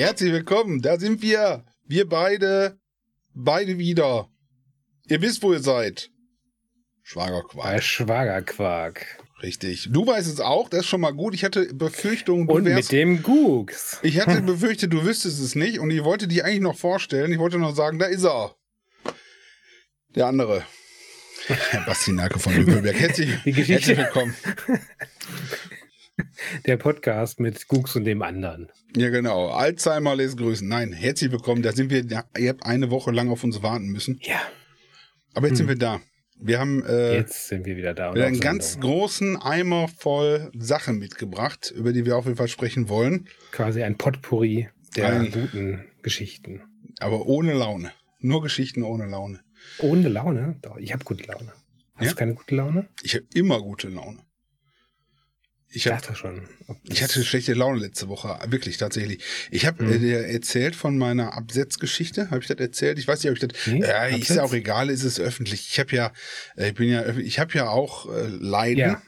[0.00, 1.62] Herzlich willkommen, da sind wir.
[1.84, 2.80] Wir beide,
[3.34, 4.30] beide wieder.
[5.06, 6.10] Ihr wisst, wo ihr seid.
[7.02, 7.66] Schwagerquark.
[7.66, 9.22] Bei Schwagerquark.
[9.42, 9.90] Richtig.
[9.92, 11.34] Du weißt es auch, das ist schon mal gut.
[11.34, 12.90] Ich hatte Befürchtungen, du Und wärst.
[12.90, 13.98] mit dem Googs.
[14.00, 17.30] Ich hatte befürchtet, du wüsstest es nicht und ich wollte dich eigentlich noch vorstellen.
[17.30, 18.56] Ich wollte noch sagen, da ist er.
[20.14, 20.64] Der andere.
[21.46, 22.98] Herr Basti Nake von Lübeberg.
[22.98, 24.34] Herzlich, herzlich willkommen.
[26.66, 28.70] Der Podcast mit Googs und dem anderen.
[28.96, 29.48] Ja, genau.
[29.48, 30.66] Alzheimer lässt grüßen.
[30.66, 31.62] Nein, herzlich willkommen.
[31.62, 32.04] Da sind wir,
[32.38, 34.18] ihr habt eine Woche lang auf uns warten müssen.
[34.22, 34.40] Ja,
[35.34, 36.00] Aber jetzt sind wir da.
[36.42, 38.08] Wir haben äh, jetzt sind wir wieder da.
[38.10, 38.40] auf einen Sendung.
[38.40, 43.28] ganz großen Eimer voll Sachen mitgebracht, über die wir auf jeden Fall sprechen wollen.
[43.52, 46.62] Quasi ein Potpourri der Ein- guten Geschichten.
[46.98, 47.92] Aber ohne Laune.
[48.20, 49.40] Nur Geschichten ohne Laune.
[49.80, 50.56] Ohne Laune?
[50.62, 51.52] Doch, ich habe gute Laune.
[51.94, 52.10] Hast Ja?
[52.12, 52.88] du keine gute Laune?
[53.02, 54.20] Ich habe immer gute Laune.
[55.72, 56.42] Ich habe dachte schon.
[56.84, 59.22] Ich das- hatte schlechte Laune letzte Woche, wirklich tatsächlich.
[59.52, 59.92] Ich habe Hm.
[59.92, 62.30] äh, dir erzählt von meiner Absetzgeschichte.
[62.30, 62.98] Habe ich das erzählt?
[62.98, 63.66] Ich weiß nicht, ob ich das.
[63.66, 65.68] Nee, ja, ist ja auch egal, ist es öffentlich.
[65.70, 66.12] Ich habe ja,
[66.56, 69.02] äh, ich bin ja, ich habe ja auch äh, Leiden Ja.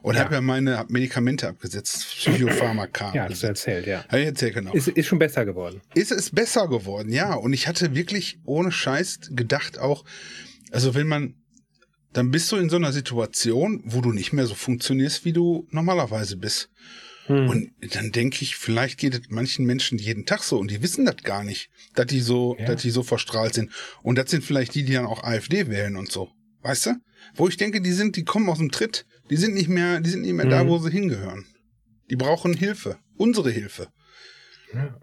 [0.00, 0.22] und Ja.
[0.24, 3.12] habe ja meine Medikamente abgesetzt, Psychopharmaka.
[3.14, 4.04] Ja, hast du erzählt, ja.
[4.08, 4.72] Habe ich erzählt, genau.
[4.72, 5.82] Ist, ist schon besser geworden.
[5.94, 7.34] ist es besser geworden, ja.
[7.34, 10.04] Und ich hatte wirklich ohne Scheiß gedacht auch,
[10.72, 11.34] also wenn man,
[12.12, 15.66] dann bist du in so einer Situation, wo du nicht mehr so funktionierst, wie du
[15.70, 16.70] normalerweise bist.
[17.26, 17.48] Hm.
[17.48, 21.04] Und dann denke ich, vielleicht geht es manchen Menschen jeden Tag so und die wissen
[21.04, 22.66] das gar nicht, dass die so, Ja.
[22.66, 23.70] dass die so verstrahlt sind.
[24.02, 26.30] Und das sind vielleicht die, die dann auch AfD wählen und so.
[26.62, 26.94] Weißt du?
[27.34, 29.04] Wo ich denke, die sind, die kommen aus dem Tritt.
[29.30, 30.68] Die sind nicht mehr, die sind nicht mehr da, Mhm.
[30.68, 31.44] wo sie hingehören.
[32.10, 32.98] Die brauchen Hilfe.
[33.16, 33.88] Unsere Hilfe.
[34.72, 34.98] Ja.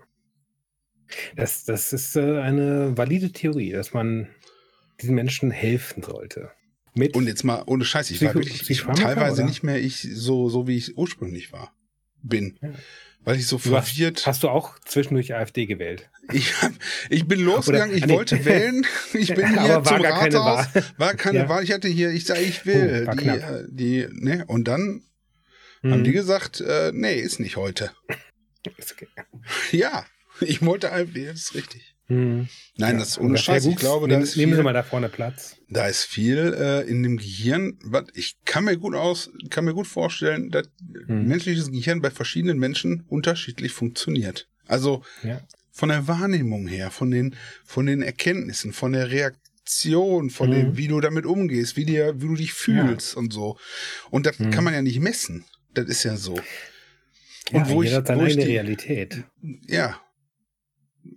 [1.35, 4.27] Das, das ist äh, eine valide Theorie, dass man
[5.01, 6.49] diesen Menschen helfen sollte.
[6.95, 9.49] Mit Und jetzt mal ohne Scheiß, ich war Psycho- wirklich ich, teilweise oder?
[9.49, 11.73] nicht mehr ich so, so wie ich ursprünglich war,
[12.23, 12.57] bin.
[12.61, 12.69] Ja.
[13.23, 14.25] Weil ich so Du hast, verwirrt.
[14.27, 16.09] hast du auch zwischendurch AfD gewählt?
[16.31, 16.72] Ich, hab,
[17.09, 18.13] ich bin losgegangen, ich ah, nee.
[18.13, 18.85] wollte wählen.
[19.13, 20.75] Ich bin hier Aber war zum gar keine Rathaus.
[20.75, 20.83] Wahl.
[20.97, 21.50] War keine Ja.
[21.50, 21.63] Wahl.
[21.63, 23.03] Ich hatte hier, ich sage, ich will.
[23.03, 24.45] Oh, war die, äh, die, ne?
[24.47, 25.01] Und dann
[25.81, 25.91] Hm.
[25.91, 27.91] haben die gesagt, äh, nee, ist nicht heute.
[28.77, 29.07] Ist okay.
[29.72, 30.06] Ja,
[30.41, 31.94] ich wollte AfD, das ist richtig.
[32.07, 32.47] Hm.
[32.77, 33.66] Nein, Ja, das ist ohne Scheiß.
[33.66, 35.55] Ich glaube, da nehmen, nehmen Sie viel, mal da vorne Platz.
[35.69, 37.79] da ist viel äh, in dem Gehirn.
[37.83, 40.67] Was ich kann mir gut aus, kann mir gut vorstellen, dass
[41.07, 41.27] Hm.
[41.27, 44.47] menschliches Gehirn bei verschiedenen Menschen unterschiedlich funktioniert.
[44.67, 45.41] Also Ja.
[45.71, 50.53] von der Wahrnehmung her, von den, von den Erkenntnissen, von der Reaktion, von Mhm.
[50.53, 53.57] dem, wie du damit umgehst, wie dir, wie du dich fühlst und so.
[54.11, 54.51] Und das Mhm.
[54.51, 55.44] kann man ja nicht messen.
[55.73, 56.35] Das ist ja so.
[57.51, 59.23] Ja, Und wo ich, wo ich die, Realität.
[59.67, 59.99] ja.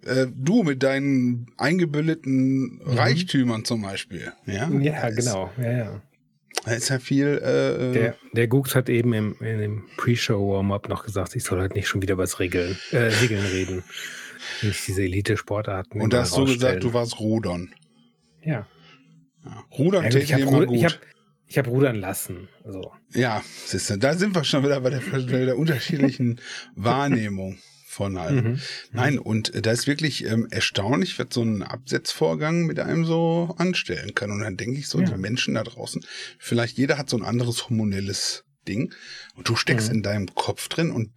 [0.04, 2.81] Äh, du mit deinen eingebildeten Mhm.
[2.84, 4.32] Reichtümern zum Beispiel.
[4.47, 5.50] Ja, Ja, Da ist- genau.
[5.59, 6.03] Ja, ja.
[6.65, 7.26] Da ist ja viel.
[7.38, 11.75] Äh, Der, der Gux hat eben im, in dem Pre-Show-Warm-Up noch gesagt, ich soll heute
[11.75, 13.84] nicht schon wieder über das Regeln, äh, Segeln reden.
[14.62, 16.00] Nicht diese Elite-Sportarten.
[16.00, 17.75] und da hast du gesagt, du warst Rudern.
[18.43, 18.66] Ja.
[19.44, 19.65] Ja.
[19.77, 20.77] Rudern ja ich habe immer Ru gut.
[20.77, 20.98] ich hab,
[21.47, 22.48] ich hab rudern lassen.
[22.65, 26.41] Also, Ja, siehst du, da sind wir schon wieder bei der, bei der unterschiedlichen
[26.77, 28.44] Wahrnehmung von allem.
[28.44, 28.60] mhm.
[28.93, 33.54] Nein, und äh, da ist wirklich ähm, erstaunlich, was so ein Absetzvorgang mit einem so
[33.59, 34.31] anstellen kann.
[34.31, 35.06] Und dann denke ich so, Ja.
[35.10, 36.04] die Menschen da draußen,
[36.38, 38.93] vielleicht jeder hat so ein anderes hormonelles Ding
[39.34, 39.94] und du steckst Mhm.
[39.97, 41.10] in deinem Kopf drin und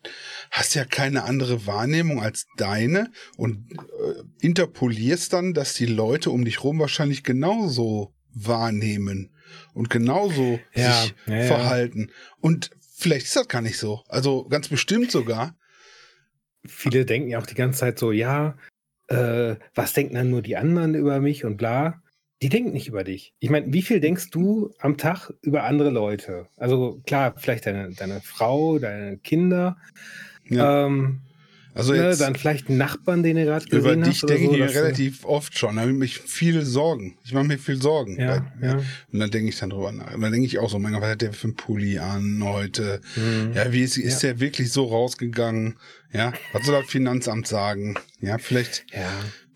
[0.51, 6.45] hast ja keine andere Wahrnehmung als deine und äh, interpolierst dann, dass die Leute um
[6.45, 9.31] dich rum wahrscheinlich genauso wahrnehmen
[9.73, 11.47] und genauso Ja, sich ja, ja.
[11.47, 12.11] verhalten.
[12.39, 14.01] Und vielleicht ist das gar nicht so.
[14.07, 15.57] Also ganz bestimmt sogar.
[16.67, 18.55] Viele denken ja auch die ganze Zeit so, ja,
[19.07, 22.01] äh, was denken dann nur die anderen über mich und bla.
[22.41, 23.33] Die denken nicht über dich.
[23.39, 26.47] Ich meine, wie viel denkst du am Tag über andere Leute?
[26.57, 29.77] Also klar, vielleicht deine, deine Frau, deine Kinder,
[30.45, 30.85] Ja.
[30.87, 31.21] ähm,
[31.73, 34.51] Also ne, jetzt dann vielleicht einen Nachbarn, den du gerade gesehen über dich denke so,
[34.53, 35.75] ich mir relativ oft schon.
[35.75, 37.17] Da habe ich mich viel Sorgen.
[37.23, 38.19] Ich mache mir viel Sorgen.
[38.19, 38.73] Ja, Weil- ja.
[39.11, 40.13] Und dann denke ich dann drüber nach.
[40.13, 42.41] Und dann denke ich auch so, mein Gott, was hat der für einen Pulli an
[42.43, 42.99] heute?
[43.15, 43.53] Mhm.
[43.53, 45.77] Ja, wie ist, ist der wirklich so rausgegangen?
[46.11, 47.95] Ja, was soll das Finanzamt sagen?
[48.19, 49.09] Ja, vielleicht, ja.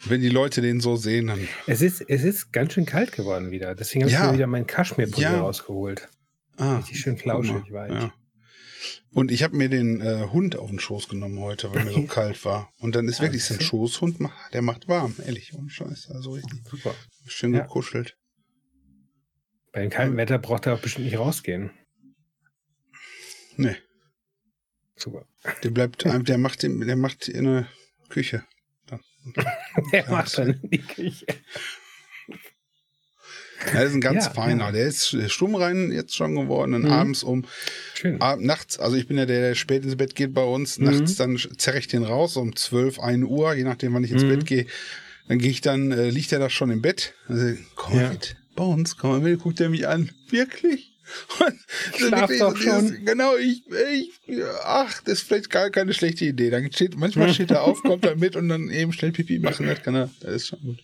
[0.05, 1.47] wenn die Leute den so sehen, dann.
[1.67, 3.75] Es ist, es ist ganz schön kalt geworden wieder.
[3.75, 4.21] Deswegen habe Ja.
[4.21, 5.39] ich mir wieder meinen Kaschmirpulli Ja.
[5.41, 6.07] rausgeholt.
[6.57, 7.93] Ah, Richtig schön flauschig war ich.
[7.93, 8.13] ja.
[9.11, 12.03] Und ich habe mir den äh, Hund auf den Schoß genommen heute, weil mir so
[12.03, 12.71] kalt war.
[12.79, 14.17] Und dann ist Ja, wirklich so ein Schoßhund,
[14.53, 16.09] der macht warm, ehrlich, ohne Scheiß.
[16.11, 16.93] Also richtig Super.
[17.27, 17.61] schön Ja.
[17.61, 18.17] gekuschelt.
[19.71, 21.71] Bei dem kalten Wetter braucht er auch bestimmt nicht rausgehen.
[23.57, 23.75] Nee.
[24.95, 25.25] Super.
[25.63, 27.67] Der bleibt, der macht, der macht in der
[28.09, 28.43] Küche.
[29.91, 31.25] Der macht dann in die Küche.
[33.73, 34.65] Das ist ein ganz Ja, feiner.
[34.65, 34.71] ja.
[34.71, 36.91] Der ist stumm rein jetzt schon geworden und Mhm.
[36.91, 37.45] abends um
[38.19, 40.85] ab, nachts, also ich bin ja der, der spät ins Bett geht bei uns, Mhm.
[40.85, 44.23] nachts dann zerre ich den raus um 12, 1 Uhr, je nachdem, wann ich ins
[44.23, 44.29] Mhm.
[44.29, 44.65] Bett gehe.
[45.27, 47.13] Dann gehe ich dann, äh, liegt er da schon im Bett.
[47.27, 48.09] Also, komm Ja.
[48.11, 50.11] mit, bei uns, komm mal mit, guckt er mich an.
[50.29, 50.91] Wirklich?
[51.39, 51.53] Und
[51.99, 53.05] so Schlaf wirklich doch so dieses- schon.
[53.05, 53.63] Genau, ich,
[54.27, 56.49] ich, ach, das ist vielleicht gar keine schlechte Idee.
[56.49, 59.67] Dann steht, manchmal steht er auf, kommt er mit und dann eben schnell Pipi machen,
[59.67, 60.79] das kann er, das ist schon gut.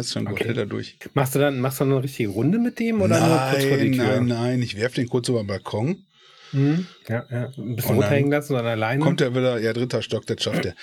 [0.00, 0.44] Das ist schon gut, Okay.
[0.46, 0.96] hält er durch.
[1.14, 3.76] Machst du dann, machst du dann eine richtige Runde mit dem oder nur kurz vor
[3.76, 4.16] die Nein, Tür?
[4.20, 6.06] nein, nein, ich werf den kurz über den Balkon.
[6.52, 6.86] Mhm.
[7.08, 7.44] Ja, ja.
[7.46, 9.02] Ein bisschen Und runterhängen lassen oder alleine.
[9.04, 10.74] Kommt er wieder, ja, dritter Stock, das schafft er.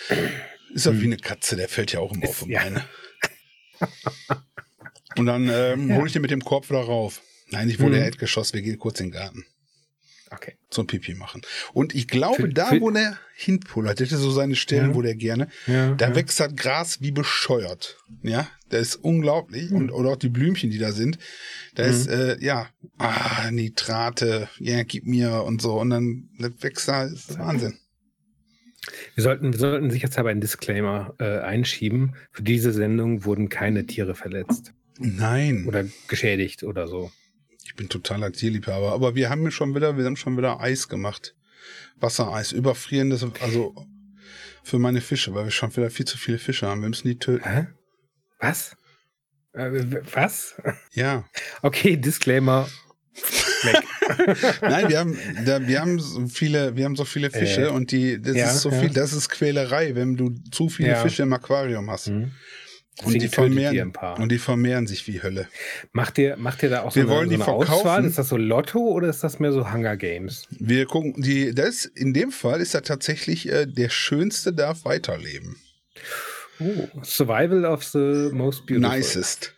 [0.73, 2.61] Ist doch wie eine Katze, der fällt ja auch immer auf ja.
[2.61, 2.83] Beine.
[5.17, 5.95] Und dann ähm, Ja.
[5.95, 7.21] hole ich den mit dem Korb wieder rauf.
[7.49, 8.03] Nein, ich wurde Mhm.
[8.03, 9.45] Erdgeschoss, wir gehen kurz in den Garten.
[10.29, 10.55] Okay.
[10.69, 11.41] So ein Pipi machen.
[11.73, 14.95] Und ich glaube, Für- da, für- wo der hinpullert, das ist so seine Stellen, Ja.
[14.95, 16.15] wo der gerne, Ja, da ja.
[16.15, 17.97] wächst das Gras wie bescheuert.
[18.23, 19.71] Ja, das ist unglaublich.
[19.71, 21.17] Und, oder auch die Blümchen, die da sind.
[21.75, 21.89] Da Mhm.
[21.89, 25.79] ist, äh, ja, ah, Nitrate, ja, gib mir und so.
[25.79, 27.77] Und dann wächst da, das ist Wahnsinn.
[29.15, 32.15] Wir sollten, wir sollten sicherheitshalber einen Disclaimer äh, einschieben.
[32.31, 35.65] Für diese Sendung wurden keine Tiere verletzt Nein.
[35.67, 37.11] oder geschädigt oder so.
[37.65, 41.35] Ich bin totaler Tierliebhaber, aber wir haben schon wieder, wir haben schon wieder Eis gemacht.
[41.99, 43.75] Wassereis, überfrierendes, also
[44.63, 46.81] für meine Fische, weil wir schon wieder viel zu viele Fische haben.
[46.81, 47.43] Wir müssen die töten.
[47.43, 47.67] Hä?
[48.39, 48.75] Was?
[49.53, 49.71] Äh,
[50.13, 50.55] was?
[50.93, 51.25] Ja.
[51.61, 52.67] Okay, Disclaimer.
[54.61, 57.91] Nein, wir haben, da, wir haben so viele, wir haben so viele Fische Äh, und
[57.91, 58.79] die, das ja, ist so ja.
[58.79, 61.01] viel, das ist Quälerei, wenn du zu viele Ja.
[61.01, 62.07] Fische im Aquarium hast.
[62.07, 62.31] Hm.
[63.03, 65.47] Und die, vermehren, und die vermehren sich wie Hölle.
[65.91, 67.71] Macht ihr, macht ihr da auch so Wir wollen so die eine verkaufen.
[67.71, 68.05] Auswahl?
[68.05, 70.47] Ist das so Lotto oder ist das mehr so Hunger Games?
[70.49, 75.57] Wir gucken, die, das, in dem Fall ist da tatsächlich, äh, der Schönste darf weiterleben.
[76.59, 78.95] Oh, Survival of the most beautiful.
[78.97, 79.53] Nicest.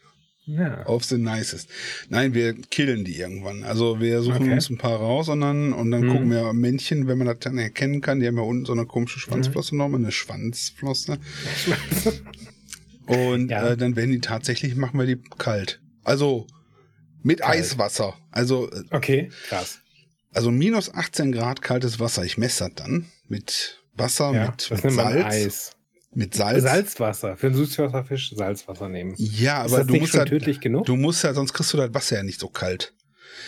[0.46, 0.84] Ja.
[0.88, 1.70] Auf the nicest.
[2.10, 3.64] Nein, wir killen die irgendwann.
[3.64, 4.54] Also wir suchen Okay.
[4.54, 6.12] uns ein paar raus und dann, und dann Mhm.
[6.12, 8.86] gucken wir Männchen, wenn man das dann erkennen kann, die haben ja unten so eine
[8.88, 11.20] komische Schwanzflosse nochmal, eine Schwanzflosse.
[13.06, 13.70] Und Ja.
[13.70, 15.82] äh, dann werden die tatsächlich, machen wir die kalt.
[16.04, 16.48] Also
[17.24, 17.60] mit Kalt.
[17.60, 18.16] Eiswasser.
[18.32, 19.80] Also, äh, Okay, krass.
[20.34, 22.24] also minus 18 Grad kaltes Wasser.
[22.24, 25.26] Ich messe das dann mit Wasser, Ja, mit, mit Salz.
[25.26, 25.72] Eis.
[26.14, 26.64] Mit Salz.
[26.64, 27.38] Salzwasser.
[27.38, 29.14] Für einen Süßwasserfisch Salzwasser nehmen.
[29.18, 30.86] Ja, aber du musst schon halt, tödlich genug?
[30.86, 32.94] du musst ja, sonst kriegst du das Wasser ja nicht so kalt.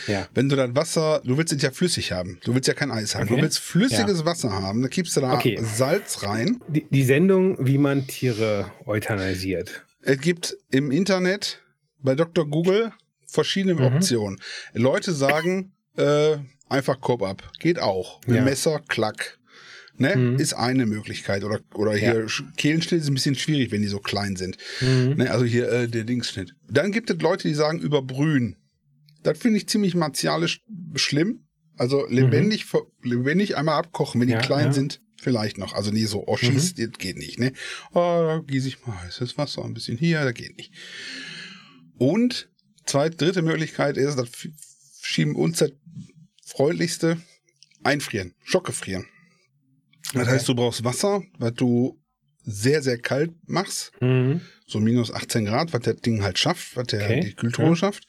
[0.07, 0.27] ja.
[0.33, 2.39] Wenn du das Wasser, du willst es ja flüssig haben.
[2.43, 3.23] Du willst ja kein Eis haben.
[3.23, 3.35] Okay.
[3.37, 4.81] Du willst flüssiges Wasser haben.
[4.83, 5.59] Da gibst du da Okay.
[5.61, 6.59] Salz rein.
[6.67, 9.83] Die, die Sendung, wie man Tiere euthanasiert.
[10.03, 11.61] Es gibt im Internet
[11.99, 12.47] bei Dr.
[12.47, 12.91] Google
[13.27, 13.95] verschiedene Mhm.
[13.95, 14.39] Optionen.
[14.73, 16.37] Leute sagen, äh,
[16.69, 17.51] einfach Kopf ab.
[17.59, 18.21] Geht auch.
[18.27, 18.43] Mit Ja.
[18.43, 19.37] Messer, klack.
[20.01, 20.15] Ne?
[20.15, 20.35] Mhm.
[20.39, 21.43] Ist eine Möglichkeit.
[21.43, 24.57] Oder, oder hier Sch- Kehlenschnitt ist ein bisschen schwierig, wenn die so klein sind.
[24.81, 25.15] Mhm.
[25.17, 25.31] Ne?
[25.31, 26.53] Also hier äh, der Dingsschnitt.
[26.69, 28.57] Dann gibt es Leute, die sagen überbrühen.
[29.23, 30.61] Das finde ich ziemlich martialisch
[30.95, 31.45] schlimm.
[31.77, 34.33] Also lebendig, ver- lebendig einmal abkochen, wenn Mhm.
[34.33, 34.73] Ja, die klein ja.
[34.73, 35.73] sind, vielleicht noch.
[35.73, 37.53] Also nie so, oh, schieß, das geht nicht, ne?
[37.91, 37.95] Oh,
[38.25, 40.73] da gieße ich mal heißes Wasser, ein bisschen hier, da geht nicht.
[41.97, 42.49] Und
[42.85, 44.29] zweite, dritte Möglichkeit ist, das
[45.01, 45.71] schieben uns das
[46.45, 47.17] freundlichste,
[47.83, 49.05] einfrieren, schockgefrieren.
[50.13, 50.31] Das Okay.
[50.31, 51.97] heißt, du brauchst Wasser, was du
[52.43, 54.41] sehr, sehr kalt machst Mhm.
[54.65, 57.19] so minus 18 Grad, was das Ding halt schafft, was der Okay.
[57.21, 57.75] die Kühltruhe Ja.
[57.75, 58.05] schafft.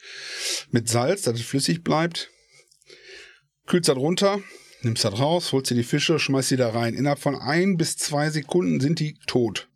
[0.70, 2.30] Mit Salz, dass es flüssig bleibt.
[3.66, 4.40] Kühlst das runter,
[4.82, 6.94] nimmst das raus, holst dir die Fische, schmeißt die da rein.
[6.94, 9.68] Innerhalb von ein bis zwei Sekunden sind die tot.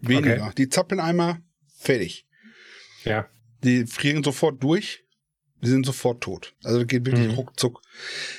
[0.00, 0.42] Weniger.
[0.46, 0.52] Okay.
[0.56, 1.40] Die zappeln einmal,
[1.78, 2.26] fertig.
[3.04, 3.28] Ja.
[3.62, 5.04] Die frieren sofort durch.
[5.62, 6.54] Die sind sofort tot.
[6.64, 7.34] Also das geht wirklich Mhm.
[7.34, 7.82] ruckzuck.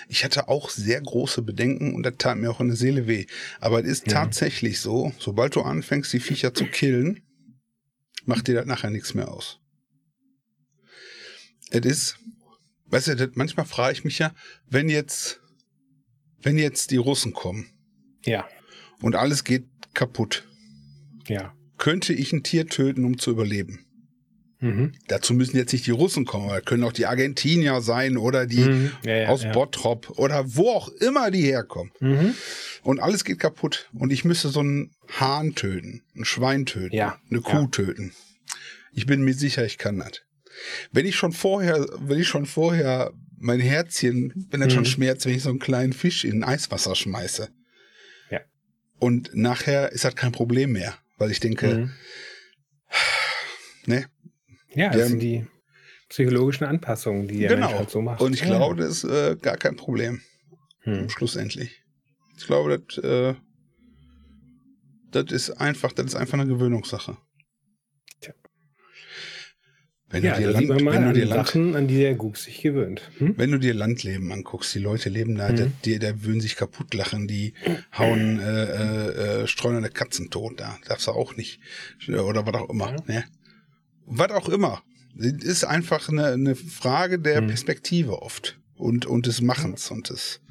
[0.09, 3.27] Ich hatte auch sehr große Bedenken und das tat mir auch in der Seele weh.
[3.59, 4.13] Aber es ist Ja.
[4.13, 7.21] tatsächlich so, sobald du anfängst, die Viecher zu killen,
[8.25, 9.59] macht dir das nachher nichts mehr aus.
[11.69, 12.17] Es ist,
[12.87, 14.33] weißt du, das, manchmal frage ich mich ja,
[14.67, 15.39] wenn jetzt,
[16.41, 17.69] wenn jetzt die Russen kommen
[18.25, 18.47] Ja.
[19.01, 20.47] und alles geht kaputt,
[21.27, 21.53] Ja.
[21.77, 23.85] könnte ich ein Tier töten, um zu überleben?
[24.62, 24.94] Mhm.
[25.08, 28.60] Dazu müssen jetzt nicht die Russen kommen, aber können auch die Argentinier sein oder die
[28.62, 28.91] Mhm.
[29.03, 29.51] Ja, ja, aus ja.
[29.51, 31.91] Bottrop oder wo auch immer die herkommen.
[32.00, 32.36] Mhm.
[32.84, 33.89] Und alles geht kaputt.
[33.94, 38.13] Und ich müsste so einen Hahn töten, ein Schwein töten, eine Kuh töten.
[38.94, 40.22] Ich bin mir sicher, ich kann das.
[40.91, 44.88] Wenn ich schon vorher, wenn ich schon vorher mein Herzchen, wenn das schon Mhm.
[44.88, 47.50] schmerzt, wenn ich so einen kleinen Fisch in Eiswasser schmeiße.
[48.30, 48.41] Ja.
[49.00, 51.91] Und nachher ist das kein Problem mehr, weil ich denke, Mhm.
[53.88, 54.06] ne,
[54.73, 55.45] Ja, das sind die
[56.09, 57.67] psychologischen Anpassungen, die der Genau.
[57.67, 58.21] Mensch halt so macht.
[58.21, 58.47] und ich Ja.
[58.47, 60.21] glaube, das ist äh, gar kein Problem.
[60.83, 61.09] Hm.
[61.09, 61.83] schlussendlich.
[62.37, 63.35] Ich glaube, das, äh,
[65.11, 67.17] das ist einfach, das ist einfach eine Gewöhnungssache.
[68.19, 68.33] Tja.
[70.09, 72.15] Wenn ja, du dir, da Land, wenn, du an dir Land, Sachen, an die der
[72.15, 73.01] Gug sich gewöhnt.
[73.19, 73.35] Hm?
[73.37, 75.73] wenn du dir Landleben anguckst, die Leute leben da, Mhm.
[75.85, 77.53] die, die würden sich kaputt lachen, die
[77.97, 81.59] hauen, äh, äh, äh, streunende Katzen tot, da darfst du auch nicht.
[82.09, 82.89] Oder was auch immer.
[82.91, 83.03] Ja.
[83.05, 83.23] Ne?
[84.05, 84.84] Was auch immer.
[85.17, 87.48] Es ist einfach eine, eine Frage der Mhm.
[87.48, 90.41] Perspektive oft und, und des Machens und des.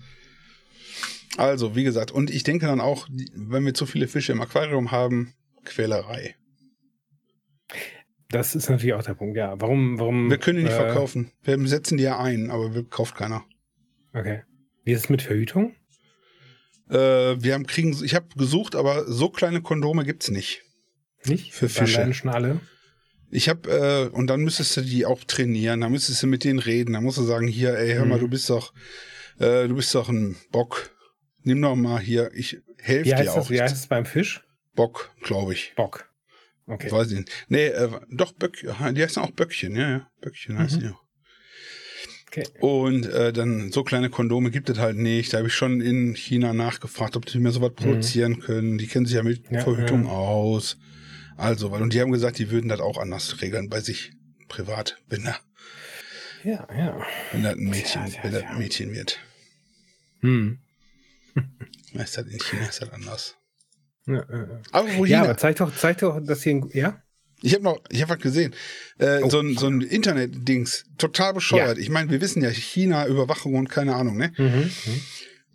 [1.36, 4.90] Also, wie gesagt, und ich denke dann auch, wenn wir zu viele Fische im Aquarium
[4.90, 5.32] haben,
[5.64, 6.34] Quälerei.
[8.30, 9.60] Das ist natürlich auch der Punkt, ja.
[9.60, 10.30] Warum, warum.
[10.30, 11.32] Wir können die nicht äh, verkaufen.
[11.42, 13.44] Wir setzen die ja ein, aber wir kauft keiner.
[14.12, 14.42] Okay.
[14.84, 15.74] Wie ist es mit Verhütung?
[16.88, 20.62] Äh, wir haben kriegen, ich habe gesucht, aber so kleine Kondome gibt's nicht.
[21.26, 21.52] Nicht?
[21.52, 21.98] Für Dann Fische.
[21.98, 22.60] leiden schon alle.
[23.30, 23.70] Ich habe
[24.12, 27.04] äh, und dann müsstest du die auch trainieren, dann müsstest du mit denen reden, dann
[27.04, 28.22] musst du sagen, hier, ey, hör mal, Mhm.
[28.22, 28.72] du bist doch,
[29.38, 30.90] äh, du bist doch ein Bock.
[31.42, 33.36] Nimm doch mal hier, ich helfe dir heißt, auch.
[33.36, 34.42] das, wie heißt es beim Fisch?
[34.74, 35.72] Bock, glaube ich.
[35.76, 36.10] Bock.
[36.66, 36.90] Okay.
[36.90, 37.30] Weiß ich nicht.
[37.48, 40.10] Nee, äh, doch Böck, die heißen auch Böckchen, ja, ja.
[40.20, 40.82] Böckchen heißen Mhm.
[40.82, 41.02] die auch.
[42.28, 42.44] okay.
[42.60, 45.32] Und äh, dann so kleine Kondome gibt es halt nicht.
[45.32, 48.78] Da habe ich schon in China nachgefragt, ob die mir sowas produzieren können.
[48.78, 49.56] Die kennen sich ja mit Mhm.
[49.56, 50.10] Ja, Verhütung ja.
[50.10, 50.76] aus.
[51.40, 54.12] Also, weil- und die haben gesagt, die würden das auch anders regeln bei sich
[54.48, 55.36] privat, wenn da,
[56.44, 57.06] Ja, ja.
[57.32, 59.18] wenn das ein Mädchen, Tja, tja, wenn das ein Mädchen wird.
[60.20, 60.58] Hm.
[61.94, 63.36] Ist das in China ist das anders.
[64.06, 64.60] Ja, ja, ja.
[64.72, 66.70] Aber wo ja, aber zeig doch, zeig doch, dass hier ein.
[66.72, 67.02] Ja?
[67.42, 68.54] ich habe noch, ich habe was gesehen.
[68.98, 69.30] Äh, Oh.
[69.30, 71.78] so ein, so ein Internet-Dings, total bescheuert.
[71.78, 74.32] Ich meine, wir wissen ja, China, Überwachung und keine Ahnung, ne?
[74.36, 74.44] Mhm.
[74.46, 75.00] mhm.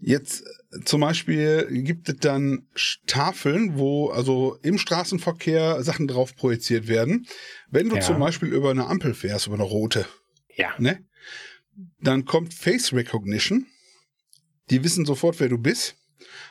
[0.01, 0.49] Jetzt äh,
[0.83, 2.67] zum Beispiel gibt es dann
[3.07, 7.27] Tafeln, wo also im Straßenverkehr Sachen drauf projiziert werden.
[7.69, 8.01] Wenn du Ja.
[8.01, 10.05] zum Beispiel über eine Ampel fährst, über eine rote,
[10.55, 10.73] Ja.
[10.77, 10.99] ne?
[12.01, 13.65] Dann kommt Face Recognition.
[14.69, 15.95] Die wissen sofort, wer du bist.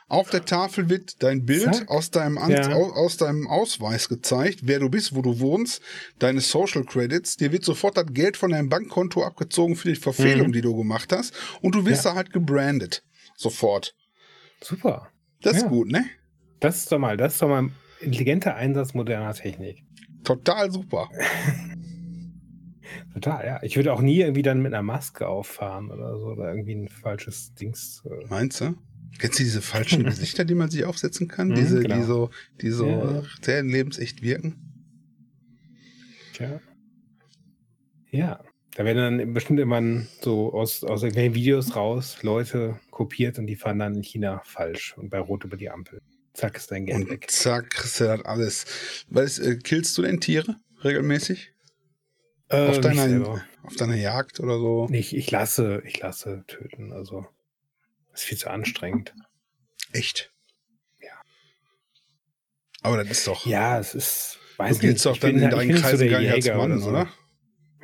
[0.06, 1.88] Auf der Tafel wird dein Bild Zack.
[1.90, 2.74] aus deinem, An Ja.
[2.74, 5.80] aus deinem Ausweis gezeigt, wer du bist, wo du wohnst,
[6.18, 7.36] deine Social Credits.
[7.38, 10.52] Dir wird sofort das Geld von deinem Bankkonto abgezogen für die Verfehlung, Mhm.
[10.52, 11.32] die du gemacht hast.
[11.62, 12.10] Und du wirst Ja.
[12.10, 13.02] da halt gebrandet.
[13.36, 13.94] Sofort.
[14.64, 15.08] Super.
[15.42, 15.68] Das ist Ja.
[15.68, 16.04] gut, ne?
[16.60, 19.84] Das ist doch mal, das ist doch mal ein intelligenter Einsatz moderner Technik.
[20.24, 21.08] Total super.
[23.12, 23.62] Total, ja.
[23.62, 26.88] Ich würde auch nie irgendwie dann mit einer Maske auffahren oder so oder irgendwie ein
[26.88, 28.02] falsches Dings.
[28.06, 28.74] äh, Meinst du?
[29.18, 31.48] Kennst du diese falschen Gesichter, die man sich aufsetzen kann?
[31.48, 31.94] Mhm, diese, genau.
[31.96, 32.30] die so,
[32.60, 33.22] die so ja.
[33.42, 34.56] sehr lebensecht wirken?
[36.32, 36.60] Tja.
[38.10, 38.40] Ja.
[38.74, 39.80] Da werden dann bestimmt immer
[40.20, 44.96] so aus, aus irgendwelchen Videos raus Leute kopiert und die fahren dann in China falsch
[44.98, 46.02] und bei Rot über die Ampel.
[46.32, 47.30] Zack, ist dein Geld Und weg.
[47.30, 49.04] zack, kriegst du das alles.
[49.08, 51.52] Weißt, äh, killst du denn Tiere regelmäßig?
[52.48, 54.88] Äh, auf, deiner, auf deiner Jagd oder so?
[54.88, 56.92] Nicht, ich lasse, ich lasse töten.
[56.92, 57.26] Also
[58.12, 59.14] ist viel zu anstrengend.
[59.92, 60.32] Echt?
[61.00, 61.12] Ja.
[62.82, 63.46] Aber das ist doch.
[63.46, 64.38] Ja, es ist.
[64.56, 66.80] du Weiß giltst doch ich dann in ich deinen Kreisen der gar nicht als Mann,
[66.80, 66.90] so.
[66.90, 67.08] oder?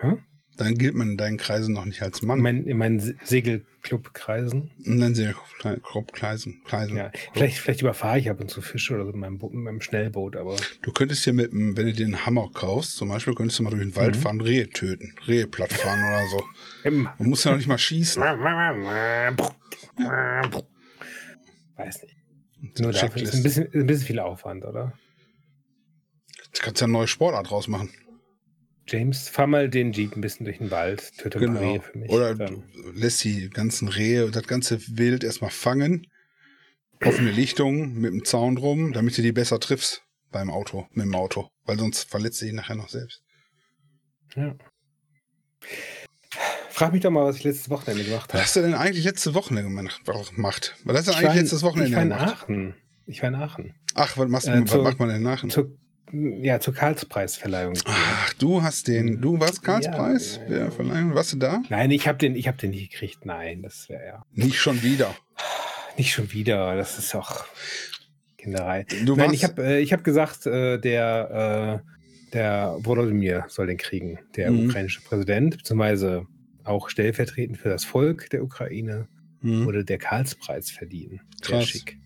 [0.00, 0.16] Hä?
[0.60, 2.38] Dann gilt man in deinen Kreisen noch nicht als Mann.
[2.38, 4.70] In meinen, in meinen Se- Segelclub-Kreisen.
[4.86, 5.34] Und dann sehr
[6.12, 6.62] Kreisen.
[6.64, 6.96] Kreisen.
[6.96, 7.10] Ja.
[7.32, 10.36] Vielleicht, vielleicht überfahre ich ab und zu Fische oder so mit meinem, mit meinem Schnellboot,
[10.36, 13.58] aber Du könntest hier mit, dem- wenn du dir einen Hammer kaufst, zum Beispiel, könntest
[13.58, 14.20] du mal durch den Wald Mhm.
[14.20, 16.44] fahren, Rehe töten, Rehe platt fahren oder so.
[17.18, 18.22] Man muss ja noch nicht mal schießen.
[21.76, 22.16] Weiß nicht.
[22.80, 24.92] Nur dafür ist ein bisschen, ein bisschen viel Aufwand, oder?
[26.54, 27.90] Du kannst ja eine neue Sportart draus machen.
[28.90, 31.60] James, fahr mal den Jeep ein bisschen durch den Wald, töte Genau.
[31.60, 32.10] Rehe für mich.
[32.10, 32.64] Oder dann.
[32.74, 36.06] du lässt die ganzen Rehe und das ganze Wild erstmal fangen.
[37.04, 41.14] Offene Lichtung mit dem Zaun drum, damit du die besser triffst beim Auto, mit dem
[41.14, 41.48] Auto.
[41.64, 43.22] Weil sonst verletzt du dich nachher noch selbst.
[44.36, 44.54] Ja.
[46.68, 48.42] Frag mich doch mal, was ich letztes Wochenende gemacht Was habe.
[48.44, 50.00] hast du denn eigentlich letzte Wochenende gemacht?
[50.06, 52.42] Was hast du Ich eigentlich in- letztes Wochenende Ich war in gemacht?
[52.42, 52.74] Aachen.
[53.06, 53.74] Ich war in Aachen.
[53.94, 55.46] Ach, was, machst, Äh, was zur- macht man denn nach?
[55.48, 55.76] Zur,
[56.12, 57.74] ja, zur Karlspreisverleihung.
[57.84, 60.40] Ach, du hast den, du warst Karlspreis?
[60.48, 60.70] Ja, ja, ja.
[60.70, 61.14] Verleihung.
[61.14, 61.62] Warst du da?
[61.68, 63.24] Nein, ich habe den, ich hab den nicht gekriegt.
[63.26, 65.14] Nein, das wäre ja Nicht schon wieder.
[65.96, 66.76] nicht schon wieder.
[66.76, 67.44] Das ist auch
[68.38, 68.86] Kinderei.
[69.04, 73.76] Du Nein, ich habe äh, ich hab gesagt, äh, der, äh, der Volodymyr soll den
[73.76, 74.68] kriegen, der Mhm.
[74.70, 76.26] ukrainische Präsident, beziehungsweise
[76.64, 79.08] auch stellvertretend für das Volk der Ukraine,
[79.42, 79.64] Hm.
[79.66, 81.20] würde der Karlspreis verdienen.
[81.42, 81.68] Sehr Krass.
[81.68, 81.98] schick.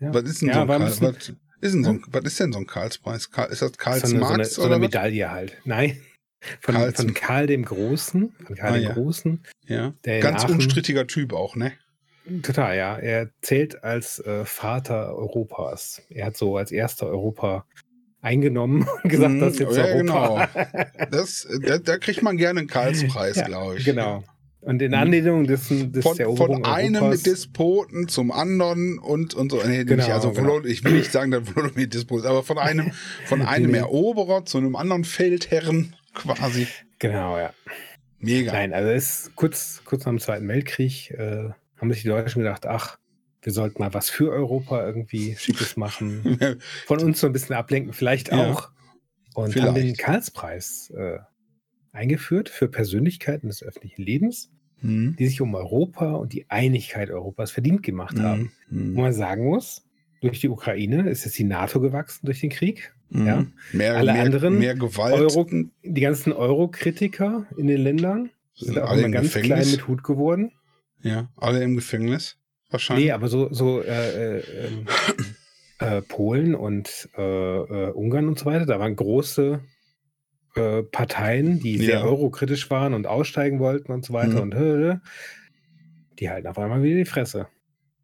[0.00, 0.14] Ja.
[0.14, 2.52] Was ist denn Ja, so ein Karl, bisschen- ist denn so ein, was ist denn
[2.52, 3.30] so ein Karlspreis?
[3.30, 4.80] Karl, ist das Karls so eine, so eine, Marx so eine oder was?
[4.88, 5.56] Medaille halt.
[5.64, 6.00] Nein.
[6.60, 8.92] Von, Karls- von Karl dem Großen, von Karl Ah, dem ja.
[8.92, 9.94] Großen, Ja.
[10.02, 11.72] Ganz Aachen- unstrittiger Typ auch, ne?
[12.42, 12.96] Total, ja.
[12.98, 16.02] Er zählt als äh, Vater Europas.
[16.08, 17.64] Er hat so als erster Europa
[18.20, 20.48] eingenommen und gesagt, Mhm, das ist jetzt ja, Europa.
[21.10, 23.84] Das, da, da kriegt man gerne einen Karlspreis, Ja, glaube ich.
[23.84, 24.24] Genau.
[24.66, 24.94] Und in Mhm.
[24.98, 29.62] Anlehnung des, des Von, der von einem Europas, Despoten zum anderen und, und so.
[29.64, 30.60] Nee, Genau, nicht, also genau.
[30.64, 32.90] Ich will nicht sagen, dass Volodymyr Despot ist, aber von einem,
[33.26, 33.78] von einem Nee.
[33.78, 36.66] Eroberer zu einem anderen Feldherren quasi.
[36.98, 37.52] Genau, ja.
[38.18, 38.50] Mega.
[38.52, 42.42] Nein, also es ist kurz, kurz nach dem Zweiten Weltkrieg äh, haben sich die Deutschen
[42.42, 42.98] gedacht, ach,
[43.42, 46.40] wir sollten mal was für Europa irgendwie Schickes machen.
[46.86, 48.50] Von uns so ein bisschen ablenken, vielleicht Ja.
[48.50, 48.70] auch.
[49.34, 49.68] Und Vielleicht.
[49.68, 51.18] haben den Karlspreis äh,
[51.92, 55.16] eingeführt für Persönlichkeiten des öffentlichen Lebens, Hm.
[55.18, 58.52] die sich um Europa und die Einigkeit Europas verdient gemacht haben.
[58.68, 58.94] Hm.
[58.94, 59.84] Wo man sagen muss,
[60.20, 62.92] durch die Ukraine ist jetzt die NATO gewachsen durch den Krieg.
[63.10, 63.26] Hm.
[63.26, 63.46] Ja.
[63.72, 65.14] Mehr, Alle mehr, anderen mehr Gewalt.
[65.14, 65.46] Euro,
[65.82, 69.58] die ganzen Euro-Kritiker in den Ländern sind Sind auch alle immer im ganz Gefängnis?
[69.58, 70.52] klein mit Hut geworden.
[71.02, 72.36] Ja, alle im Gefängnis.
[72.70, 73.06] Wahrscheinlich.
[73.06, 74.86] Nee, aber so, so äh, äh, ähm,
[75.78, 79.60] äh, Polen und äh, äh, Ungarn und so weiter, da waren große
[80.56, 82.04] äh, Parteien, die sehr Ja.
[82.04, 84.42] eurokritisch waren und aussteigen wollten und so weiter Hm.
[84.42, 85.00] und
[86.18, 87.48] die halten auf einmal wieder die Fresse.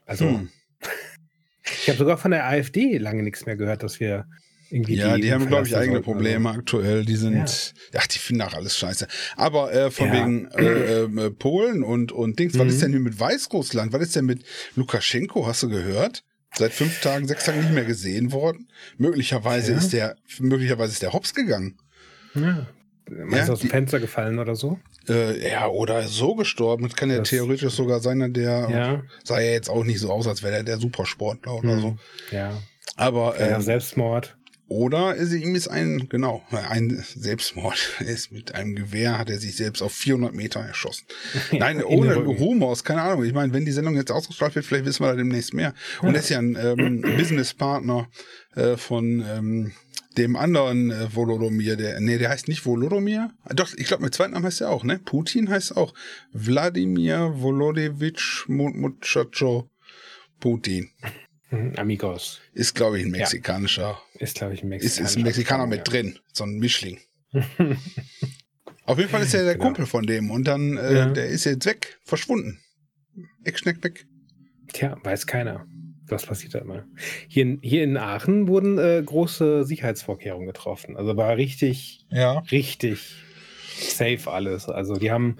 [0.07, 0.49] Also, Hm.
[1.65, 4.27] ich habe sogar von der AfD lange nichts mehr gehört, dass wir
[4.71, 6.05] irgendwie Ja, die, EU haben, glaube ich, eigene sollten.
[6.05, 7.05] Probleme aktuell.
[7.05, 9.07] Die sind, ja, die finden auch alles scheiße.
[9.37, 10.13] Aber äh, von Ja.
[10.15, 12.71] wegen äh, ähm, äh, Polen und, und Dings, was Mhm.
[12.71, 13.93] ist denn hier mit Weißrussland?
[13.93, 14.45] Was ist denn mit
[14.75, 15.47] Lukaschenko?
[15.47, 16.25] Hast du gehört?
[16.55, 18.69] Seit fünf Tagen, sechs Tagen nicht mehr gesehen worden.
[18.99, 19.79] Möglicherweise Ja.
[19.79, 21.79] ist der, möglicherweise ist der Hops gegangen.
[22.35, 22.67] Ja.
[23.11, 24.79] Meinst du aus dem die- Fenster gefallen oder so?
[25.09, 26.85] Äh, ja, oder so gestorben.
[26.85, 29.03] Das kann ja Das- theoretisch sogar sein, dass der Ja.
[29.25, 31.81] sah ja jetzt auch nicht so aus, als wäre der der Supersportler oder Hm.
[31.81, 31.97] so.
[32.31, 32.53] Ja.
[32.97, 34.37] Aber ja ähm, Selbstmord.
[34.73, 37.77] Oder ist, ihm ist ein, genau, ein Selbstmord.
[38.01, 41.05] Er ist mit einem Gewehr, hat er sich selbst auf 400 Meter erschossen.
[41.53, 42.15] Nein, in ohne.
[42.25, 43.25] Humors, keine Ahnung.
[43.25, 45.75] Ich meine, wenn die Sendung jetzt ausgestrahlt wird, vielleicht wissen wir da demnächst mehr.
[46.01, 46.15] Und Ja.
[46.15, 48.09] er ist ja ein ähm, Businesspartner
[48.55, 49.73] äh, von ähm,
[50.17, 53.31] dem anderen äh, Volodymyr, der, nee, der heißt nicht Volodymyr.
[53.45, 54.99] Ah, Doch, ich glaube, mit zweiten Namen heißt er auch, ne?
[54.99, 55.93] Putin heißt auch
[56.33, 59.69] Wladimir Volodevich Muchacho
[60.41, 60.91] Putin.
[61.53, 62.41] Mhm, Amigos.
[62.55, 63.19] Ist, glaube ich, ein Ja.
[63.21, 65.09] mexikanischer Ist, glaube ich, ein ist, Mexikaner.
[65.09, 66.99] ist ein Mexikaner mit drin, so ein Mischling.
[68.85, 69.67] Auf jeden Fall ist er der Genau.
[69.67, 71.07] Kumpel von dem und dann, äh, Ja.
[71.11, 72.59] der ist jetzt weg, verschwunden.
[73.45, 74.07] Eckschneck weg.
[74.73, 75.67] Tja, weiß keiner.
[76.09, 76.85] Was passiert da immer?
[77.29, 80.97] Hier in, hier in Aachen wurden äh, große Sicherheitsvorkehrungen getroffen.
[80.97, 82.41] Also war richtig, Ja.
[82.51, 83.15] richtig
[83.79, 84.69] safe alles.
[84.69, 85.37] Also die haben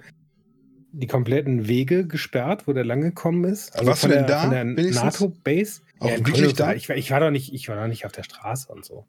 [0.93, 3.73] die kompletten Wege gesperrt, wo der lang gekommen ist.
[3.75, 4.91] Also Warst von du der, denn da, von der?
[4.93, 5.81] NATO-Base.
[5.99, 6.73] Auch in wirklich da?
[6.73, 9.05] Ich, war- ich, war doch nicht, ich war doch nicht auf der Straße und so.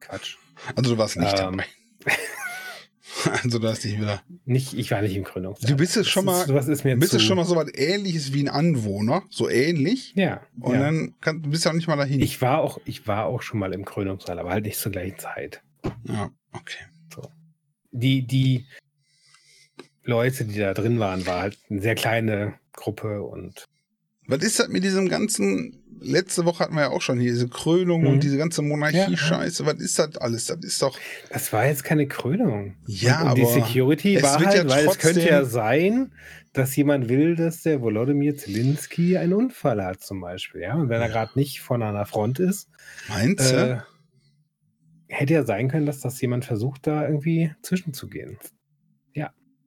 [0.00, 0.36] Quatsch.
[0.74, 1.58] Also du warst nicht Ähm.
[1.58, 1.64] dabei.
[3.42, 4.22] also du hast dich wieder.
[4.44, 5.70] Nicht, ich war nicht im Gründungssaal.
[5.70, 8.32] Du bist Das schon mal- Ist, ist mir Bist du schon mal so was ähnliches
[8.32, 9.22] wie ein Anwohner?
[9.30, 10.12] So ähnlich?
[10.16, 10.42] Ja.
[10.60, 10.80] Und ja.
[10.80, 12.20] dann kann, du bist ja auch nicht mal dahin.
[12.20, 15.18] Ich war auch, ich war auch schon mal im Krönungssaal, aber halt nicht zur gleichen
[15.18, 15.62] Zeit.
[16.04, 16.84] ja, okay.
[17.92, 18.66] Die, die
[20.06, 23.64] Leute, die da drin waren, war halt eine sehr kleine Gruppe und
[24.26, 27.48] Was ist das mit diesem ganzen, letzte Woche hatten wir ja auch schon hier diese
[27.48, 28.06] Krönung Mhm.
[28.08, 29.64] und diese ganze Ja, Monarchie-Scheiße.
[29.66, 30.46] Was ist das alles?
[30.46, 30.98] Das ist doch,
[31.30, 32.76] das war jetzt keine Krönung.
[32.86, 35.44] Ja, und, und die aber Security es war wird halt, ja weil es könnte ja
[35.44, 36.12] sein,
[36.52, 40.62] dass jemand will, dass der Volodymyr Zelensky einen Unfall hat zum Beispiel.
[40.62, 40.74] Ja?
[40.74, 41.12] Und wenn er Ja.
[41.12, 42.68] gerade nicht von einer Front ist,
[43.08, 43.56] meinst du?
[43.74, 43.78] äh,
[45.08, 48.38] hätte ja sein können, dass das jemand versucht, da irgendwie zwischenzugehen.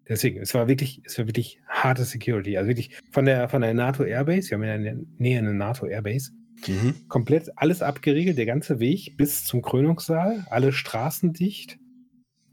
[0.10, 2.58] Deswegen, es war wirklich, es war wirklich harte Security.
[2.58, 5.54] Also wirklich von der, von der NATO Airbase, wir haben ja in der Nähe eine
[5.54, 6.32] NATO Airbase,
[6.68, 6.96] mhm.
[7.08, 11.78] komplett alles abgeriegelt, der ganze Weg bis zum Krönungssaal, alle Straßen dicht,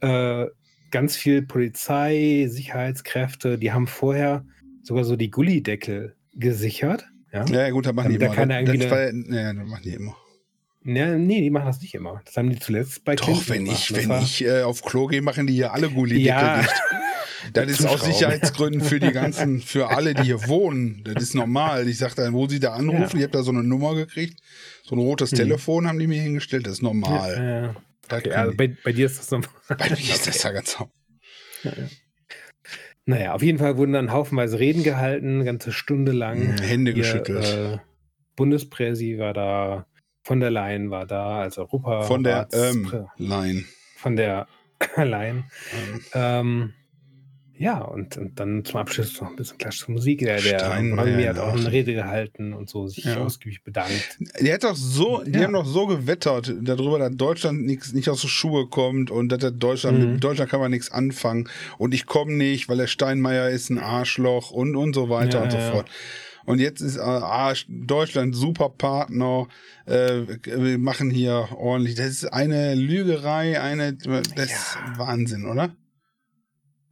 [0.01, 0.47] äh,
[0.90, 4.45] ganz viel Polizei, Sicherheitskräfte, die haben vorher
[4.83, 7.07] sogar so die Gullideckel gesichert.
[7.33, 7.45] Ja?
[7.47, 8.35] Ja, gut, da machen die da immer.
[8.35, 10.16] keiner Das, war, ja, das machen die immer.
[10.85, 12.21] Ja, nee, die machen das nicht immer.
[12.25, 13.81] Das haben die zuletzt bei Doch, Clinton wenn gemacht.
[13.90, 16.61] ich, Das wenn ich äh, auf Klo gehe, machen die hier alle Gullideckel Ja.
[16.61, 16.71] dicht.
[17.53, 18.05] Das ist aus.
[18.05, 21.03] Sicherheitsgründen für die ganzen, für alle, die hier wohnen.
[21.05, 21.89] Das ist normal.
[21.89, 23.17] Ich sag dann, wo sie da anrufen, Ja.
[23.19, 24.41] ich habe da so eine Nummer gekriegt,
[24.83, 25.37] so ein rotes Mhm.
[25.37, 27.35] Telefon haben die mir hingestellt, das ist normal.
[27.37, 27.75] Ja, ja.
[28.19, 29.49] Okay, also bei, bei dir ist das normal.
[29.69, 31.91] Bei mir ist das ja ganz normal.
[33.09, 36.53] Naja, auf jeden Fall wurden dann haufenweise Reden gehalten, ganze Stunde lang.
[36.55, 37.45] Mhm, Hände Hier, geschüttelt.
[37.45, 37.79] Äh,
[38.35, 39.87] Bundespräsi war da,
[40.25, 42.03] von der Leyen war da, als Europa.
[42.03, 43.65] Von der ähm, Line.
[43.97, 44.49] von der
[44.97, 45.45] Leyen.
[45.73, 46.73] Ähm, Ähm,
[47.59, 50.19] ja, und, und dann zum Abschluss noch ein bisschen klassische Musik.
[50.21, 53.16] Der, der Steinmeier, Volodymyr hat auch eine Rede gehalten und so sich Ja.
[53.25, 54.19] ausgiebig bedankt.
[54.40, 55.45] Die hat doch so, die Ja.
[55.45, 59.53] haben doch so gewettert darüber, dass Deutschland nix, nicht aus den Schuhe kommt und dass
[59.59, 60.12] Deutschland, Mhm.
[60.14, 63.79] mit Deutschland kann man nichts anfangen und ich komme nicht, weil der Steinmeier ist ein
[63.79, 65.88] Arschloch und, und so weiter Ja, und so fort.
[66.45, 69.49] Und jetzt ist Arsch, Deutschland super Partner,
[69.87, 71.97] äh, wir machen hier ordentlich.
[71.97, 74.79] Das ist eine Lügerei, eine, das ist.
[74.97, 75.75] Wahnsinn, oder?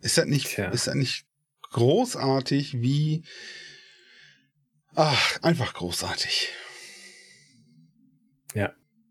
[0.05, 0.69] Ist das nicht, Tja.
[0.69, 1.25] ist das nicht
[1.71, 3.25] großartig, wie,
[4.95, 6.51] ach, einfach großartig.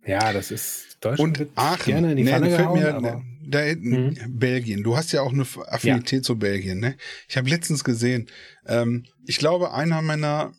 [0.05, 1.85] Ja, das ist Deutschland Und Aachen.
[1.85, 4.83] gerne in die Nee, Pfanne gehauen, mir, aber da hinten, Belgien.
[4.83, 6.97] Du hast ja auch eine Affinität zu Belgien, ne?
[7.29, 8.29] Ich habe letztens gesehen,
[8.65, 10.53] ähm, ich glaube, einer meiner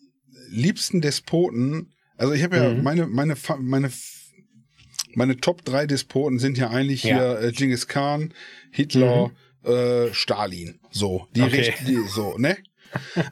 [0.49, 2.81] liebsten Despoten, also ich habe ja Mhm.
[2.81, 3.91] meine, meine, meine,
[5.13, 7.15] meine Top 3 Despoten sind ja eigentlich Ja.
[7.37, 8.33] hier äh, Genghis Khan,
[8.71, 9.31] Hitler,
[9.65, 10.79] äh, Stalin.
[10.91, 11.73] So, die, Okay.
[11.87, 12.57] Die so, ne?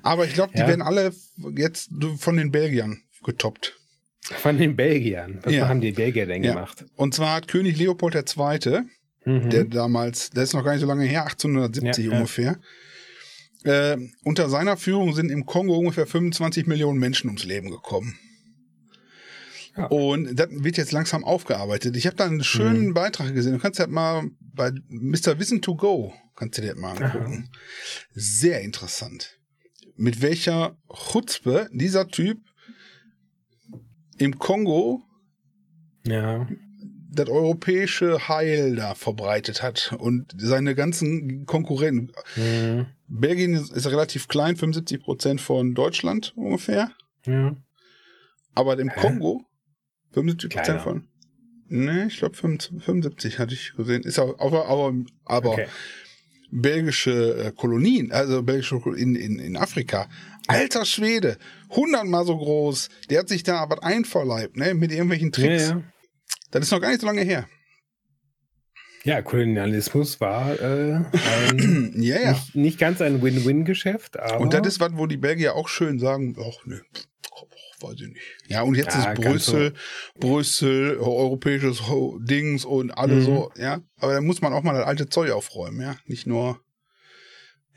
[0.02, 0.68] Aber ich glaube, die Ja.
[0.68, 1.14] werden alle
[1.56, 3.78] jetzt von den Belgiern getoppt.
[4.22, 5.40] Von den Belgiern.
[5.44, 5.68] Was Ja.
[5.70, 6.54] haben die Belgier denn Ja.
[6.54, 6.86] gemacht?
[6.96, 8.82] Und zwar hat König Leopold II.,
[9.26, 9.50] Mhm.
[9.50, 12.18] der damals, der ist noch gar nicht so lange her, 1870 Ja, ja.
[12.18, 12.60] ungefähr.
[13.64, 18.20] Äh, unter seiner Führung sind im Kongo ungefähr 25 Millionen Menschen ums Leben gekommen.
[19.76, 19.86] Ja.
[19.88, 21.96] Und das wird jetzt langsam aufgearbeitet.
[21.96, 22.94] Ich habe da einen schönen Mhm.
[22.94, 23.54] Beitrag gesehen.
[23.54, 25.40] Du kannst ja mal bei Mr.
[25.40, 27.50] Wissen to Go, kannst du dir das mal angucken.
[28.14, 29.40] Sehr interessant.
[29.96, 32.40] Mit welcher Chutzpe dieser Typ
[34.18, 35.04] im Kongo
[36.06, 36.48] ja.
[37.12, 42.12] das europäische Heil da verbreitet hat und seine ganzen Konkurrenten.
[42.36, 42.88] Mhm.
[43.08, 46.92] Belgien ist, relativ klein, 75 Prozent von Deutschland ungefähr,
[47.26, 47.56] ja.
[48.56, 48.90] aber im?
[48.90, 49.46] Kongo
[50.14, 50.80] 75 Prozent Kleiner.
[50.84, 51.08] von.
[51.70, 54.04] Ne, ich glaube 75 hatte ich gesehen.
[54.04, 54.94] Ist auch, aber, aber,
[55.26, 55.68] aber Okay.
[56.52, 60.08] belgische äh, Kolonien, also belgische Kol- in, in, in Afrika.
[60.48, 61.38] Alter Schwede,
[61.70, 62.90] hundertmal so groß.
[63.10, 65.70] Der hat sich da was einverleibt, ne, mit irgendwelchen Ja, Tricks.
[65.70, 65.84] ja.
[66.52, 67.48] Das ist noch gar nicht so lange her.
[69.06, 71.00] ja, Kolonialismus war äh,
[71.50, 72.32] ein, ja, ja.
[72.34, 74.40] Nicht, nicht ganz ein Win-Win-Geschäft, aber.
[74.42, 76.82] Und das ist was, wo die Belgier auch schön sagen, ach ne,
[77.84, 78.22] weiß ich nicht.
[78.48, 79.74] Ja, und jetzt Ja, ist Brüssel,
[80.20, 81.82] Brüssel, europäisches
[82.20, 83.22] Dings und alle Mhm.
[83.22, 83.82] so, ja.
[83.98, 85.96] Aber da muss man auch mal das alte Zeug aufräumen, ja.
[86.06, 86.60] Nicht nur,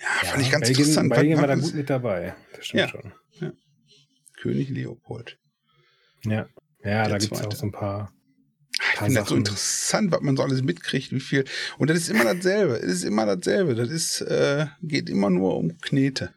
[0.01, 1.11] ja, fand ich ganz Belgien, interessant.
[1.13, 2.35] Belgien war da gut mit dabei.
[2.55, 2.89] Das stimmt Ja.
[2.89, 3.13] schon.
[4.41, 5.39] König Leopold.
[6.25, 6.47] Ja,
[6.85, 8.13] ja da gibt es auch so ein paar.
[8.73, 11.45] Ich paar finde das so interessant, was man so alles mitkriegt, wie viel.
[11.79, 12.75] Und das ist immer dasselbe.
[12.77, 13.75] Es ist immer dasselbe.
[13.75, 16.35] Das ist, äh, geht immer nur um Knete.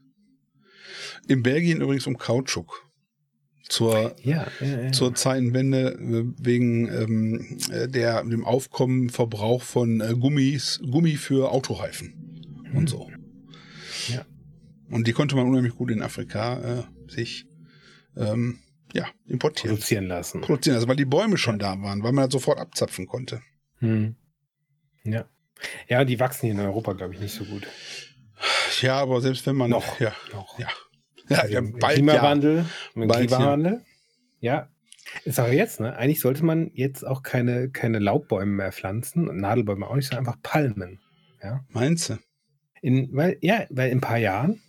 [1.28, 2.89] In Belgien übrigens um Kautschuk.
[3.70, 4.92] Zur Ja, ja, ja.
[4.92, 11.52] zur Zeitenwende äh, wegen ähm, äh, der, dem Aufkommen, Verbrauch von äh, Gummis, Gummi für
[11.52, 13.10] Autoreifen und so.
[14.08, 14.26] Ja.
[14.90, 17.46] Und die konnte man unheimlich gut in Afrika äh, sich
[18.18, 18.60] ähm,
[18.94, 19.76] ja, importieren.
[19.76, 20.42] produzieren lassen.
[20.42, 23.42] Produzieren, also weil die Bäume schon da waren, weil man das sofort abzapfen konnte.
[23.78, 24.16] Hm.
[25.04, 25.26] Ja.
[25.88, 27.68] Ja, die wachsen hier in Europa, glaube ich, nicht so gut.
[28.82, 30.00] Ja, aber selbst wenn man Noch.
[30.00, 30.58] ja, Noch.
[30.58, 30.70] ja,
[31.30, 32.04] ja, ja Mit dem bald ja.
[32.04, 32.66] Klimawandel.
[32.96, 33.38] Bald, ja.
[33.38, 33.82] Klimawandel.
[34.40, 34.70] Ja.
[35.26, 35.96] Ist auch jetzt, ne?
[35.96, 40.28] Eigentlich sollte man jetzt auch keine, keine Laubbäume mehr pflanzen und Nadelbäume auch nicht, sondern
[40.28, 41.00] einfach Palmen.
[41.70, 42.18] Meinst du?
[42.82, 44.62] In, weil, ja, weil in ein paar Jahren,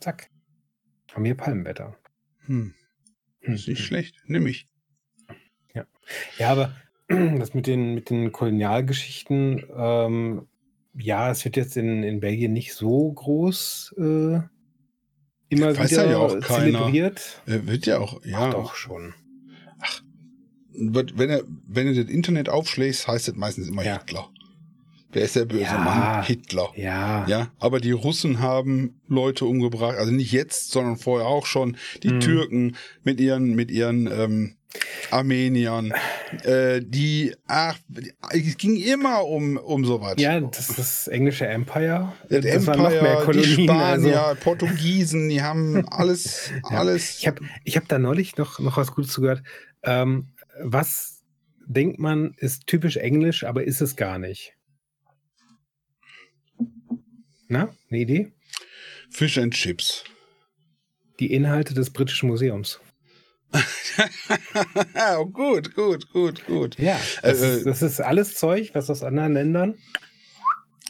[0.00, 0.30] zack,
[1.12, 1.96] haben wir Palmenwetter.
[2.46, 2.74] Hm,
[3.40, 3.54] Hm.
[3.54, 4.22] ist nicht schlecht.
[4.26, 4.68] Nimm ich.
[6.38, 6.74] Ja, aber
[7.08, 10.48] das mit den, mit den Kolonialgeschichten, ähm,
[10.98, 14.40] ja, es wird jetzt in, in Belgien nicht so groß äh,
[15.48, 16.78] immer Weiß wieder ja auch keiner.
[16.80, 17.42] zelebriert.
[17.46, 18.48] Äh, wird ja auch, ja.
[18.48, 19.14] Ach, doch schon.
[20.78, 23.98] Wird- Wenn, er, wenn du das Internet aufschlägst, heißt es meistens immer Ja.
[23.98, 24.28] Hitler.
[25.12, 25.78] Wer ist der böse Ja.
[25.78, 26.24] Mann?
[26.24, 26.68] Hitler.
[26.76, 27.26] Ja.
[27.26, 31.76] Ja, aber die Russen haben Leute umgebracht, also nicht jetzt, sondern vorher auch schon.
[32.02, 32.20] Die Mhm.
[32.20, 34.56] Türken mit ihren, mit ihren ähm,
[35.10, 35.92] Armeniern,
[36.42, 37.78] äh, die, ach,
[38.30, 40.14] es ging immer um, um sowas.
[40.18, 42.12] Ja, das ist das englische Empire.
[42.28, 43.56] Das das waren Empire, noch mehr Kolonien.
[43.56, 46.78] die Spanier, also, Portugiesen, die haben alles, Ja.
[46.78, 47.18] alles.
[47.20, 49.42] ich habe ich hab da neulich noch, noch was Gutes zugehört.
[49.82, 50.28] Ähm,
[50.62, 51.22] was
[51.66, 54.54] denkt man, ist typisch englisch, aber ist es gar nicht.
[57.48, 58.32] Na, eine Idee?
[59.10, 60.04] Fish and Chips.
[61.20, 62.80] Die Inhalte des Britischen Museums.
[65.18, 66.78] oh, gut, gut, gut, gut.
[66.78, 69.74] Ja, das, Äh, ist, das ist alles Zeug, was aus anderen Ländern.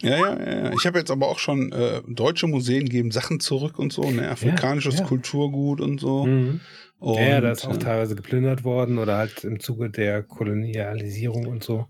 [0.02, 0.64] Ja, ja, ja.
[0.64, 0.72] ja.
[0.78, 4.28] Ich habe jetzt aber auch schon äh, deutsche Museen geben Sachen zurück und so, ne?
[4.28, 5.04] Afrikanisches ja.
[5.06, 6.26] Kulturgut und so.
[6.26, 6.60] Mhm.
[6.98, 10.22] Und, ja, ja, da ist auch äh, teilweise geplündert worden oder halt im Zuge der
[10.22, 11.86] Kolonialisierung und so.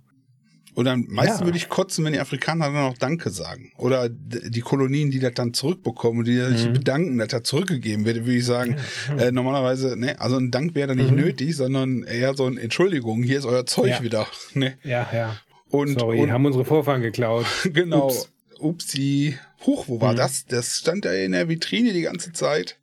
[0.77, 1.47] Und dann meistens Ja.
[1.47, 3.73] würde ich kotzen, wenn die Afrikaner dann noch Danke sagen.
[3.79, 6.73] Oder die Kolonien, die das dann zurückbekommen und die sich Mhm.
[6.75, 8.77] bedanken, dass das zurückgegeben wird, würde ich sagen,
[9.09, 9.25] Ja.
[9.25, 11.17] äh, normalerweise, ne, also ein Dank wäre da nicht Mhm.
[11.17, 14.03] nötig, sondern eher so ein Entschuldigung, hier ist euer Zeug Ja.
[14.03, 14.27] wieder.
[14.55, 14.77] Ne?
[14.85, 15.37] ja, ja.
[15.71, 17.47] Und, Sorry, und haben unsere Vorfahren geklaut.
[17.73, 18.29] genau, Ups.
[18.61, 19.37] upsi.
[19.65, 20.17] Huch, wo war Mhm.
[20.19, 20.45] das?
[20.47, 22.79] Das stand da in der Vitrine die ganze Zeit.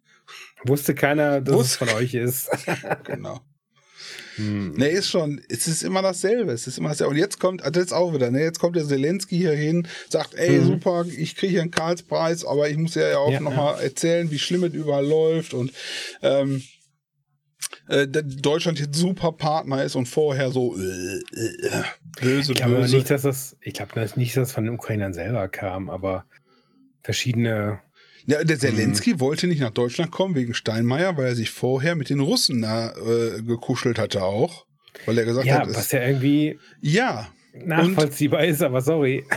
[0.66, 2.50] Wusste keiner, dass Wus- es von euch ist.
[3.06, 3.40] Genau.
[4.36, 4.74] Hm.
[4.74, 6.52] Ne, ist schon, es ist immer dasselbe.
[6.52, 7.12] Es ist immer dasselbe.
[7.12, 10.34] Und jetzt kommt, also jetzt auch wieder, ne, jetzt kommt der Zelensky hier hin, sagt,
[10.36, 10.66] ey, Mhm.
[10.66, 14.32] super, ich kriege hier einen Karlspreis, aber ich muss ja auch Ja, noch mal erzählen,
[14.32, 15.54] wie schlimm es überall läuft.
[15.54, 15.72] Und
[16.22, 16.64] ähm,
[17.88, 21.84] äh, Deutschland jetzt super Partner ist und vorher so äh, äh,
[22.22, 22.96] böse, ich glaube böse.
[22.96, 26.26] nicht, dass das, ich glaube nicht, dass das von den Ukrainern selber kam, aber
[27.04, 27.80] verschiedene.
[28.26, 32.10] Ja, der Zelensky wollte nicht nach Deutschland kommen wegen Steinmeier, weil er sich vorher mit
[32.10, 34.66] den Russen da, äh, gekuschelt hatte auch.
[35.06, 39.26] Weil er gesagt Ja, hat, was ja irgendwie ja, nachvollziehbar ist, aber sorry.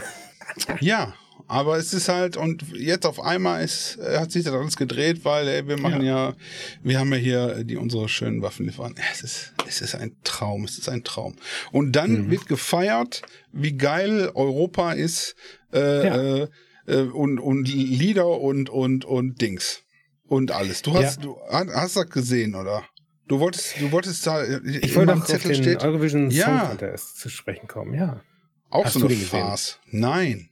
[0.80, 1.14] Ja,
[1.48, 5.24] aber es ist halt, und jetzt auf einmal ist, äh, hat sich das alles gedreht,
[5.24, 6.34] weil ey, wir machen ja.
[6.82, 9.02] wir haben ja hier die unsere schönen Waffenlieferanten.
[9.12, 11.34] Es ist, es ist ein Traum, es ist ein Traum.
[11.72, 12.30] Und dann Mhm.
[12.30, 13.22] wird gefeiert,
[13.52, 15.34] wie geil Europa ist,
[15.72, 16.42] äh, Ja.
[16.42, 16.48] äh,
[16.86, 19.82] äh, und, und Lieder und, und, und Dings.
[20.28, 20.82] Und alles.
[20.82, 21.64] Du hast, Ja.
[21.64, 22.82] du hast das gesehen, oder?
[23.28, 26.66] Du wolltest, du wolltest da, Ich in wollte auf Zettel den steht Eurovision Song Ja.
[26.68, 28.22] Contest zu sprechen kommen, ja.
[28.70, 29.14] auch Hast so eine?
[29.16, 29.80] Farce.
[29.90, 30.50] Nein.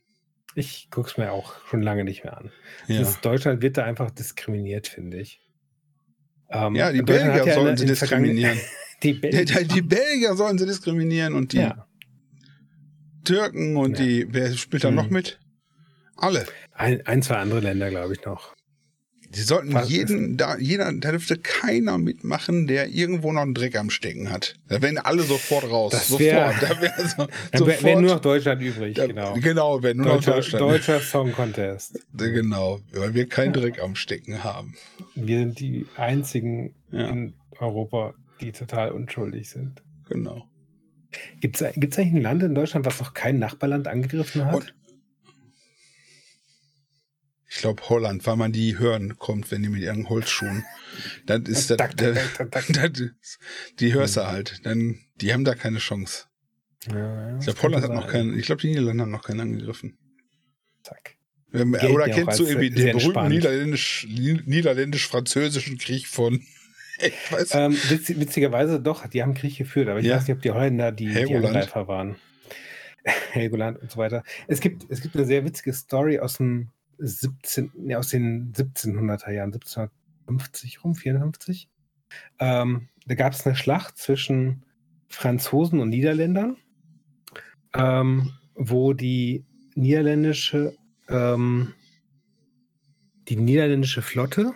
[0.56, 2.50] Ich guck's mir auch schon lange nicht mehr an.
[2.86, 3.02] Ja.
[3.22, 5.40] Deutschland wird da einfach diskriminiert, finde ich.
[6.50, 8.58] Ähm, Ja, die Belgier hat sollen sie diskriminieren.
[9.02, 9.44] Die Belgier.
[9.44, 11.86] die, die Belgier sollen sie diskriminieren und die ja.
[13.24, 14.04] Türken und Ja.
[14.04, 14.96] die, wer spielt da Mhm.
[14.96, 15.38] noch mit?
[16.16, 16.46] Alle.
[16.72, 18.54] Ein, ein, zwei andere Länder, glaube ich, noch.
[19.30, 23.74] Die sollten Was jeden, da, jeder, da dürfte keiner mitmachen, der irgendwo noch einen Dreck
[23.76, 24.54] am Stecken hat.
[24.68, 25.90] Da wären alle sofort raus.
[25.90, 26.20] Das sofort.
[26.20, 28.24] wär- da wäre so, Dann wäre wär nur noch sofort.
[28.26, 29.34] Deutschland übrig, da, genau.
[29.34, 30.62] genau, wäre nur Deutscher, noch Deutschland.
[30.62, 31.98] Deutscher Song Contest.
[32.16, 33.52] Genau, weil wir keinen.
[33.54, 34.74] Dreck am Stecken haben.
[35.16, 37.08] Wir sind die einzigen Ja.
[37.08, 39.82] in Europa, die total unschuldig sind.
[40.08, 40.44] Genau.
[41.40, 44.54] Gibt es eigentlich ein Land in Deutschland, was noch kein Nachbarland angegriffen hat?
[44.54, 44.74] Und-
[47.54, 50.64] Ich glaube Holland, weil man die hören kommt, wenn die mit ihren Holzschuhen.
[51.24, 51.78] Das ist das,
[53.78, 54.66] die hörst du halt.
[54.66, 56.24] Dann, die haben da keine Chance.
[56.88, 56.96] Ja,
[57.30, 59.96] ja, Ich glaube, Holland hat noch keinen, ich glaube, die Niederlande haben noch keinen angegriffen.
[60.82, 61.14] Zack.
[61.52, 66.42] Ähm, Oder kennst du irgendwie den berühmten niederländisch, niederländisch-französischen Krieg von,
[66.98, 70.16] ich weiß Ähm, witz, witzigerweise doch, die haben Krieg geführt, aber ich Ja.
[70.16, 71.36] weiß nicht, ob die Holländer die, die.
[71.36, 72.16] Angreifer waren.
[73.30, 74.24] Helgoland und so weiter.
[74.48, 79.30] Es gibt, es gibt eine sehr witzige Story aus dem 17, nee, aus den 1700er
[79.30, 81.68] Jahren, 1750 rum, 54.
[82.38, 84.64] Ähm, da gab es eine Schlacht zwischen
[85.08, 86.56] Franzosen und Niederländern,
[87.74, 90.76] ähm, wo die niederländische,
[91.08, 91.74] ähm,
[93.28, 94.52] die niederländische Flotte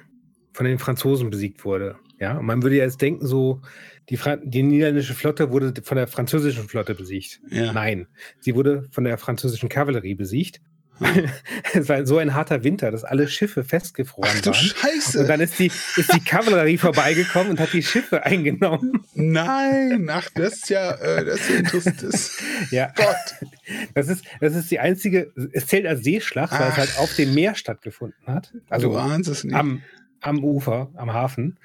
[0.52, 1.96] von den Franzosen besiegt wurde.
[2.20, 3.60] Ja, und man würde ja jetzt denken, so,
[4.08, 7.40] die, Fra die niederländische Flotte wurde von der französischen Flotte besiegt.
[7.50, 7.72] ja.
[7.72, 8.08] Nein,
[8.40, 10.60] sie wurde von der französischen Kavallerie besiegt.
[11.74, 14.54] es war so ein harter Winter, dass alle Schiffe festgefroren Ach du waren.
[14.54, 15.20] Scheiße.
[15.20, 19.04] Und dann ist die, ist die Kavallerie vorbeigekommen und hat die Schiffe eingenommen.
[19.14, 22.02] Nein, ach, das ist ja, äh, das ist ja interessant.
[22.02, 22.38] Das,
[22.70, 23.48] Ja, Gott.
[23.94, 26.78] das ist, das ist die einzige, es zählt als Seeschlacht, weil es Ach.
[26.78, 28.52] halt auf dem Meer stattgefunden hat.
[28.68, 29.54] Also, Also du ahnst es nicht.
[29.54, 29.82] am,
[30.20, 31.58] am Ufer, am Hafen.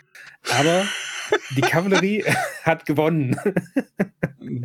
[0.52, 0.86] Aber
[1.56, 2.24] die Kavallerie
[2.64, 3.36] hat gewonnen.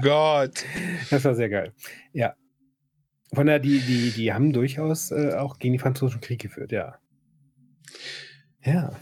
[0.03, 0.65] Gott.
[1.11, 1.73] Das war sehr geil.
[2.13, 2.35] Ja.
[3.35, 6.99] Von daher, die, die, die haben durchaus äh, auch gegen die französischen Krieg geführt, ja.
[8.65, 8.97] Ja.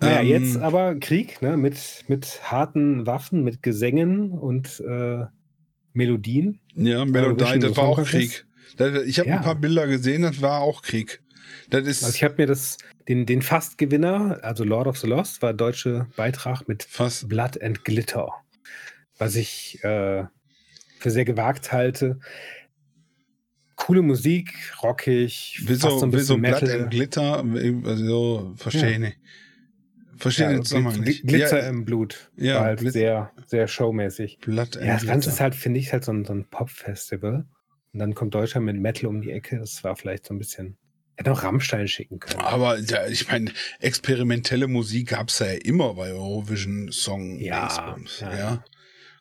[0.00, 5.24] Naja, Ähm, jetzt aber Krieg, ne, mit, mit harten Waffen, mit Gesängen und äh,
[5.92, 6.60] Melodien.
[6.74, 8.04] Ja, Melodie, Eurovision das war auch?
[8.04, 8.46] Krieg.
[8.76, 9.36] Das, ich habe Ja.
[9.38, 11.20] ein paar Bilder gesehen, das war auch Krieg.
[11.70, 12.76] Das ist Also ich habe mir das,
[13.08, 17.28] den, den Fastgewinner, also Lord of the Lost, war deutsche Beitrag mit fast.
[17.28, 18.28] Blood and Glitter,
[19.18, 20.24] was ich äh,
[21.00, 22.20] für sehr gewagt halte.
[23.88, 26.80] Coole Musik, rockig, fast so ein bisschen Blood Metal.
[26.82, 27.42] and Glitter?
[27.86, 28.90] Also, verstehe Ja.
[28.90, 29.18] ich nicht.
[30.18, 31.22] Verstehe Ja, den Zusammenhang nicht.
[31.26, 32.30] Glitzer ja, im Blut.
[32.36, 34.40] ja, war halt Glitz- sehr, sehr showmäßig.
[34.42, 37.46] Blood Ja, das Ganze ist halt, finde ich, halt so ein, so ein Pop-Festival.
[37.94, 39.58] Und dann kommt Deutschland mit Metal um die Ecke.
[39.58, 40.76] Das war vielleicht so ein bisschen.
[41.16, 42.40] Hätte auch Rammstein schicken können.
[42.40, 47.38] Aber ja, ich meine, experimentelle Musik gab's ja immer bei Eurovision Song.
[47.40, 48.64] Ja, ja, ja.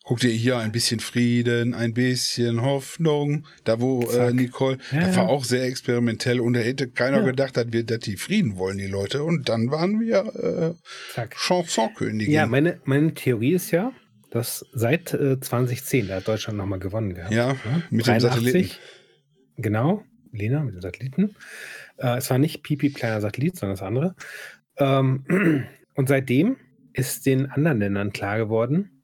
[0.08, 3.46] Guck dir hier ein bisschen Frieden, ein bisschen Hoffnung.
[3.66, 4.32] Da wo äh.
[4.32, 5.30] Nicole, Ja, das war ja.
[5.30, 7.24] auch sehr experimentell und da hätte keiner Ja.
[7.26, 9.24] gedacht, dass wir, dass die Frieden wollen, die Leute.
[9.24, 10.20] Und dann waren wir
[10.78, 11.36] äh, Zack.
[11.38, 12.34] Chansonkönigin.
[12.34, 13.92] Ja, meine, meine Theorie ist ja,
[14.32, 17.34] dass seit äh, 2010, da hat Deutschland nochmal gewonnen gehabt.
[17.34, 17.84] Ja, ne?
[17.90, 18.72] mit dem Satelliten.
[19.58, 21.36] Genau, Lena mit dem Satelliten.
[21.98, 24.16] Äh, es war nicht Pipi kleiner Satellit, sondern das andere.
[24.78, 25.66] Ähm,
[25.96, 26.56] und seitdem
[26.94, 28.97] ist den anderen Ländern klar geworden,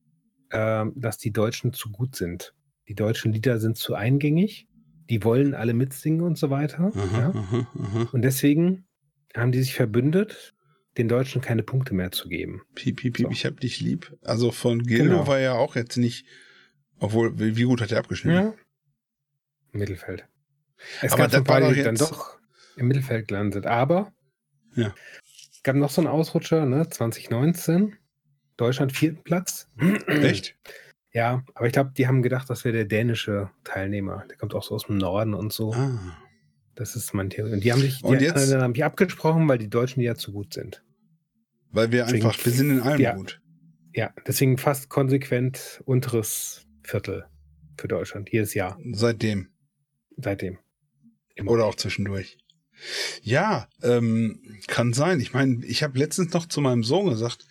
[0.54, 2.54] ähm, dass die Deutschen zu gut sind.
[2.88, 4.68] Die deutschen Lieder sind zu eingängig,
[5.10, 6.92] die wollen alle mitsingen und so weiter.
[6.96, 7.30] Aha, Ja?
[7.32, 8.10] aha, aha.
[8.14, 8.86] Und deswegen
[9.36, 10.54] haben die sich verbündet,
[10.98, 12.62] den Deutschen keine Punkte mehr zu geben.
[12.76, 13.32] Piep, piep, piep, So.
[13.32, 14.16] ich hab dich lieb.
[14.22, 15.28] Also von Gildo Genau.
[15.28, 16.26] war ja auch jetzt nicht,
[17.00, 18.46] obwohl, wie gut hat er abgeschnitten?
[18.50, 18.54] Ja.
[19.72, 20.26] Mittelfeld.
[21.02, 22.38] Es Aber gab ein paar, die dann jetzt- doch
[22.76, 23.66] im Mittelfeld gelandet.
[23.66, 24.14] Aber
[24.76, 24.94] Ja.
[25.52, 26.88] es gab noch so einen Ausrutscher, ne?
[26.90, 27.96] 2019.
[28.58, 29.70] Deutschland vierten Platz.
[30.08, 30.56] Echt?
[31.12, 34.26] Ja, aber ich glaube, die haben gedacht, das wäre der dänische Teilnehmer.
[34.30, 35.74] Der kommt auch so aus dem Norden und so.
[35.74, 36.18] Ah.
[36.76, 37.54] Das ist mein Theorie.
[37.54, 40.32] Und die haben sich die Und jetzt- haben sich abgesprochen, weil die Deutschen ja zu
[40.32, 40.84] gut sind.
[41.70, 43.14] Weil wir Deswegen- einfach, wir sind in allem Ja.
[43.16, 43.40] gut.
[43.94, 47.26] Ja, deswegen fast konsequent unteres Viertel
[47.78, 49.50] für Deutschland jedes Jahr Seitdem.
[50.18, 50.58] seitdem.
[51.36, 51.52] Immer.
[51.52, 52.38] Oder auch zwischendurch.
[53.22, 55.20] Ja, ähm, kann sein.
[55.20, 57.46] Ich meine, ich habe letztens noch zu meinem Sohn gesagt,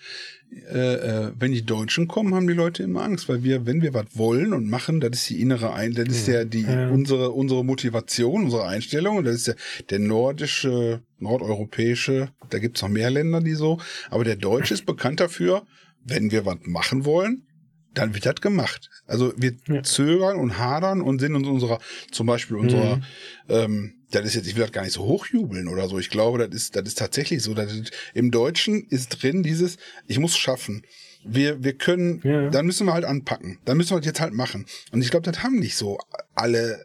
[0.70, 3.94] äh, äh, wenn die Deutschen kommen, haben die Leute immer Angst, weil wir, wenn wir
[3.94, 6.44] was wollen und machen, das ist die innere Ein, das ist Ja.
[6.44, 6.88] die Ja.
[6.90, 9.16] unsere unsere Motivation, unsere Einstellung.
[9.18, 9.54] Und das ist ja
[9.88, 12.28] der nordische, nordeuropäische.
[12.50, 13.80] Da gibt's noch mehr Länder, die so.
[14.10, 15.66] Aber der Deutsche ist bekannt dafür,
[16.04, 17.46] wenn wir was machen wollen,
[17.94, 18.90] dann wird das gemacht.
[19.06, 19.82] Also wir Ja.
[19.82, 21.78] zögern und hadern und sind uns unserer,
[22.10, 23.02] zum Beispiel unserer Mhm.
[23.48, 25.98] ähm, das ist jetzt, ich will das gar nicht so hochjubeln oder so.
[25.98, 27.54] Ich glaube, das ist, das ist tatsächlich so.
[27.54, 27.72] Das
[28.14, 30.86] Im Deutschen ist drin dieses, ich muss schaffen.
[31.24, 32.50] Wir, wir können, Ja.
[32.50, 33.58] dann müssen wir halt anpacken.
[33.64, 34.66] Dann müssen wir das jetzt halt machen.
[34.92, 35.98] Und ich glaube, das haben nicht so
[36.34, 36.84] alle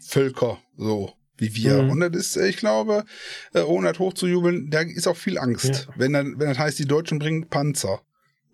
[0.00, 1.82] Völker so wie wir.
[1.82, 1.90] Mhm.
[1.90, 3.04] Und das ist, äh, ich glaube,
[3.52, 5.86] äh, ohne das hochzujubeln, da ist auch viel Angst.
[5.88, 5.94] Ja.
[5.96, 8.00] Wenn, dann, wenn das heißt, die Deutschen bringen Panzer.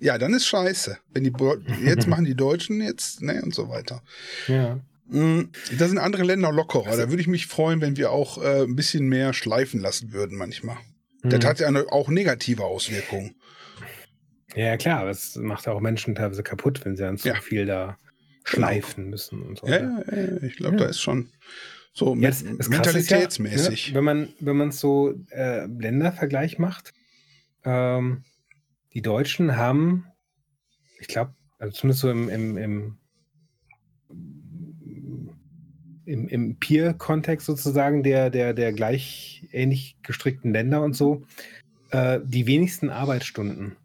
[0.01, 0.97] Ja, dann ist scheiße.
[1.13, 1.33] Wenn die,
[1.85, 4.03] jetzt machen die Deutschen jetzt, ne, und so weiter.
[4.47, 4.81] Ja.
[5.09, 6.97] Mm, Da sind andere Länder lockerer.
[6.97, 10.37] Da würde ich mich freuen, wenn wir auch äh, ein bisschen mehr schleifen lassen würden
[10.37, 10.77] manchmal.
[11.23, 11.45] Das Mhm.
[11.47, 13.35] hat ja eine, auch negative Auswirkungen.
[14.55, 17.35] Ja, klar, aber es macht auch Menschen teilweise kaputt, wenn sie dann zu Ja.
[17.41, 17.99] viel da
[18.45, 19.67] schleifen müssen und so.
[19.67, 21.31] Ja, ja, ja, ich glaube, da ist schon
[21.93, 23.89] so Ja, das, das mentalitätsmäßig.
[23.89, 26.93] Ja, ne, wenn man wenn man so äh, Ländervergleich macht,
[27.65, 28.25] ähm,
[28.95, 30.07] die Deutschen haben,
[31.01, 32.98] ich glaube, also zumindest so im, im, im,
[36.09, 41.23] im, im Peer-Kontext sozusagen der, der, der gleich ähnlich gestrickten Länder und so,
[41.91, 43.77] äh, die wenigsten Arbeitsstunden.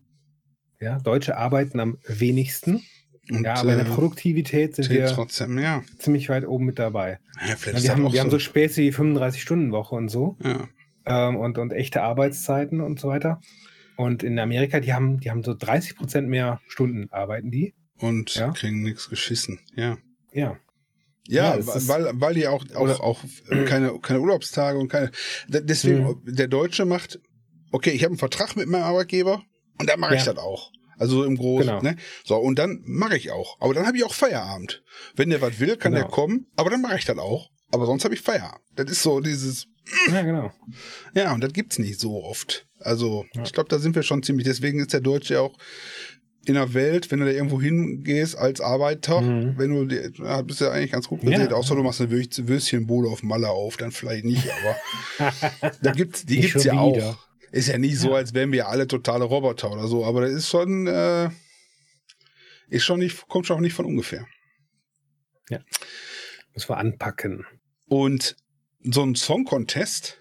[0.80, 2.82] Ja, Deutsche arbeiten am wenigsten.
[3.30, 5.82] Und, Ja, aber in der äh, Produktivität sind wir trotzdem, ja.
[5.98, 7.20] ziemlich weit oben mit dabei.
[7.48, 10.68] ja wir haben, wir haben so Späße wie 35-Stunden-Woche und so ja.
[11.06, 13.40] ähm, und, und echte Arbeitszeiten und so weiter.
[13.96, 17.74] Und in Amerika, die haben, die haben so 30 Prozent mehr Stunden arbeiten die.
[18.00, 18.52] Und Ja.
[18.52, 19.60] kriegen nichts geschissen.
[19.76, 19.98] Ja.
[20.34, 20.58] Ja.
[21.28, 23.20] Ja, Ja, weil, weil die auch, auch, auch
[23.66, 25.12] keine, keine Urlaubstage und keine.
[25.48, 26.22] Deswegen, Mhm.
[26.36, 27.20] der Deutsche macht,
[27.72, 29.42] okay, ich habe einen Vertrag mit meinem Arbeitgeber
[29.80, 30.34] und dann mache ich Ja.
[30.34, 30.72] das auch.
[30.98, 31.68] Also im Großen.
[31.68, 31.82] Genau.
[31.82, 31.96] Ne?
[32.24, 33.58] So, und dann mache ich auch.
[33.60, 34.84] Aber dann habe ich auch Feierabend.
[35.16, 36.06] Wenn der was will, kann Genau.
[36.06, 37.50] der kommen, aber dann mache ich das auch.
[37.72, 38.62] Aber sonst habe ich Feierabend.
[38.76, 39.66] Das ist so dieses,
[40.12, 40.52] Ja, genau.
[41.16, 42.68] ja, und das gibt's nicht so oft.
[42.80, 43.44] Also, Ja.
[43.44, 44.46] ich glaube, da sind wir schon ziemlich.
[44.46, 45.58] Deswegen ist der Deutsche ja auch
[46.46, 49.58] in der Welt, wenn du da irgendwo hingehst als Arbeiter, Mhm.
[49.58, 51.32] wenn du, da bist du ja eigentlich ganz gut Ja.
[51.32, 55.32] gesehen, außer du machst eine Würst- Würstchenbude auf Malle auf, dann vielleicht nicht, aber
[55.82, 57.10] da gibt's, die Nicht gibt's ja wieder.
[57.12, 57.18] auch.
[57.52, 58.16] Ist ja nicht so, Ja.
[58.16, 61.30] als wären wir alle totale Roboter oder so, aber das ist schon, äh,
[62.70, 64.26] ist schon nicht, kommt schon auch nicht von ungefähr.
[66.56, 67.46] Müssen wir anpacken.
[67.88, 68.36] Und
[68.84, 70.18] so ein Song-Contest,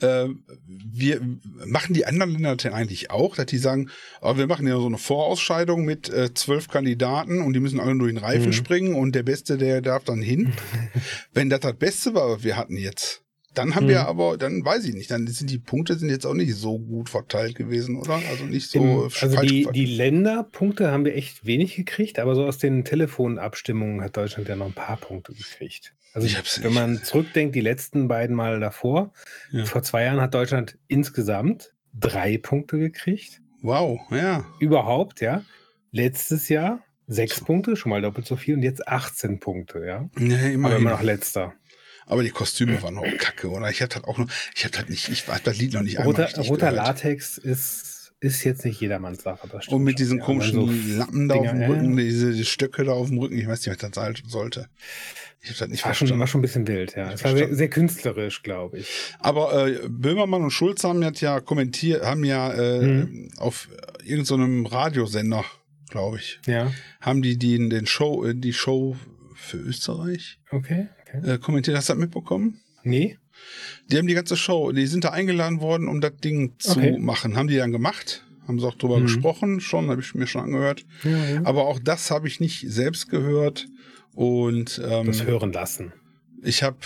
[0.00, 0.26] äh,
[0.66, 1.20] wir
[1.66, 3.88] machen die anderen Länder denn eigentlich auch, dass die sagen,
[4.20, 7.96] oh, wir machen ja so eine Vorausscheidung mit äh, zwölf Kandidaten und die müssen alle
[7.98, 8.52] durch den Reifen Mhm.
[8.52, 10.52] springen und der Beste, der darf dann hin.
[11.32, 13.22] Wenn das das Beste war, was wir hatten jetzt,
[13.54, 14.06] dann haben wir Mhm.
[14.06, 17.08] aber, dann weiß ich nicht, dann sind die Punkte sind jetzt auch nicht so gut
[17.08, 18.20] verteilt gewesen, oder?
[18.30, 22.34] Also nicht so Im, also falsch die, die Länderpunkte haben wir echt wenig gekriegt, aber
[22.34, 25.94] so aus den Telefonabstimmungen hat Deutschland ja noch ein paar Punkte gekriegt.
[26.16, 29.12] Also Ich wenn man zurückdenkt, die letzten beiden Mal davor,
[29.50, 29.66] Ja.
[29.66, 33.42] vor zwei Jahren hat Deutschland insgesamt drei Punkte gekriegt.
[33.60, 34.46] Wow, ja.
[34.58, 35.42] Überhaupt, ja.
[35.92, 40.08] Letztes Jahr sechs Punkte, schon mal doppelt so viel und jetzt 18 Punkte, ja.
[40.16, 40.78] Nee, Aber immerhin.
[40.78, 41.52] immer noch letzter.
[42.06, 43.68] Aber die Kostüme waren auch kacke, oder?
[43.70, 45.98] Ich hab das auch noch, ich hab das nicht, ich hab das Lied noch nicht
[45.98, 46.86] einmal Roter, richtig roter gehört.
[46.86, 47.95] Latex ist,
[48.26, 49.48] ist jetzt nicht jedermanns Sache.
[49.50, 50.24] das stimmt Und mit schon, diesen ja.
[50.24, 52.04] komischen Und dann so Lappen da auf dem Dinger, Rücken, ja.
[52.04, 54.68] diese die Stöcke da auf dem Rücken, ich weiß nicht, was das sein sollte.
[55.42, 56.20] Ich hab das nicht War schon, verstanden.
[56.20, 57.12] war schon ein bisschen wild, ja.
[57.12, 58.88] Es war sehr, sehr künstlerisch, glaube ich.
[59.20, 63.30] Aber äh, Böhmermann und Schulz haben jetzt ja kommentiert, haben ja äh, Mhm.
[63.36, 63.68] auf
[64.04, 65.44] irgendeinem Radiosender,
[65.90, 68.96] glaube ich, Ja, haben die, die den Show, äh, die Show
[69.34, 70.88] für Österreich okay.
[71.02, 71.34] okay.
[71.34, 71.76] äh, kommentiert.
[71.76, 72.60] Hast du das mitbekommen?
[72.82, 73.18] Nee?
[73.90, 76.98] Die haben die ganze Show, die sind da eingeladen worden, um das Ding zu Okay.
[76.98, 77.36] machen.
[77.36, 78.24] Haben die dann gemacht?
[78.48, 79.04] Haben sie auch drüber Mhm.
[79.04, 80.84] gesprochen, schon, habe ich mir schon angehört.
[81.04, 81.40] Ja, ja.
[81.44, 83.66] Aber auch das habe ich nicht selbst gehört.
[84.14, 85.92] Und ähm, Das hören lassen.
[86.42, 86.78] ich habe,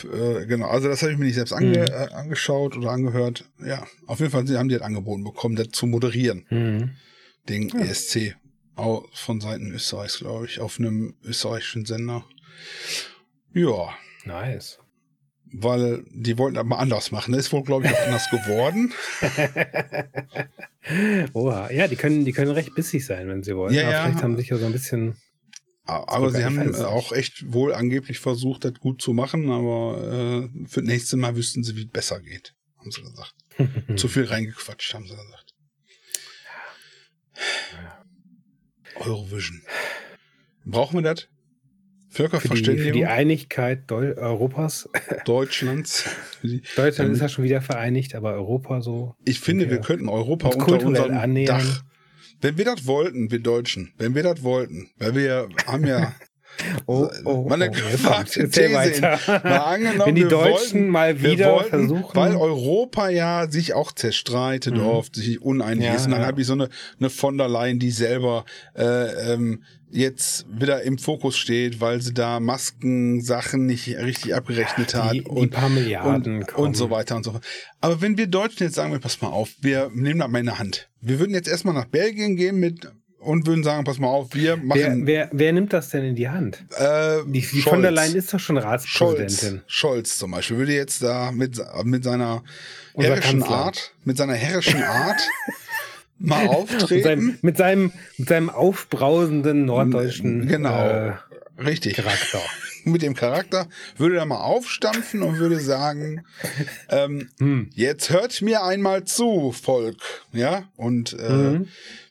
[0.42, 1.84] äh, genau, also das habe ich mir nicht selbst ange Mhm.
[1.84, 3.44] äh, angeschaut oder angehört.
[3.64, 6.90] Ja, auf jeden Fall sie haben die das angeboten bekommen, das zu moderieren, Mhm.
[7.48, 7.80] den Ja.
[7.80, 8.34] ESC.
[8.74, 12.24] Auch von Seiten Österreichs, glaube ich, auf einem österreichischen Sender.
[13.54, 13.90] Ja,
[14.24, 14.78] Nice.
[15.52, 17.32] Weil die wollten das mal anders machen.
[17.32, 18.92] Das ist wohl, glaube ich, auch anders geworden.
[21.34, 23.74] Oha, ja, die können, die können recht bissig sein, wenn sie wollen.
[23.74, 24.04] Ja, Aber ja.
[24.04, 25.16] vielleicht haben sie sich ja so ein bisschen.
[25.84, 30.80] Aber sie haben auch echt wohl angeblich versucht, das gut zu machen, aber äh, für
[30.80, 33.34] das nächste Mal wüssten sie, wie es besser geht, haben sie gesagt.
[33.96, 35.54] Zu viel reingequatscht, haben sie gesagt.
[38.96, 39.62] Eurovision.
[40.64, 41.26] Brauchen wir das?
[42.12, 44.88] Für die, für Völkerverständigung die Einigkeit Deu Europas.
[45.24, 46.04] Deutschlands.
[46.74, 49.14] Deutschland Ähm, ist ja schon wieder vereinigt, aber Europa so.
[49.24, 49.70] Ich finde, Ja.
[49.70, 51.58] wir könnten Europa Uns unter unserem annähern.
[51.60, 51.84] Dach.
[52.42, 56.14] Wenn wir das wollten, wir Deutschen, wenn wir das wollten, weil wir haben ja
[56.86, 59.18] Oh, oh, Meine oh, gewagte These weiter.
[59.26, 62.14] mal angenommen, Wenn die Deutschen wollten- mal wieder wollten, versuchen.
[62.16, 64.86] weil Europa ja sich auch zerstreitet Mhm.
[64.86, 66.06] oft, sich uneinig Ja, ist.
[66.06, 66.26] Und dann ja.
[66.26, 68.44] habe ich so eine, eine von der Leyen, die selber
[68.76, 75.12] äh, ähm, jetzt wieder im Fokus steht, weil sie da Maskensachen nicht richtig abgerechnet hat
[75.14, 77.44] die, die und, paar Milliarden und, und so weiter und so fort.
[77.80, 80.46] Aber wenn wir Deutschen jetzt sagen, wir, pass mal auf, wir nehmen das mal in
[80.46, 80.88] der Hand.
[81.00, 82.88] Wir würden jetzt erstmal nach Belgien gehen mit
[83.20, 86.14] und würden sagen, pass mal auf, wir wer, machen wer, wer nimmt das denn in
[86.16, 86.64] die Hand?
[86.76, 87.64] äh, Die, die Scholz.
[87.64, 89.62] von der Leyen ist doch schon Scholz, Ratspräsidentin.
[89.66, 92.42] Scholz zum Beispiel würde jetzt da mit, mit seiner
[92.94, 93.56] Unser herrischen Kanzler.
[93.56, 95.20] Art, mit seiner herrischen Art
[96.18, 97.02] mal Mit auftreten.
[97.04, 100.86] seinem, mit, seinem, mit seinem aufbrausenden norddeutschen Genau.
[100.88, 101.12] äh,
[101.58, 101.94] Richtig.
[101.96, 102.40] Charakter.
[102.84, 103.68] Mit dem Charakter
[103.98, 106.24] würde er mal aufstampfen und würde sagen,
[106.88, 107.68] ähm, Hm.
[107.74, 109.98] jetzt hört mir einmal zu, Volk.
[110.32, 111.68] Ja, und äh, Mhm.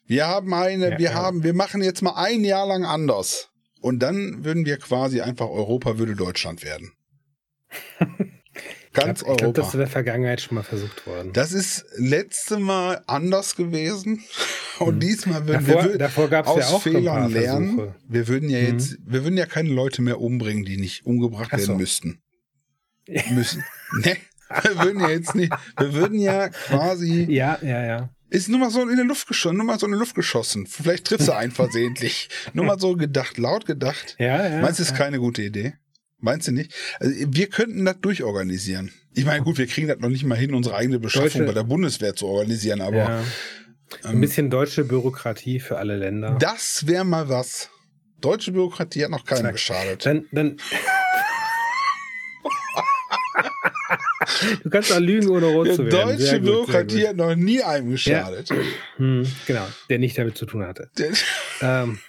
[0.10, 1.14] Wir haben eine, Ja, wir ja.
[1.14, 3.50] haben, wir machen jetzt mal ein Jahr lang anders.
[3.82, 6.92] Und dann würden wir quasi einfach Europa würde Deutschland werden.
[8.92, 9.74] Ich Ganz glaube, glaub, das ist Europa.
[9.76, 11.32] in der Vergangenheit schon mal versucht worden.
[11.32, 14.24] Das ist letzte Mal anders gewesen.
[14.80, 15.00] Und Mhm.
[15.00, 17.94] diesmal würden davor wir davor gab es ja aus auch Fehlern lernen.
[18.08, 18.66] Wir würden ja Mhm.
[18.66, 21.68] jetzt, wir würden ja keine Leute mehr umbringen, die nicht umgebracht Ach so.
[21.68, 22.20] werden müssten.
[23.30, 23.64] Müssen.
[24.02, 24.18] ne?
[24.64, 28.10] Wir würden ja jetzt nicht, wir würden ja quasi, Ja, ja, ja.
[28.30, 30.68] Ist nur mal so in die Luft geschossen, nur mal so in die Luft geschossen.
[30.68, 32.30] Vielleicht triffst du einen versehentlich.
[32.54, 34.16] nur mal so gedacht, laut gedacht.
[34.20, 34.62] Ja, ja.
[34.62, 35.74] Meinst du, ist keine gute Idee?
[36.20, 36.74] Meinst du nicht?
[37.00, 38.92] Also, wir könnten das durchorganisieren.
[39.14, 41.54] Ich meine, gut, wir kriegen das noch nicht mal hin, unsere eigene Beschaffung Deutsche- bei
[41.54, 43.24] der Bundeswehr zu organisieren, aber ja.
[44.04, 46.38] Ein ähm, bisschen deutsche Bürokratie für alle Länder.
[46.40, 47.70] das wäre mal was.
[48.22, 49.54] Deutsche Bürokratie hat noch keinem Zack.
[49.54, 50.06] geschadet.
[50.06, 50.58] Dann, dann.
[54.64, 55.90] Du kannst auch lügen, ohne rot Die zu werden.
[55.90, 58.50] deutsche gut, sehr Bürokratie hat noch nie einem geschadet.
[58.98, 60.90] Hm, genau, der nicht damit zu tun hatte.
[60.98, 61.12] Der-
[61.62, 62.00] Ähm,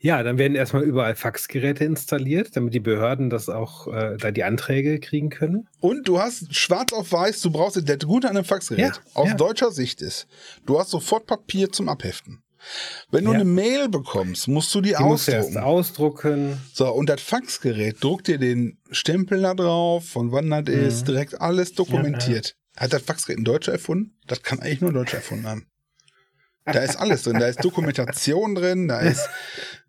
[0.00, 4.44] ja, dann werden erstmal überall Faxgeräte installiert, damit die Behörden das auch, äh, da die
[4.44, 5.68] Anträge kriegen können.
[5.80, 9.28] Und du hast schwarz auf weiß, du brauchst das Gute an einem Faxgerät Ja, aus
[9.28, 9.34] ja.
[9.34, 10.26] deutscher Sicht ist,
[10.66, 12.42] du hast sofort Papier zum Abheften.
[13.10, 13.36] Wenn du Ja.
[13.36, 15.58] eine Mail bekommst, musst du die, Die ausdrucken.
[15.58, 16.60] ausdrucken.
[16.72, 20.86] So, und das Faxgerät druckt dir den Stempel da drauf, von wann das Mhm.
[20.86, 22.54] ist, direkt alles dokumentiert.
[22.76, 24.16] Hat das Faxgerät ein Deutscher erfunden?
[24.26, 25.66] Das kann eigentlich nur ein Deutscher erfunden haben.
[26.64, 27.38] Da ist alles drin.
[27.38, 29.26] Da ist Dokumentation drin, da ist,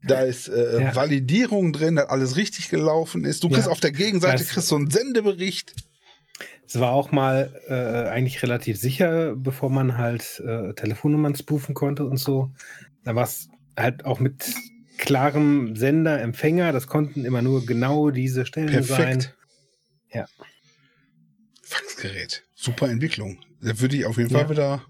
[0.01, 0.95] da ist äh, Ja.
[0.95, 3.43] Validierung drin, dass alles richtig gelaufen ist.
[3.43, 3.72] Du kriegst Ja.
[3.72, 5.74] auf der Gegenseite Das- kriegst so einen Sendebericht.
[6.72, 12.05] Es war auch mal äh, eigentlich relativ sicher, bevor man halt äh, Telefonnummern spoofen konnte
[12.05, 12.51] und so.
[13.03, 14.45] Da war es halt auch mit
[14.99, 16.72] klarem Sender, Empfänger.
[16.72, 19.17] Das konnten immer nur genau diese Stellen sein.
[19.20, 19.36] Perfekt.
[20.13, 20.28] Ja.
[21.63, 22.43] Faxgerät.
[22.53, 23.39] Super Entwicklung.
[23.61, 24.39] Da würde ich auf jeden Ja.
[24.39, 24.84] Fall wieder.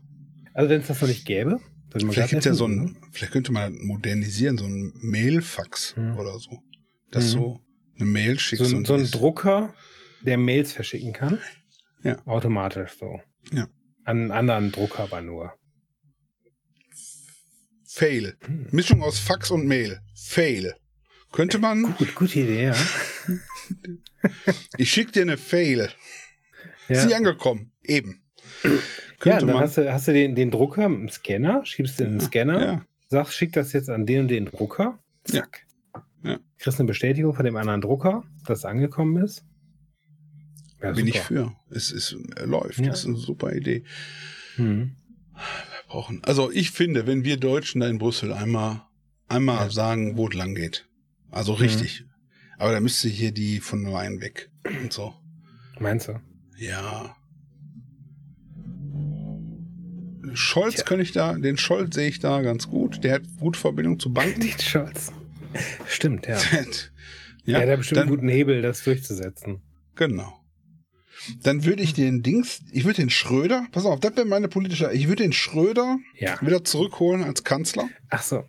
[0.54, 1.60] Also wenn es das noch nicht gäbe,
[1.92, 6.18] würde man Vielleicht gibt's ja so ein, vielleicht könnte man modernisieren, so ein Mailfax Hm.
[6.18, 6.62] oder so.
[7.12, 7.30] Dass Mhm.
[7.30, 7.62] so
[7.96, 8.40] eine Mail ne?
[8.40, 9.74] schickst so, so ein Drucker,
[10.22, 11.40] der Mails verschicken kann.
[12.04, 12.18] Ja.
[12.26, 13.20] Automatisch so.
[13.52, 13.68] Ja.
[14.06, 15.54] An einen anderen Drucker aber nur.
[17.88, 18.38] Fail.
[18.46, 18.68] Hm.
[18.72, 20.00] Mischung aus Fax und Mail.
[20.16, 20.76] Fail.
[21.32, 22.76] Könnte man, Gut, gute Idee, ja.
[24.78, 25.90] ich schicke dir eine Fail.
[26.88, 27.08] ja.
[27.08, 27.72] Sie angekommen.
[27.84, 28.24] Eben.
[29.26, 29.64] Ja, Könnte dann man.
[29.66, 32.66] hast du, hast du den, den Drucker mit dem Scanner, schiebst den in den Scanner,
[32.66, 32.86] Ja.
[33.10, 34.98] sagst, schick das jetzt an den und den Drucker.
[35.26, 35.66] Zack.
[36.24, 36.40] Ja.
[36.58, 39.44] Kriegst eine Bestätigung von dem anderen Drucker, dass es angekommen ist.
[40.82, 41.54] Ja, Bin ich für.
[41.70, 42.80] Es ist, äh, läuft.
[42.80, 42.88] Ja.
[42.88, 43.84] Das ist eine super Idee.
[44.56, 44.96] Hm.
[45.88, 46.22] brauchen.
[46.24, 48.84] Also ich finde, wenn wir Deutschen da in Brüssel einmal,
[49.28, 49.72] einmal Ja.
[49.72, 50.88] sagen, wo es lang geht.
[51.32, 52.06] Also richtig.
[52.58, 54.50] Aber da müsste hier die von Leyen weg
[54.82, 55.14] und so.
[55.80, 56.20] Meinst du?
[56.58, 57.16] Ja.
[60.34, 60.84] Scholz Tja.
[60.84, 63.04] kann ich da, den Scholz sehe ich da ganz gut.
[63.04, 64.40] Der hat gute Verbindung zu Banken.
[64.42, 65.12] Den Scholz.
[65.88, 66.38] Stimmt, ja.
[66.38, 66.64] ja,
[67.46, 69.62] ja, der hat bestimmt dann, einen guten Hebel, das durchzusetzen.
[69.96, 70.39] Genau.
[71.44, 74.92] Dann würde ich den Dings, ich würde den Schröder, pass auf, das wäre meine politische,
[74.94, 76.40] ich würde den Schröder Ja.
[76.42, 78.44] wieder zurückholen als Kanzler, Ach so.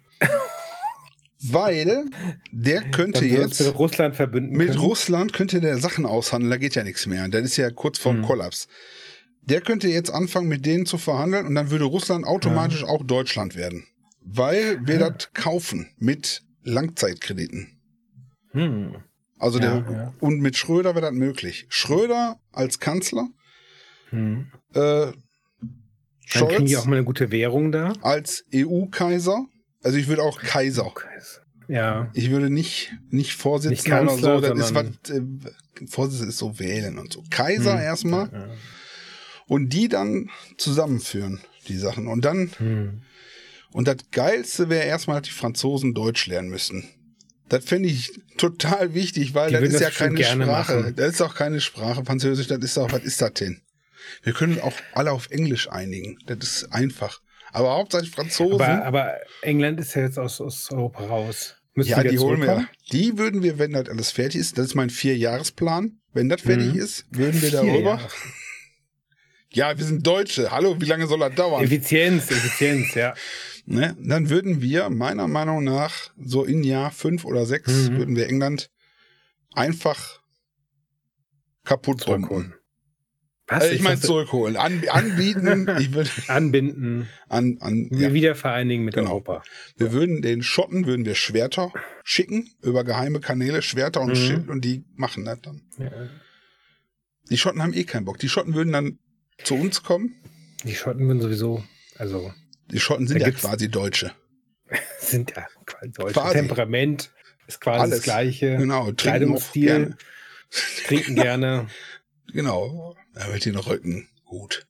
[1.43, 2.05] weil
[2.53, 4.81] der könnte jetzt mit Russland verbünden mit können.
[4.81, 7.27] Russland könnte der Sachen aushandeln, da geht ja nichts mehr.
[7.29, 8.23] Das ist ja kurz vorm Hm.
[8.25, 8.69] Kollaps.
[9.43, 13.57] der könnte jetzt anfangen, mit denen zu verhandeln und dann würde Russland automatisch auch Deutschland
[13.57, 13.87] werden.
[14.23, 15.11] Weil wir Ja.
[15.11, 17.81] das kaufen mit Langzeitkrediten.
[18.53, 18.97] Hm.
[19.41, 20.15] Also Ja, der, ja.
[20.21, 21.67] und mit Schröder wäre das möglich.
[21.69, 23.29] Schröder als Kanzler,
[24.11, 24.47] Hm.
[24.75, 25.15] äh, Dann
[26.49, 27.93] kriegen die Scholz auch mal eine gute Währung da.
[28.03, 29.47] als EU-Kaiser.
[29.83, 30.87] Also ich würde auch Kaiser.
[30.87, 31.07] Okay.
[31.69, 32.11] Ja.
[32.15, 34.55] Ich würde nicht, nicht Vorsitzender Nicht Kanzler, oder so.
[34.55, 37.23] Das ist was, äh, Vorsitzender ist so wählen und so.
[37.31, 37.81] Kaiser Hm.
[37.81, 38.49] erstmal Ja.
[39.47, 40.29] und die dann
[40.59, 42.09] zusammenführen, die Sachen.
[42.09, 43.03] Und dann, Hm.
[43.73, 46.89] und das Geilste wäre erstmal, dass die Franzosen Deutsch lernen müssten.
[47.51, 50.77] Das finde ich total wichtig, weil Die das ist ja das bestimmt keine Sprache.
[50.77, 50.95] machen.
[50.97, 52.05] Das ist auch keine Sprache.
[52.05, 53.61] Französisch, das ist auch, was ist das denn?
[54.23, 56.19] Wir können auch alle auf Englisch einigen.
[56.27, 57.21] Das ist einfach.
[57.53, 58.61] Aber hauptsächlich Franzosen.
[58.63, 61.57] Aber, aber England ist ja jetzt aus, aus Europa raus.
[61.75, 62.67] Müssen ja, wieder die holen wir.
[62.93, 65.99] Die würden wir, wenn das alles fertig ist, das ist mein Vierjahresplan.
[66.13, 66.81] Wenn das fertig Mhm.
[66.81, 67.91] ist, würden wir darüber.
[67.97, 68.09] Jahre.
[69.53, 70.53] Ja, wir sind Deutsche.
[70.53, 71.65] Hallo, wie lange soll das dauern?
[71.65, 73.15] Effizienz, Effizienz, ja.
[73.71, 73.97] Ne?
[74.01, 77.99] Dann würden wir, meiner Meinung nach, so in Jahr fünf oder sechs, Mhm.
[77.99, 78.69] würden wir England
[79.55, 80.21] einfach
[81.65, 82.55] kaputt Zurückholen.
[83.47, 83.63] Was?
[83.63, 84.57] Also ich meine zurückholen.
[84.57, 88.13] An, anbieten, ich würde anbinden, an, an ja.
[88.13, 89.11] wieder vereinigen mit Genau.
[89.11, 89.43] Europa.
[89.77, 94.15] Wir würden den Schotten würden wir Schwerter schicken, über geheime Kanäle, Schwerter und Mhm.
[94.17, 95.63] Schild und die machen das dann.
[95.79, 95.91] Ja.
[97.31, 98.19] Die Schotten haben eh keinen Bock.
[98.19, 98.99] Die Schotten würden dann
[99.45, 100.15] zu uns kommen.
[100.65, 101.63] Die Schotten würden sowieso,
[101.99, 102.33] also
[102.73, 104.13] Die Schotten sind Da ja quasi Deutsche.
[105.01, 106.35] sind ja quasi deutsche Quasi.
[106.35, 107.11] Temperament
[107.47, 107.97] ist quasi Alles.
[107.97, 108.57] das gleiche.
[108.57, 109.97] Genau, trinken auch Kleidungsstil, gerne.
[110.87, 111.67] trinken gerne.
[112.33, 114.65] Genau, da wird den Rücken gut.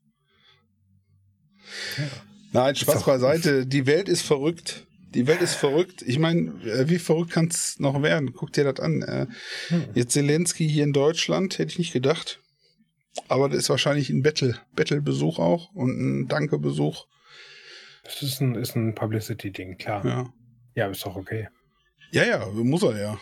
[1.99, 2.05] Ja.
[2.53, 3.67] Nein, Spaß beiseite.
[3.67, 4.87] Die Welt ist verrückt.
[5.15, 6.01] Die Welt ist verrückt.
[6.01, 8.33] Ich meine, äh, wie verrückt kann es noch werden?
[8.33, 9.03] Guck dir das an.
[9.03, 9.27] Äh,
[9.69, 9.85] Hm.
[9.95, 12.41] Jetzt Zelensky hier in Deutschland, hätte ich nicht gedacht.
[13.29, 17.07] Aber das ist wahrscheinlich ein Battle, Battle-Besuch auch und ein Danke-Besuch.
[18.11, 20.05] Das ist ein, ist ein Publicity-Ding, klar.
[20.05, 20.33] Ja.
[20.75, 20.89] Ja.
[20.89, 21.49] ist doch okay.
[22.11, 23.21] ja, ja, muss er ja.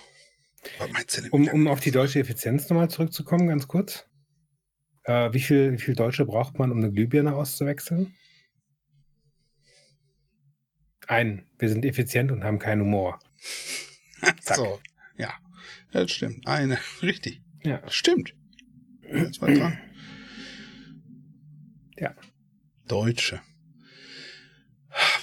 [1.30, 4.06] Um, um auf die deutsche Effizienz nochmal zurückzukommen, ganz kurz.
[5.04, 8.14] Äh, wie, viel, wie viel Deutsche braucht man, um eine Glühbirne auszuwechseln?
[11.06, 11.46] Ein.
[11.58, 13.18] Wir sind effizient und haben keinen Humor.
[14.40, 14.56] Zack.
[14.56, 14.80] so,
[15.16, 15.32] ja.
[15.92, 16.46] ja, das stimmt.
[16.46, 17.40] Eine, richtig.
[17.62, 17.78] Ja.
[17.78, 18.34] Das stimmt.
[19.02, 19.78] Jetzt mal dran.
[21.96, 22.14] Ja.
[22.86, 23.40] Deutsche.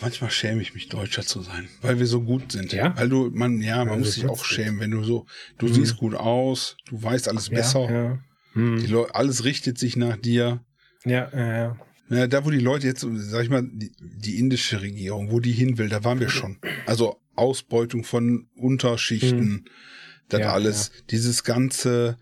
[0.01, 2.71] Manchmal schäme ich mich, Deutscher zu sein, weil wir so gut sind.
[2.73, 2.95] Ja?
[2.97, 5.25] Weil du, man, ja, man Weil muss sich auch schämen, wenn du so,
[5.57, 5.73] du Mhm.
[5.73, 8.19] siehst gut aus, du weißt alles besser, Ja, ja.
[8.53, 8.77] Hm.
[8.79, 10.63] Die Leu alles richtet sich nach dir.
[11.05, 11.77] ja, ja, ja.
[12.07, 15.51] Ja, da, wo die Leute jetzt, sag ich mal, die, die indische Regierung, wo die
[15.51, 16.59] hin will, da waren wir schon.
[16.85, 19.65] Also Ausbeutung von Unterschichten,
[20.29, 22.17] das Ja, alles, dieses ganze,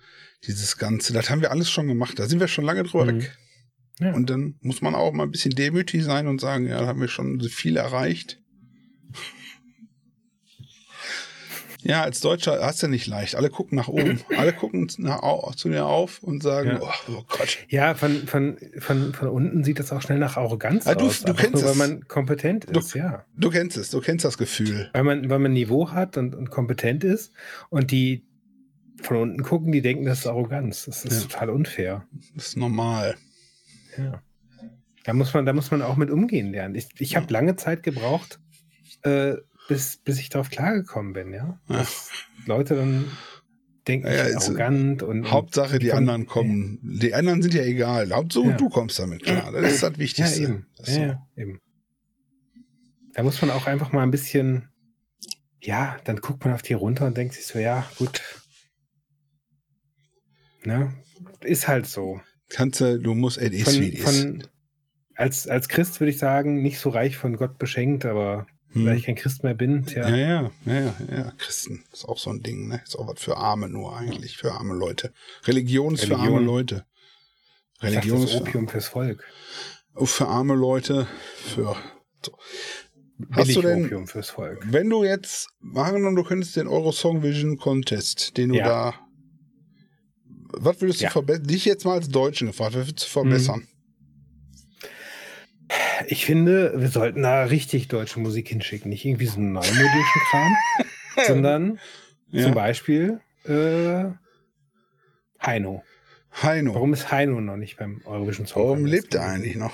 [0.48, 2.18] dieses ganze, das haben wir alles schon gemacht.
[2.18, 3.20] Da sind wir schon lange drüber Mhm.
[3.20, 3.38] weg.
[4.00, 4.14] Ja.
[4.14, 7.00] Und dann muss man auch mal ein bisschen demütig sein und sagen, ja, da haben
[7.02, 8.40] wir schon so viel erreicht.
[11.86, 13.36] Ja, als Deutscher hast du nicht leicht.
[13.36, 14.22] Alle gucken nach oben.
[14.38, 16.80] Alle gucken nach, zu dir auf und sagen, Ja.
[16.82, 17.58] oh, oh Gott.
[17.68, 21.24] Ja, von, von, von, von unten sieht das auch schnell nach Arroganz Ah, du- aus.
[21.26, 21.78] du kennst nur, weil es.
[21.78, 23.26] man kompetent Du- ist, ja.
[23.36, 24.90] Du kennst es, du kennst das Gefühl.
[24.94, 27.34] Weil man, weil man Niveau hat und, und kompetent ist
[27.70, 28.24] und die
[29.02, 30.86] von unten gucken, die denken, das ist Arroganz.
[30.86, 31.28] Das ist Ja.
[31.28, 32.08] total unfair.
[32.34, 33.16] Das ist normal.
[33.98, 34.22] Ja.
[35.06, 36.76] Da muss man, da muss man auch mit umgehen lernen.
[36.76, 38.40] Ich, ich habe lange Zeit gebraucht,
[39.04, 39.36] äh,
[39.68, 41.60] bis, bis ich darauf klargekommen bin, ja.
[41.68, 41.78] Ja.
[41.80, 42.10] Dass
[42.46, 43.06] Leute dann
[43.88, 45.30] denken, Ja, ja, arrogant und.
[45.30, 46.80] Hauptsache, die und- anderen kommen.
[47.02, 48.12] Die anderen sind ja egal.
[48.14, 48.58] Hauptsache, Ja.
[48.58, 49.52] du kommst damit klar.
[49.52, 50.42] Das ist das Ja, Wichtigste.
[50.44, 50.68] eben.
[50.78, 51.08] Das ist Ja, so.
[51.12, 51.60] ja, eben.
[53.14, 54.70] Da muss man auch einfach mal ein bisschen,
[55.62, 58.22] ja, dann guckt man auf die runter und denkt sich so, ja, gut.
[60.64, 60.94] Ne?
[61.42, 62.22] Ist halt so.
[62.50, 64.50] Kannst du, du musst, es ist wie es ist.
[65.16, 68.88] als, als Christ würde ich sagen, nicht so reich von Gott beschenkt, aber Hm.
[68.88, 70.10] weil ich kein Christ mehr bin, tja.
[70.10, 71.32] Ja, ja, ja, ja, ja.
[71.38, 72.82] Christen ist auch so ein Ding, ne?
[72.84, 75.14] Ist auch was für Arme nur eigentlich, für arme Leute.
[75.46, 76.36] Religion ist für Religion.
[76.38, 76.76] arme Leute.
[77.80, 79.24] Dachte, Religion das ist Opium fürs Volk.
[79.96, 81.08] für, für arme Leute,
[81.54, 81.76] für.
[82.26, 82.38] So.
[83.32, 84.66] Hast du denn, Opium fürs Volk.
[84.66, 88.66] wenn du jetzt, machen du könntest den Euro Song Vision Contest, den du Ja.
[88.66, 89.03] da.
[90.58, 91.10] Was würdest du Ja.
[91.12, 91.44] Verbessern?
[91.48, 93.68] Dich jetzt mal als Deutschen gefragt, was würdest du verbessern?
[96.08, 98.90] Ich finde, wir sollten da richtig deutsche Musik hinschicken.
[98.90, 100.56] Nicht irgendwie so einen neumodischen Kram,
[101.28, 101.80] sondern
[102.30, 102.44] Ja.
[102.44, 104.06] zum Beispiel äh,
[105.44, 105.84] Heino.
[106.42, 106.74] Heino.
[106.76, 109.74] Warum ist Heino noch nicht beim Eurovision Song Warum lebt er eigentlich noch?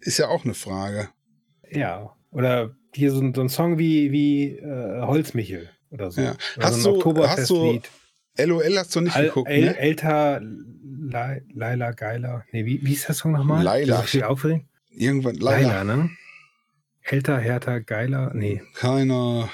[0.00, 1.08] Ist ja auch eine Frage.
[1.70, 2.14] Ja.
[2.30, 6.20] Oder hier so, ein- so ein Song wie, wie äh, Holzmichel oder so.
[6.22, 6.34] Ja.
[6.56, 7.90] Oder Hast so ein du- hast du- Oktoberfestlied.
[8.38, 9.78] LOL hast du nicht Al geguckt, El ne?
[9.78, 12.44] Älter Lai- Laila Geiler.
[12.52, 13.62] Nee, wie, wie ist der Song nochmal?
[13.62, 14.04] Laila.
[14.26, 14.68] Aufregen?
[14.90, 15.84] Irgendwann, Laila, leider.
[15.84, 16.10] ne?
[17.02, 18.30] Älter, härter, geiler.
[18.34, 19.48] Nee, Keiner.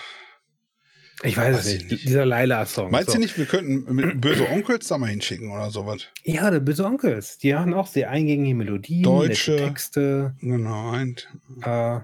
[1.23, 2.05] ich weiß Weiß es ich nicht.
[2.05, 2.91] Dieser Laila-Song.
[2.91, 3.15] Meinst so.
[3.15, 6.03] du nicht, wir könnten mit böse Onkels da mal hinschicken oder sowas?
[6.25, 7.39] Ja, der böse Onkels.
[7.39, 9.57] Die haben auch sehr eingängige Melodien, Deutsche.
[9.57, 11.17] Texte Genau, ein,
[11.63, 12.01] äh,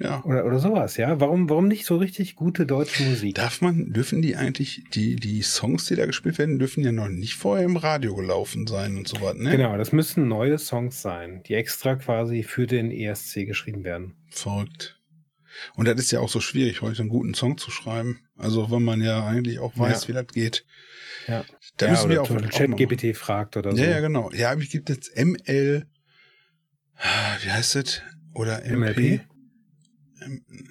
[0.00, 0.24] ja.
[0.24, 1.20] oder, oder sowas, ja.
[1.20, 3.34] Warum, warum nicht so richtig gute deutsche Musik?
[3.34, 7.08] Darf man, dürfen die eigentlich, die, die Songs, die da gespielt werden, dürfen ja noch
[7.08, 9.50] nicht vorher im Radio gelaufen sein und so was, ne?
[9.50, 14.14] Genau, das müssen neue Songs sein, die extra quasi für den ESC geschrieben werden.
[14.30, 14.98] Verrückt.
[15.74, 18.20] Und das ist ja auch so schwierig, heute einen guten Song zu schreiben.
[18.36, 20.08] Also, wenn man ja eigentlich auch weiß, Ja.
[20.08, 20.64] wie das geht.
[21.26, 21.44] Ja.
[21.76, 23.76] Da ja, müssen wir auch, ChatGPT fragt oder so.
[23.76, 24.30] Ja, ja, genau.
[24.32, 25.86] Ja, aber ich gibt jetzt ML,
[27.42, 28.02] wie heißt das?
[28.34, 28.76] Oder MP?
[28.76, 29.20] MLP?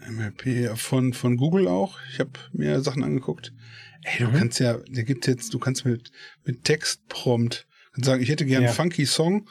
[0.09, 1.97] MLP von, von Google auch.
[2.11, 3.53] Ich habe mir Sachen angeguckt.
[4.03, 4.33] Ey, du Mhm.
[4.35, 6.11] kannst ja, da gibt jetzt, du kannst mit,
[6.45, 7.67] mit Textprompt
[8.01, 8.69] sagen, ich hätte gern Ja.
[8.69, 9.49] einen funky Song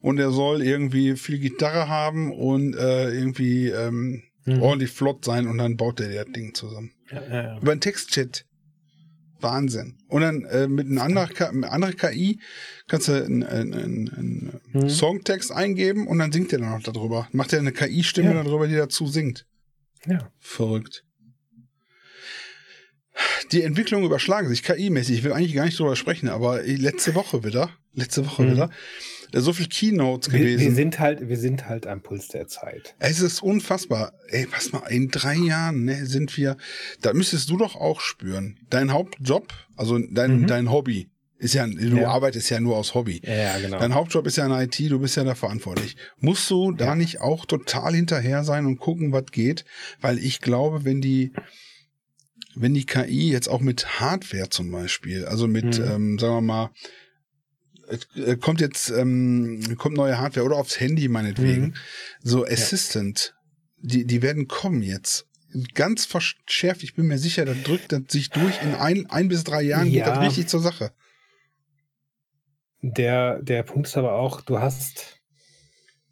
[0.00, 4.62] und er soll irgendwie viel Gitarre haben und äh, irgendwie ähm, Mhm.
[4.62, 6.92] ordentlich flott sein und dann baut er das Ding zusammen.
[7.10, 7.58] Ja, ja.
[7.60, 8.46] Über einen Textchat.
[9.40, 9.98] Wahnsinn.
[10.08, 12.40] Und dann äh, mit einer anderen, K- mit einer anderen KI
[12.86, 14.88] kannst du einen, einen, einen Mhm.
[14.90, 17.28] Songtext eingeben und dann singt er dann noch darüber.
[17.32, 18.42] Macht er eine KI-Stimme Ja.
[18.42, 19.46] darüber, die dazu singt.
[20.06, 20.30] ja.
[20.38, 21.04] Verrückt.
[23.50, 25.16] Die Entwicklungen überschlagen sich KI-mäßig.
[25.18, 28.52] Ich will eigentlich gar nicht drüber sprechen, aber letzte Woche wieder, letzte Woche Mhm.
[28.52, 28.70] wieder,
[29.34, 30.60] so viel Keynotes Wir, gewesen.
[30.60, 32.94] wir, sind halt, wir sind halt am Puls der Zeit.
[32.98, 34.12] Es ist unfassbar.
[34.28, 36.56] Ey, pass mal, in drei Jahren ne, sind wir,
[37.02, 38.58] da müsstest du doch auch spüren.
[38.70, 40.46] Dein Hauptjob, also dein, Mhm.
[40.46, 42.08] dein Hobby, ist ja, du Ja.
[42.08, 43.20] arbeitest ja nur aus Hobby.
[43.24, 43.78] Ja, genau.
[43.78, 45.96] Dein Hauptjob ist ja in IT, du bist ja da verantwortlich.
[46.18, 46.94] Musst du da Ja.
[46.96, 49.64] nicht auch total hinterher sein und gucken, was geht?
[50.00, 51.32] Weil ich glaube, wenn die,
[52.56, 55.84] wenn die KI jetzt auch mit Hardware zum Beispiel, also mit, Mhm.
[55.84, 56.70] ähm, sagen wir mal,
[58.16, 61.74] äh, kommt jetzt, ähm, kommt neue Hardware oder aufs Handy meinetwegen, Mhm.
[62.22, 63.34] so Assistant,
[63.78, 65.26] die, die werden kommen jetzt.
[65.74, 68.62] Ganz verschärft, ich bin mir sicher, da drückt das sich durch.
[68.62, 70.10] In ein, ein bis drei Jahren geht Ja.
[70.14, 70.92] das richtig zur Sache.
[72.82, 75.20] Der, der Punkt ist aber auch, du hast,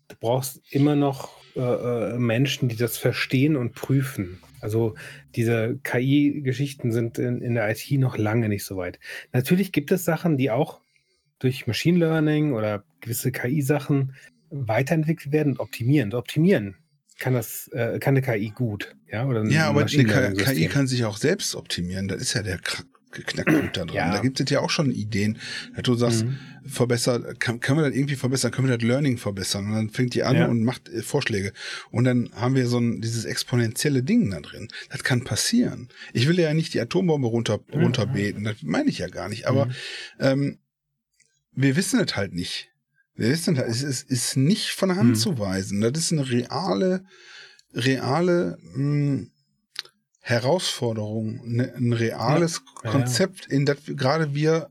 [0.09, 4.43] du brauchst immer noch äh, äh, Menschen, die das verstehen und prüfen.
[4.61, 4.95] Also
[5.37, 8.99] diese KI-Geschichten sind in, in der IT noch lange nicht so weit.
[9.33, 10.81] Natürlich gibt es Sachen, die auch
[11.39, 14.14] durch Machine Learning oder gewisse KI-Sachen
[14.51, 16.12] weiterentwickelt werden und optimieren.
[16.14, 16.76] Optimieren
[17.18, 18.95] kann das, äh, kann eine KI gut.
[19.11, 22.09] Ja, oder Ja, aber eine KI kann sich auch selbst optimieren.
[22.09, 22.59] Das ist ja der
[23.11, 23.95] Knackpunkt da dran.
[23.97, 24.12] Ja.
[24.12, 25.39] Da gibt es ja auch schon Ideen,
[25.74, 26.37] dass du sagst, Mhm.
[26.66, 29.66] verbessert, kann, können wir das irgendwie verbessern, können wir das Learning verbessern?
[29.66, 30.47] Und dann fängt die an Ja.
[30.49, 31.53] und macht äh, Vorschläge.
[31.91, 34.68] Und dann haben wir so ein, dieses exponentielle Ding da drin.
[34.91, 35.89] Das kann passieren.
[36.12, 37.80] Ich will ja nicht die Atombombe runter, Mhm.
[37.82, 38.45] runterbeten.
[38.45, 39.47] Das meine ich ja gar nicht.
[39.47, 39.72] Aber Mhm.
[40.20, 40.59] ähm,
[41.57, 42.69] wir wissen es halt nicht.
[43.15, 45.15] Wir wissen halt, es ist, nicht von der Hand Mhm.
[45.15, 45.81] zu weisen.
[45.81, 47.03] Das ist eine reale,
[47.75, 49.27] reale mh,
[50.21, 52.91] Herausforderung, ne, ein reales Ja.
[52.91, 54.71] Konzept, in das gerade wir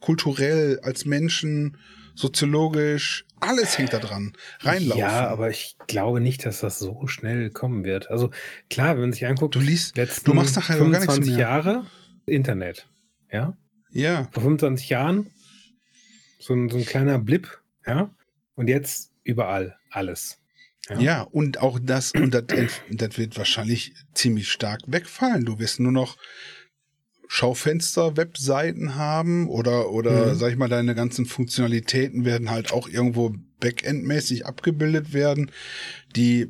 [0.00, 1.76] kulturell als Menschen,
[2.14, 5.00] soziologisch, alles hängt da dran, reinlaufen.
[5.00, 8.10] Ja, aber ich glaube nicht, dass das so schnell kommen wird.
[8.10, 8.30] Also
[8.68, 11.40] klar, wenn man sich anguckt, du liest, letzten du machst nachher gar nichts 25 mehr.
[11.40, 11.86] Jahre
[12.26, 12.86] Internet.
[13.32, 13.56] Ja,
[13.90, 15.30] ja, vor 25 Jahren
[16.40, 17.60] so ein, so ein kleiner Blip.
[17.86, 18.10] Ja,
[18.56, 20.38] und jetzt überall alles.
[20.98, 21.22] Ja.
[21.22, 22.44] und auch das, und das,
[22.90, 25.44] das wird wahrscheinlich ziemlich stark wegfallen.
[25.44, 26.16] Du wirst nur noch
[27.28, 30.38] Schaufenster, Webseiten haben oder, oder Mhm.
[30.38, 35.52] sag ich mal, deine ganzen Funktionalitäten werden halt auch irgendwo Backend-mäßig abgebildet werden.
[36.16, 36.48] Die, äh,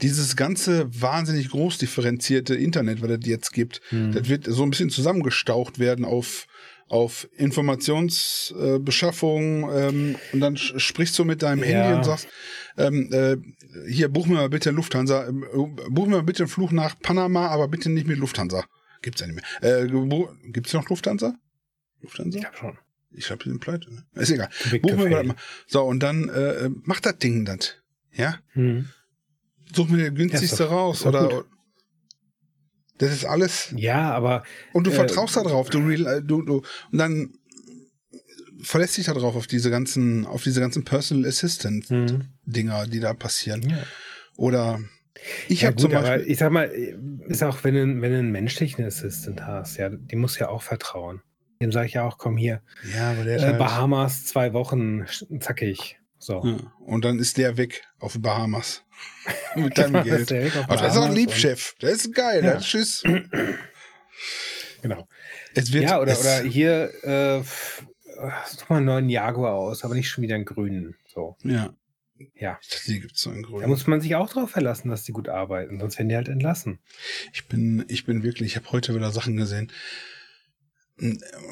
[0.00, 4.12] dieses ganze wahnsinnig groß differenzierte Internet, was es jetzt gibt, Mhm.
[4.12, 6.46] das wird so ein bisschen zusammengestaucht werden auf,
[6.88, 11.66] auf Informationsbeschaffung ähm, und dann sprichst du mit deinem Ja.
[11.68, 12.28] Handy und sagst,
[12.76, 13.36] ähm, äh,
[13.90, 15.56] hier, buch mir mal bitte Lufthansa, ähm, äh,
[15.90, 18.64] buch mir mal bitte einen Flug nach Panama, aber bitte nicht mit Lufthansa.
[19.02, 19.82] Gibt's ja nicht mehr.
[19.82, 19.88] Äh,
[20.50, 21.34] gibt's noch Lufthansa?
[22.00, 22.38] Lufthansa?
[22.38, 22.78] Ich glaube schon.
[23.10, 23.92] Ich die sind pleite.
[23.92, 24.04] Ne?
[24.14, 24.48] Ist egal.
[24.70, 25.34] Big Buch mir mal.
[25.66, 27.76] So, und dann äh, macht das Ding das.
[28.12, 28.38] Ja?
[28.54, 28.88] Mhm.
[29.74, 31.04] Such mir den günstigste doch- raus.
[31.06, 31.46] Oder gut.
[32.98, 33.72] Das ist alles.
[33.76, 34.42] Ja, aber
[34.72, 35.70] Und du Äh, vertraust da drauf.
[35.70, 36.56] Du, real- du, du,
[36.92, 37.32] und dann
[38.62, 42.24] verlässt dich da drauf auf diese ganzen, auf diese ganzen Personal Assistant mhm.
[42.44, 43.62] Dinger, die da passieren.
[43.68, 43.78] ja.
[44.36, 44.80] Oder
[45.48, 46.30] ich ja, habe zum gut, aber Beispiel.
[46.32, 46.64] ich sag mal,
[47.26, 50.62] ist auch, wenn du, wenn du einen menschlichen Assistant hast, ja, die muss ja auch
[50.62, 51.22] vertrauen.
[51.60, 52.62] Dem sage ich ja auch, komm hier,
[52.94, 55.06] Ja, aber der äh, halt, Bahamas, zwei Wochen,
[55.40, 55.97] zackig.
[56.18, 56.42] So.
[56.44, 56.56] ja.
[56.80, 58.84] Und dann ist der weg auf Bahamas.
[59.54, 60.56] Mit deinem Ist Geld.
[60.56, 61.74] auf Aber das ist auch ein Liebchef.
[61.80, 62.44] Der ist geil.
[62.44, 62.52] Ja.
[62.52, 63.02] Ist Tschüss.
[64.82, 65.08] Genau.
[65.54, 67.42] Es wird, ja, oder, oder hier, äh,
[68.46, 70.94] such mal einen neuen Jaguar aus, aber nicht schon wieder einen grünen.
[71.06, 71.36] So.
[71.42, 71.74] Ja.
[72.34, 72.58] Ja.
[72.86, 73.68] Die gibt's so in Da Grün.
[73.68, 76.78] muss man sich auch drauf verlassen, dass die gut arbeiten, sonst werden die halt entlassen.
[77.32, 79.72] Ich bin, ich bin wirklich, ich habe heute wieder Sachen gesehen.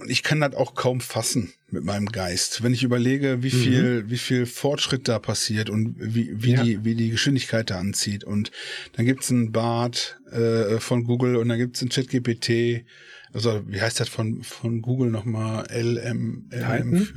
[0.09, 2.63] Ich kann das auch kaum fassen mit meinem Geist.
[2.63, 3.61] Wenn ich überlege, wie Mhm.
[3.61, 6.63] viel, wie viel Fortschritt da passiert und wie, wie Ja.
[6.63, 8.25] die, wie die Geschwindigkeit da anzieht.
[8.25, 8.51] Und
[8.95, 12.85] dann gibt's einen Bart äh, von Google und dann gibt's einen ChatGPT.
[13.33, 15.67] Also, wie heißt das von, von Google nochmal?
[15.71, 17.09] LM, LM,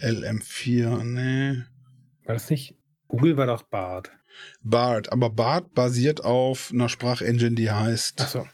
[0.00, 1.62] LM4, nee.
[2.24, 2.74] War das nicht?
[3.08, 4.10] Google war doch Bart.
[4.62, 8.20] Bart, aber Bart basiert auf einer Sprachengine, die heißt.
[8.20, 8.46] Achso.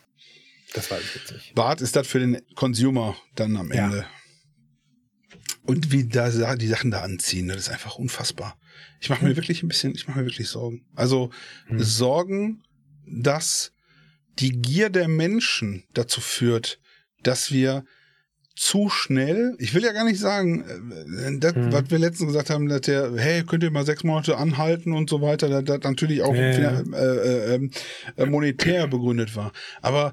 [0.74, 1.54] Das war nicht.
[1.54, 3.86] Bart ist das für den Consumer dann am Ja.
[3.86, 4.06] Ende.
[5.64, 8.58] Und wie da die Sachen da anziehen, das ist einfach unfassbar.
[9.00, 10.84] Ich mache mir wirklich ein bisschen, ich mache mir wirklich Sorgen.
[10.96, 11.30] Also
[11.66, 11.78] Hm.
[11.80, 12.62] Sorgen,
[13.06, 13.72] dass
[14.38, 16.80] die Gier der Menschen dazu führt,
[17.22, 17.84] dass wir
[18.54, 21.72] zu schnell, ich will ja gar nicht sagen, äh, das, Hm.
[21.72, 25.08] was wir letztens gesagt haben, dass der, hey, könnt ihr mal sechs Monate anhalten und
[25.08, 26.80] so weiter, dass das natürlich auch Ja, ja.
[26.80, 27.70] äh, äh,
[28.16, 29.52] äh, monetär begründet war.
[29.80, 30.12] Aber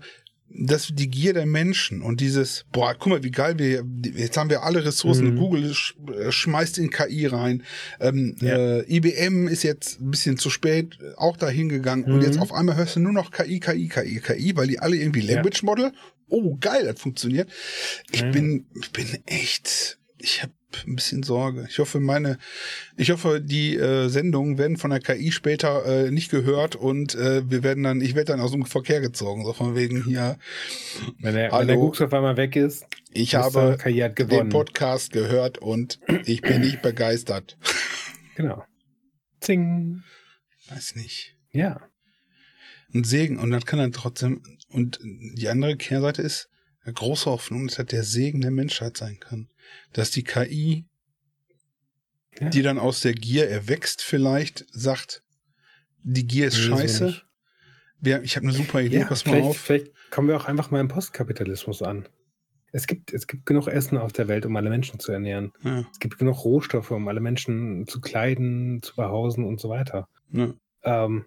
[0.52, 3.86] dass die Gier der Menschen und dieses, boah, guck mal, wie geil wir,
[4.16, 5.36] jetzt haben wir alle Ressourcen, Mhm.
[5.36, 7.64] Google sch, äh, schmeißt in KI rein,
[8.00, 8.56] ähm, Ja.
[8.80, 12.22] äh, IBM ist jetzt ein bisschen zu spät äh, auch dahin gegangen und Mhm.
[12.24, 15.22] jetzt auf einmal hörst du nur noch KI, KI, KI, KI, weil die alle irgendwie.
[15.22, 15.92] Language Model,
[16.30, 17.50] oh geil, das funktioniert.
[18.12, 18.32] Ich Ja.
[18.32, 20.54] bin, ich bin echt, ich habe
[20.86, 21.66] ein bisschen Sorge.
[21.70, 22.38] Ich hoffe, meine,
[22.98, 27.50] ich hoffe, die äh, Sendungen werden von der KI später äh, nicht gehört und äh,
[27.50, 30.38] wir werden dann, ich werde dann aus dem Verkehr gezogen, so von wegen hier.
[31.20, 34.50] Wenn der, wenn der Gux auf einmal weg ist, Ich habe den.
[34.50, 37.58] Podcast gehört und ich bin nicht begeistert.
[38.36, 38.64] Genau.
[39.42, 40.02] Zing.
[40.70, 41.36] Weiß nicht.
[41.52, 41.82] Ja.
[42.94, 46.50] Ein Segen und das kann dann trotzdem und die andere Kehrseite ist
[46.94, 49.50] große Hoffnung, dass das der Segen der Menschheit sein kann,
[49.94, 50.86] dass die KI,
[52.40, 52.50] Ja.
[52.50, 55.24] die dann aus der Gier erwächst, vielleicht sagt,
[56.04, 57.22] die Gier ist Nee, scheiße.
[58.02, 59.58] Wir, ich habe eine super Idee, Ja, pass mal vielleicht, auf.
[59.58, 62.08] vielleicht kommen wir auch einfach mal im Postkapitalismus an.
[62.72, 65.52] Es gibt, es gibt genug Essen auf der Welt, um alle Menschen zu ernähren.
[65.64, 70.08] Ja, Es gibt genug Rohstoffe, um alle Menschen zu kleiden, zu behausen und so weiter.
[70.32, 70.54] ja.
[70.84, 71.26] Ähm,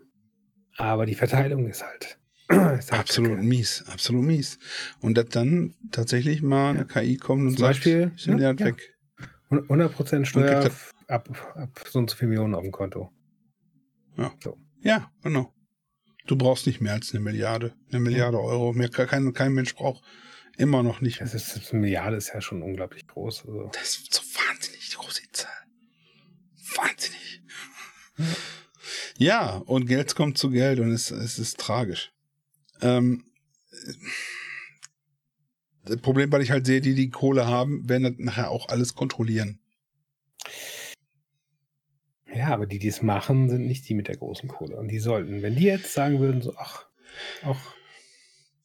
[0.78, 2.18] aber die Verteilung ist halt
[2.90, 3.42] Absolut kacke.
[3.42, 4.58] mies, absolut mies.
[5.00, 8.52] Und dass dann tatsächlich mal eine KI kommt und Zum sagt, Beispiel, ich nehme ja,
[8.52, 8.66] das ja.
[8.66, 8.96] weg.
[9.50, 13.10] 100% Steuer f- ab, ab so und so viel Millionen auf dem Konto.
[14.82, 15.52] Ja, genau.
[16.26, 17.74] Du brauchst nicht mehr als eine Milliarde.
[17.90, 18.72] Eine Milliarde Euro.
[18.72, 20.02] Mehr kein, kein Mensch braucht.
[20.56, 21.20] Immer noch nicht.
[21.20, 23.46] Das ist, das Milliarde ist ja schon unglaublich groß.
[23.46, 25.50] Also, Das ist so wahnsinnig die große Zahl.
[26.76, 27.42] Wahnsinnig.
[29.18, 32.12] Ja, und Geld kommt zu Geld und es, es ist tragisch.
[32.82, 33.24] Ähm,
[35.84, 38.94] das Problem, weil ich halt sehe, die, die Kohle haben, werden das nachher auch alles
[38.94, 39.58] kontrollieren.
[42.34, 44.76] ja, aber die, die es machen, sind nicht die mit der großen Kohle.
[44.76, 46.86] Und die sollten, wenn die jetzt sagen würden, so, ach,
[47.44, 47.58] auch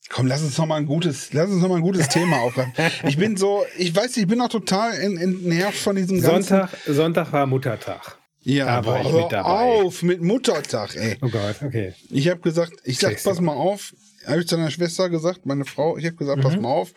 [0.10, 2.72] Komm, lass uns noch mal ein gutes, lass uns noch mal ein gutes Thema aufgreifen.
[3.06, 6.60] Ich bin so, ich weiß, nicht, ich bin noch total en- entnervt von diesem ganzen.
[6.60, 8.18] Sonntag, Sonntag war Muttertag.
[8.42, 11.18] Ja, ich hör mit auf mit Muttertag, ey.
[11.22, 11.94] Oh Gott, okay.
[12.10, 13.94] Ich habe gesagt, ich sag, pass mal auf,
[14.28, 16.62] habe ich zu deiner Schwester gesagt, meine Frau, ich habe gesagt, pass Mhm.
[16.64, 16.94] mal auf,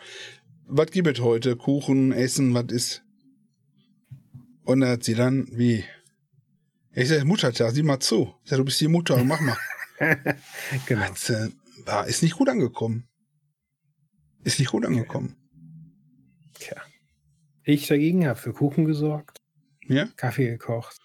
[0.65, 1.55] was gibt es heute?
[1.55, 3.03] Kuchen, Essen, was ist?
[4.63, 5.83] Und da hat sie dann, wie?
[6.93, 8.33] Ich sag, Muttertag, sieh mal zu.
[8.43, 9.57] Ich sag, du bist die Mutter, mach mal.
[10.87, 11.01] Genau.
[11.01, 11.49] Hat's, äh,
[11.85, 13.07] war, ist nicht gut angekommen.
[14.43, 15.35] Ist nicht gut angekommen.
[16.55, 16.75] Tja.
[17.63, 19.37] Ich dagegen habe für Kuchen gesorgt,
[19.87, 20.07] Ja?
[20.15, 20.97] Kaffee gekocht.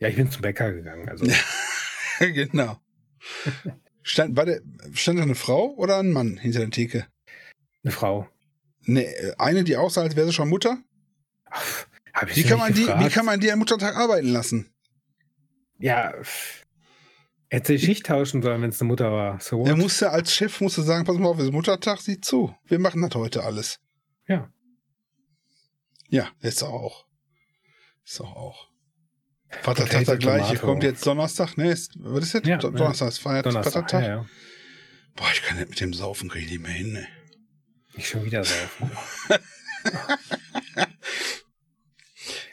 [0.00, 1.08] Ja, ich bin zum Bäcker gegangen.
[1.08, 1.26] Also,
[2.18, 2.78] genau.
[4.08, 4.62] Stand, war der,
[4.94, 7.06] stand da eine Frau oder ein Mann hinter der Theke?
[7.82, 8.28] eine Frau.
[8.82, 9.06] Ne,
[9.38, 10.78] eine, die aussah, als wäre sie schon Mutter?
[12.12, 14.72] Hab ich Wie kann, man die, wie kann man die am Muttertag arbeiten lassen?
[15.78, 16.12] Ja,
[17.50, 19.40] hätte sie Schicht tauschen sollen, wenn es eine Mutter war.
[19.40, 22.54] So Er musste als Chef musste sagen, pass mal auf, es ist Muttertag, sieh zu.
[22.64, 23.78] Wir machen das heute alles.
[24.26, 24.50] Ja.
[26.08, 27.06] Ja, ist auch.
[28.04, 28.67] Ist auch auch.
[29.62, 30.56] Vatertag der gleiche.
[30.58, 31.70] Kommt jetzt Donnerstag, ne?
[31.70, 32.46] Ist, was ist jetzt?
[32.46, 32.76] Ja, Do- ja.
[32.76, 33.72] Donnerstag ist Feiert, Donnerstag.
[33.84, 34.02] Vatertag.
[34.02, 34.26] Ja, ja.
[35.16, 37.06] Boah, ich kann nicht mit dem Saufen, krieg ich nicht mehr hin, ne?
[37.96, 38.90] Nicht schon wieder saufen.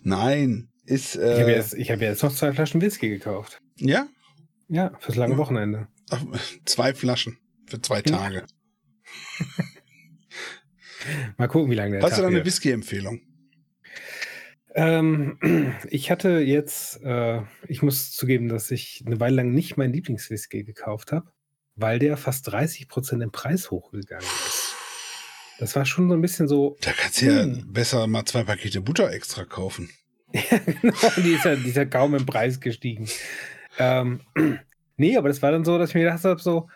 [0.03, 3.59] Nein, ist, Ich habe äh, jetzt, ich hab jetzt noch zwei Flaschen Whisky gekauft.
[3.77, 4.07] ja?
[4.67, 5.37] Ja, fürs lange Ja.
[5.37, 5.87] Wochenende.
[6.09, 6.23] Ach,
[6.65, 7.37] zwei Flaschen
[7.67, 8.45] für zwei Tage.
[11.37, 12.43] Mal gucken, wie lange der Hast Tag du da eine.
[12.45, 13.21] Whisky-Empfehlung?
[14.75, 15.39] Ähm,
[15.89, 20.63] ich hatte jetzt, äh, ich muss zugeben, dass ich eine Weile lang nicht meinen Lieblingswhisky
[20.63, 21.31] gekauft habe.
[21.77, 24.75] weil der fast 30 Prozent im Preis hochgegangen ist.
[25.59, 26.77] Das war schon so ein bisschen so.
[26.81, 27.71] Da kannst du ja hm.
[27.71, 29.89] besser mal zwei Pakete Butter extra kaufen.
[30.33, 30.93] ja, genau.
[31.17, 33.07] Die ist ja, die ist ja kaum im Preis gestiegen.
[33.77, 34.21] Ähm,
[34.97, 36.69] nee, aber das war dann so, dass ich mir gedacht habe, so,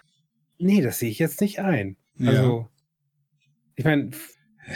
[0.58, 1.98] nee, das sehe ich jetzt nicht ein.
[2.20, 2.70] Also, ja.
[3.76, 4.12] ich meine,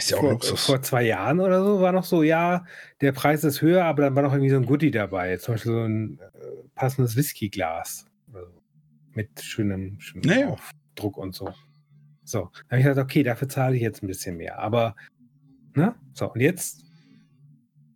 [0.02, 2.64] ja vor, vor, zwei Jahren oder so war noch so, ja,
[3.00, 5.36] der Preis ist höher, aber dann war noch irgendwie so ein Goodie dabei.
[5.36, 8.06] Zum Beispiel so ein äh, passendes Whiskyglas.
[9.12, 10.48] Mit schönem, schönem naja.
[10.48, 11.54] Aufdruck und so.
[12.24, 14.58] So, dann habe ich gesagt, okay, dafür zahle ich jetzt ein bisschen mehr.
[14.58, 14.96] Aber,
[15.74, 15.94] ne?
[16.14, 16.84] So, und jetzt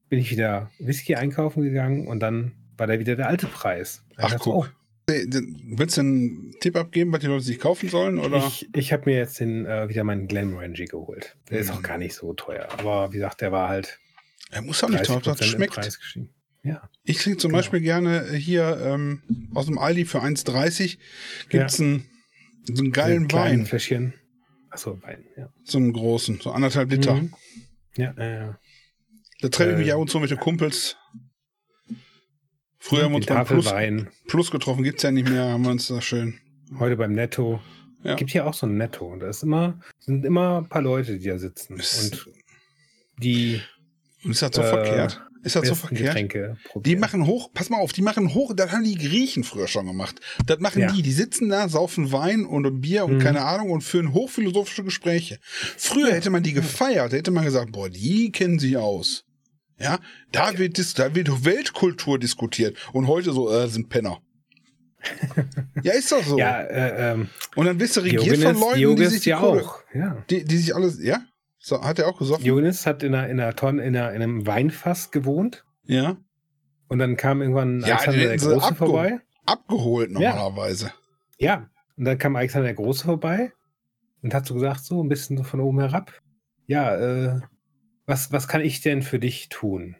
[0.08, 4.04] bin ich wieder Whisky einkaufen gegangen und dann war da wieder der alte Preis.
[4.16, 4.54] Ach, guck.
[4.54, 4.66] Oh.
[5.08, 8.18] Willst du einen Tipp abgeben, was die Leute sich kaufen sollen?
[8.18, 8.46] Oder?
[8.46, 11.36] Ich, ich habe mir jetzt den, äh, wieder meinen Glenmorangie geholt.
[11.48, 11.62] Der mhm.
[11.62, 12.68] ist auch gar nicht so teuer.
[12.72, 13.98] Aber wie gesagt, der war halt.
[14.50, 15.98] Er muss auch nicht teuer, das schmeckt.
[16.62, 16.90] Ja.
[17.04, 17.58] Ich trinke zum genau.
[17.58, 19.22] Beispiel gerne hier ähm,
[19.54, 20.98] aus dem Aldi für 1,30
[21.48, 21.84] gibt es ja.
[21.84, 22.04] einen,
[22.64, 23.64] so einen geilen Wein.
[23.64, 24.14] Fläschchen.
[24.68, 25.50] Achso, Wein, ja.
[25.64, 27.14] So einen großen, so anderthalb Liter.
[27.14, 27.32] Mhm.
[27.96, 28.58] Ja, ja, ja.
[29.40, 30.96] Da treffe ich mich äh, ab und zu mit den Kumpels.
[32.78, 35.70] Früher haben wir uns beim Plus, Plus getroffen, gibt es ja nicht mehr, haben wir
[35.70, 36.38] uns da schön.
[36.78, 37.60] Heute beim Netto.
[38.04, 38.14] Ja.
[38.14, 39.06] Gibt hier auch so ein Netto.
[39.06, 41.76] Und da ist immer, sind immer ein paar Leute, die da sitzen.
[41.76, 42.34] Ist, und
[43.18, 43.60] die.
[44.24, 45.22] Und ist das so äh, verkehrt?
[45.42, 46.58] Ist das so verkehrt?
[46.74, 49.86] Die machen hoch, pass mal auf, die machen hoch, das haben die Griechen früher schon
[49.86, 50.20] gemacht.
[50.46, 50.92] Das machen ja.
[50.92, 53.18] die, die sitzen da, saufen Wein und Bier und mhm.
[53.20, 55.38] keine Ahnung und führen hochphilosophische Gespräche.
[55.76, 56.14] Früher ja.
[56.14, 59.24] hätte man die gefeiert, hätte man gesagt, boah, die kennen sich aus.
[59.78, 59.98] Ja,
[60.32, 64.18] da wird, da wird Weltkultur diskutiert und heute so, äh, sind Penner.
[65.82, 66.36] ja, ist doch so.
[66.36, 69.30] Ja, äh, ähm, und dann bist du regiert Diogenes, von Leuten, Diogenes die sich die
[69.30, 69.80] ja auch.
[69.94, 70.24] Ja.
[70.28, 71.20] Die, die sich alles, ja?
[71.58, 72.44] So, hat er auch gesoffen?
[72.44, 75.64] Jonas hat in einer, in einer Tonne, in, einer, in einem Weinfass gewohnt.
[75.84, 76.16] Ja.
[76.88, 79.20] Und dann kam irgendwann ja, Alexander der Große abge vorbei.
[79.46, 80.92] Abgeholt normalerweise.
[81.38, 81.46] Ja.
[81.46, 81.70] ja.
[81.96, 83.52] Und dann kam Alexander der Große vorbei
[84.22, 86.12] und hat so gesagt, so ein bisschen so von oben herab.
[86.66, 87.40] Ja, äh,
[88.08, 89.96] was, was kann ich denn für dich tun?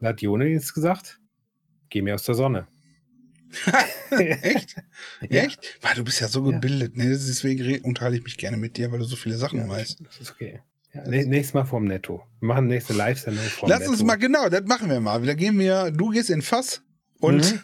[0.00, 1.20] Da hat Jonas gesagt,
[1.88, 2.66] geh mir aus der Sonne.
[4.10, 4.76] Echt?
[5.30, 5.44] Ja.
[5.44, 5.78] Echt?
[5.80, 6.96] Weil du bist ja so gebildet.
[6.96, 7.08] Ne?
[7.08, 10.02] Deswegen unterhalte ich mich gerne mit dir, weil du so viele Sachen ja, weißt.
[10.04, 10.60] Das ist okay.
[10.92, 12.22] Ja, nächstes Mal vom Netto.
[12.40, 13.92] Wir machen nächste Live-Sendung vom Lass Netto.
[13.92, 15.24] uns mal, genau, das machen wir mal.
[15.24, 16.82] Da gehen wir, du gehst in Fass
[17.18, 17.60] und mhm.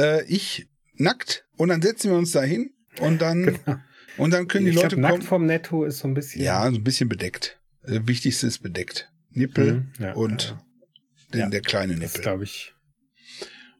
[0.00, 3.78] äh, ich nackt und dann setzen wir uns da hin und dann, genau.
[4.18, 5.18] und dann können die ich Leute glaub, kommen.
[5.18, 6.42] Nackt vom Netto ist so ein bisschen.
[6.42, 7.58] Ja, so ein bisschen bedeckt.
[7.86, 9.10] Äh, Wichtigste ist bedeckt.
[9.30, 10.12] Nippel mhm.
[10.14, 10.56] und
[11.32, 12.08] den, der kleine Nippel.
[12.08, 12.72] Das glaube ich.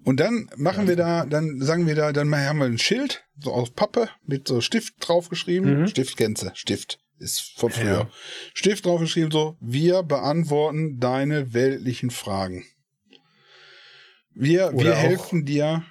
[0.05, 0.89] Und dann machen ja.
[0.89, 4.47] wir da, dann sagen wir da, dann haben wir ein Schild, so aus Pappe, mit
[4.47, 5.81] so Stift draufgeschrieben.
[5.81, 5.87] Mhm.
[5.89, 7.87] Stift kennst Stift ist von früher.
[7.87, 8.11] Ja.
[8.55, 12.65] Stift draufgeschrieben, so, wir beantworten deine weltlichen Fragen.
[14.35, 15.85] Wir, wir helfen dir,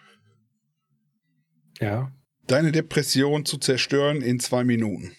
[1.80, 2.12] ja.
[2.46, 5.16] deine Depression zu zerstören in zwei Minuten.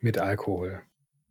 [0.00, 0.82] Mit Alkohol.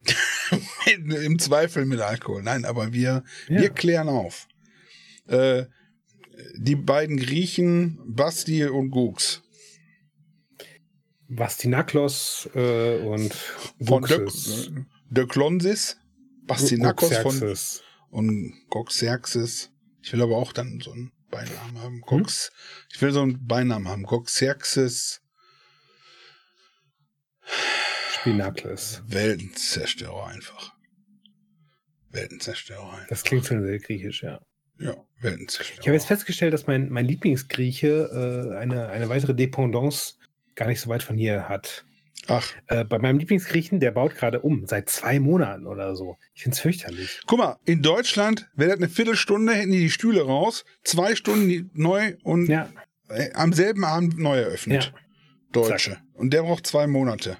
[0.85, 2.43] Im Zweifel mit Alkohol.
[2.43, 3.61] Nein, aber wir, ja.
[3.61, 4.47] wir klären auf.
[5.27, 5.65] Äh,
[6.55, 9.43] die beiden Griechen, Basti und Gux.
[11.29, 13.33] Bastinaklos äh, und
[13.81, 14.27] von De,
[15.09, 15.97] De Klonsis,
[16.45, 17.55] Bastinakos von
[18.09, 19.71] und Goxerxes.
[20.03, 22.01] Ich will aber auch dann so einen Beinamen haben.
[22.01, 22.87] Gox, hm?
[22.93, 24.03] Ich will so einen Beinamen haben.
[24.03, 25.21] Goxerxes.
[28.21, 29.01] Spinakles.
[29.07, 30.73] Weltenzerstörer einfach.
[32.11, 33.07] Weltenzerstörer einfach.
[33.07, 34.39] Das klingt schon sehr griechisch, ja.
[34.79, 35.79] Ja, Weltenzerstörer.
[35.79, 40.15] Ich habe jetzt festgestellt, dass mein, mein Lieblingsgrieche äh, eine, eine weitere Dependance
[40.55, 41.83] gar nicht so weit von hier hat.
[42.27, 42.53] Ach.
[42.67, 46.17] Äh, bei meinem Lieblingsgriechen, der baut gerade um, seit zwei Monaten oder so.
[46.35, 47.21] Ich finde es fürchterlich.
[47.25, 51.71] Guck mal, in Deutschland wäre das eine Viertelstunde, hätten die die Stühle raus, zwei Stunden
[51.73, 52.69] neu und ja.
[53.09, 54.93] äh, am selben Abend neu eröffnet.
[54.93, 54.99] Ja.
[55.51, 55.91] Deutsche.
[55.91, 56.03] Zack.
[56.13, 57.37] Und der braucht zwei Monate.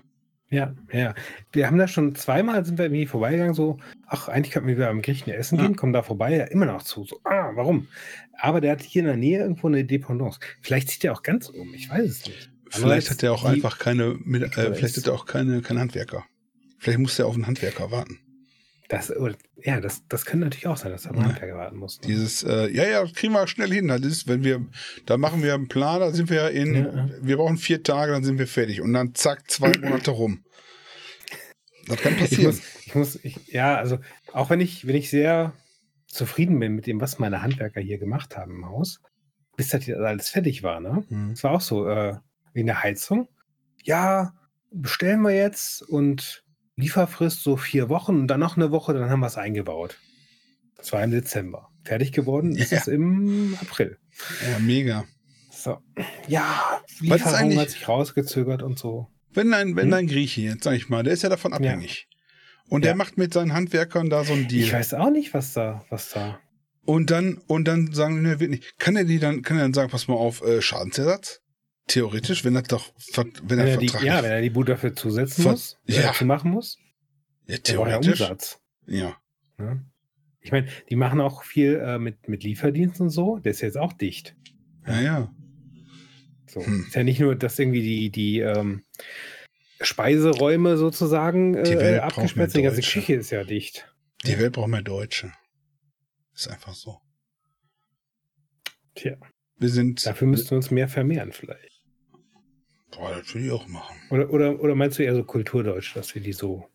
[0.52, 1.16] Ja, ja.
[1.54, 4.90] Wir haben da schon zweimal sind wir irgendwie vorbeigegangen, so, ach, eigentlich könnten wir wieder
[4.90, 7.06] am Griechen essen gehen, kommen da vorbei, ja, immer noch zu.
[7.06, 7.88] So, ah, warum?
[8.38, 10.40] Aber der hat hier in der Nähe irgendwo eine Dependance.
[10.62, 12.52] Vielleicht zieht er auch ganz um, ich weiß es nicht.
[12.70, 16.26] Vielleicht hat er auch einfach keine, äh, vielleicht hat er auch keine, keine Handwerker.
[16.80, 18.20] Vielleicht muss er auf einen Handwerker warten.
[18.92, 19.10] Das,
[19.64, 21.24] ja, das, das könnte natürlich auch sein, dass er ja.
[21.24, 22.02] Handwerker warten muss.
[22.02, 22.08] Ne?
[22.08, 23.88] Dieses, äh, ja, ja, kriegen wir schnell hin.
[23.88, 24.66] Das ist, wenn wir,
[25.06, 27.10] da machen wir einen Plan, da sind wir in, ja.
[27.22, 28.82] wir brauchen vier Tage, dann sind wir fertig.
[28.82, 30.44] Und dann zack, zwei Monate rum.
[31.88, 32.42] Das kann passieren.
[32.42, 33.98] Ich muss, ich muss ich, ja, also
[34.34, 35.54] auch wenn ich, wenn ich sehr
[36.08, 39.00] zufrieden bin mit dem, was meine Handwerker hier gemacht haben im Haus,
[39.56, 41.06] bis das alles fertig war, ne?
[41.32, 42.18] Es war auch so, äh,
[42.52, 43.30] wegen der Heizung.
[43.84, 44.34] Ja,
[44.70, 46.44] bestellen wir jetzt und
[46.82, 49.98] Lieferfrist so vier Wochen und dann noch eine Woche, dann haben wir es eingebaut.
[50.78, 51.70] Das war im Dezember.
[51.84, 52.80] Fertig geworden ist ja.
[52.80, 53.98] es im April.
[54.50, 55.06] Ja, mega.
[55.52, 55.78] So.
[56.28, 59.08] Ja, Lieferung hat sich rausgezögert und so.
[59.34, 59.94] Wenn ein, wenn hm?
[59.94, 62.08] ein Grieche, jetzt sag ich mal, der ist ja davon abhängig.
[62.10, 62.18] Ja.
[62.70, 64.64] Und der macht mit seinen Handwerkern da so ein Deal.
[64.64, 66.40] Ich weiß auch nicht, was da, was da.
[66.84, 68.80] Und dann, und dann sagen, ne, wird nicht.
[68.80, 71.42] Kann er die dann, kann er dann sagen, pass mal auf, äh, Schadensersatz?
[71.88, 72.94] Theoretisch, wenn er doch,
[73.44, 76.04] wenn, er, er die, Ja, wenn er die Bude dafür zusetzen muss, ja.
[76.04, 76.78] dazu machen muss.
[77.48, 78.20] Ja, theoretisch.
[78.20, 78.62] Ja Umsatz.
[78.86, 79.18] Ja.
[79.60, 79.80] ja.
[80.40, 83.40] Ich meine, die machen auch viel äh, mit, mit Lieferdiensten und so.
[83.40, 84.36] Der ist jetzt auch dicht.
[84.88, 85.36] Ja, ja.
[86.48, 86.66] So.
[86.66, 86.86] Hm.
[86.88, 88.84] Ist ja nicht nur, dass irgendwie die, die ähm,
[89.82, 92.62] Speiseräume sozusagen äh, abgesperrt sind.
[92.62, 93.94] Die ganze Küche ist ja dicht.
[94.26, 95.32] Die Welt braucht mehr Deutsche.
[96.34, 97.00] Ist einfach so.
[98.96, 99.18] Tja.
[99.62, 100.04] Wir sind.
[100.04, 101.84] Dafür müssten wir uns mehr vermehren, vielleicht.
[102.90, 103.96] Boah, das würde ich auch machen.
[104.10, 106.68] Oder, oder, oder meinst du eher so Kulturdeutsch, dass wir die so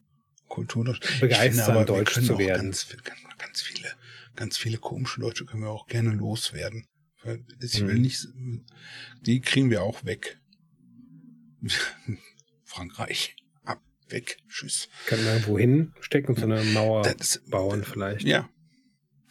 [0.46, 2.62] Kulturdeutsch begeistern, Deutsch zu werden?
[2.62, 3.88] Ganz, ganz, ganz, viele,
[4.36, 6.86] ganz viele komische Deutsche können wir auch gerne loswerden.
[7.60, 8.02] Ich will hm.
[8.02, 8.28] nicht,
[9.22, 10.38] die kriegen wir auch weg.
[12.64, 13.34] Frankreich.
[13.64, 14.88] Ab, weg, tschüss.
[15.06, 18.24] Kann man irgendwo hinstecken und so eine Mauer das, bauen vielleicht.
[18.24, 18.48] Ja,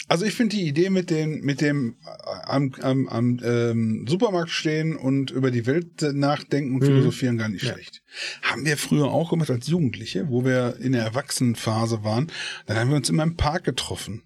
[0.08, 4.52] also ich finde die Idee mit dem, mit dem äh, am, am, am ähm, Supermarkt
[4.52, 6.86] stehen und über die Welt nachdenken und mhm.
[6.86, 7.74] philosophieren gar nicht ja.
[7.74, 8.02] schlecht.
[8.42, 12.32] Haben wir früher auch gemacht als Jugendliche, wo wir in der Erwachsenenphase waren.
[12.68, 14.24] Dann haben wir uns immer im Park getroffen.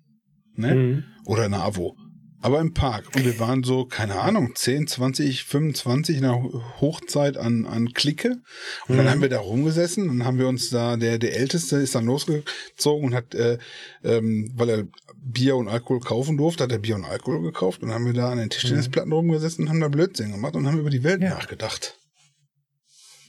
[0.55, 0.75] Ne?
[0.75, 1.03] Mhm.
[1.25, 1.95] Oder in der AWO
[2.42, 3.08] aber im Park.
[3.16, 6.42] Und wir waren so, keine Ahnung, 10, 20, 25 in der
[6.80, 8.42] Hochzeit an, an Clique.
[8.88, 9.10] Und dann mhm.
[9.10, 13.08] haben wir da rumgesessen und haben wir uns da, der, der Älteste ist dann losgezogen
[13.08, 13.58] und hat, äh,
[14.04, 14.88] ähm, weil er
[15.18, 17.82] Bier und Alkohol kaufen durfte, hat er Bier und Alkohol gekauft.
[17.82, 19.16] Und dann haben wir da an den Tischtennisplatten mhm.
[19.16, 21.30] rumgesessen und haben da Blödsinn gemacht und haben über die Welt ja.
[21.30, 21.98] nachgedacht.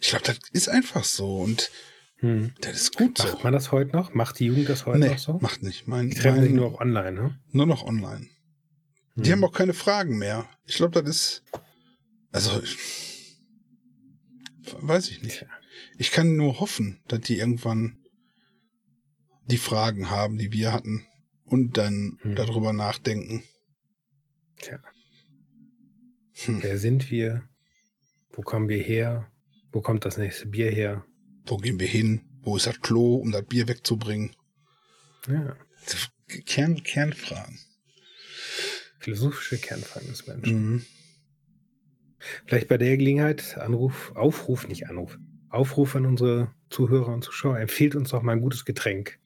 [0.00, 1.38] Ich glaube, das ist einfach so.
[1.38, 1.70] Und
[2.20, 2.52] hm.
[2.60, 3.38] Das ist gut Macht so.
[3.42, 4.12] man das heute noch?
[4.12, 5.38] Macht die Jugend das heute nee, noch so?
[5.40, 5.88] macht nicht.
[5.88, 7.40] Mein, die treffen sich nur noch online, ne?
[7.50, 8.28] Nur noch online.
[9.16, 9.32] Die hm.
[9.32, 10.48] haben auch keine Fragen mehr.
[10.66, 11.42] Ich glaube, das ist.
[12.32, 12.62] Also.
[14.80, 15.46] Weiß ich nicht.
[15.98, 17.98] Ich kann nur hoffen, dass die irgendwann
[19.46, 21.06] die Fragen haben, die wir hatten.
[21.44, 22.36] Und dann hm.
[22.36, 23.42] darüber nachdenken.
[24.58, 24.78] Tja.
[26.44, 26.62] Hm.
[26.62, 27.48] Wer sind wir?
[28.32, 29.30] Wo kommen wir her?
[29.72, 31.04] Wo kommt das nächste Bier her?
[31.46, 32.22] Wo gehen wir hin?
[32.42, 34.34] Wo ist das Klo, um das Bier wegzubringen?
[35.28, 35.56] Ja.
[36.46, 37.58] Kern, Kernfragen.
[39.00, 40.62] Philosophische Kernfragen des Menschen.
[40.62, 40.86] Mhm.
[42.46, 47.58] Vielleicht bei der Gelegenheit Anruf, Aufruf, nicht Anruf, Aufruf an unsere Zuhörer und Zuschauer.
[47.58, 49.18] Empfiehlt uns doch mal ein gutes Getränk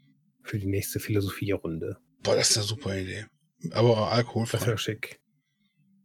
[0.43, 1.99] für die nächste Philosophierunde.
[2.23, 3.27] Boah, das ist eine super Idee.
[3.73, 4.59] Aber alkoholfrei.
[4.59, 5.21] Das wäre schick.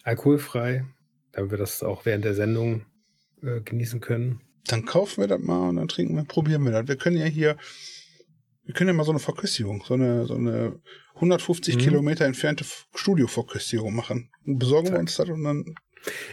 [0.03, 0.85] Alkoholfrei,
[1.31, 2.85] damit wir das auch während der Sendung
[3.43, 4.41] äh, genießen können.
[4.65, 6.87] Dann kaufen wir das mal und dann trinken wir, probieren wir das.
[6.87, 7.57] Wir können ja hier,
[8.69, 10.79] wir können ja mal so eine Verköstigung, so eine, so eine
[11.15, 11.79] 150 mhm.
[11.79, 12.63] Kilometer entfernte
[12.93, 14.29] Studioverköstigung machen.
[14.45, 14.93] Besorgen Zeit.
[14.93, 15.73] wir uns das und dann.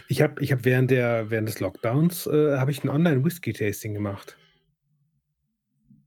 [0.07, 4.37] Ich habe ich hab während, der, während des Lockdowns äh, habe ich ein Online-Whisky-Tasting gemacht.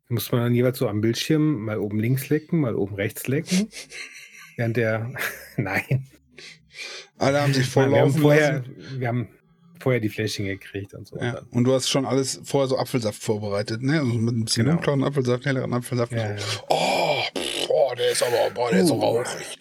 [0.09, 3.27] Da muss man dann jeweils so am Bildschirm mal oben links lecken, mal oben rechts
[3.27, 3.69] lecken.
[4.57, 5.13] während der.
[5.57, 6.07] Nein.
[7.19, 8.63] Alle haben sich voll wir haben vorher,
[8.99, 9.31] Wir haben
[9.81, 11.19] vorher die Fläschchen gekriegt und so.
[11.19, 11.43] Ja.
[11.51, 14.01] Und du hast schon alles vorher so Apfelsaft vorbereitet, ne?
[14.01, 14.77] Also mit ein bisschen genau.
[14.77, 16.13] dunkleren Apfelsaft, helleren Apfelsaft.
[16.13, 16.59] Ja, so.
[16.59, 16.65] ja.
[16.69, 18.83] Oh, pff, oh, der ist aber, boah, der uh.
[18.83, 19.59] ist so rauchig.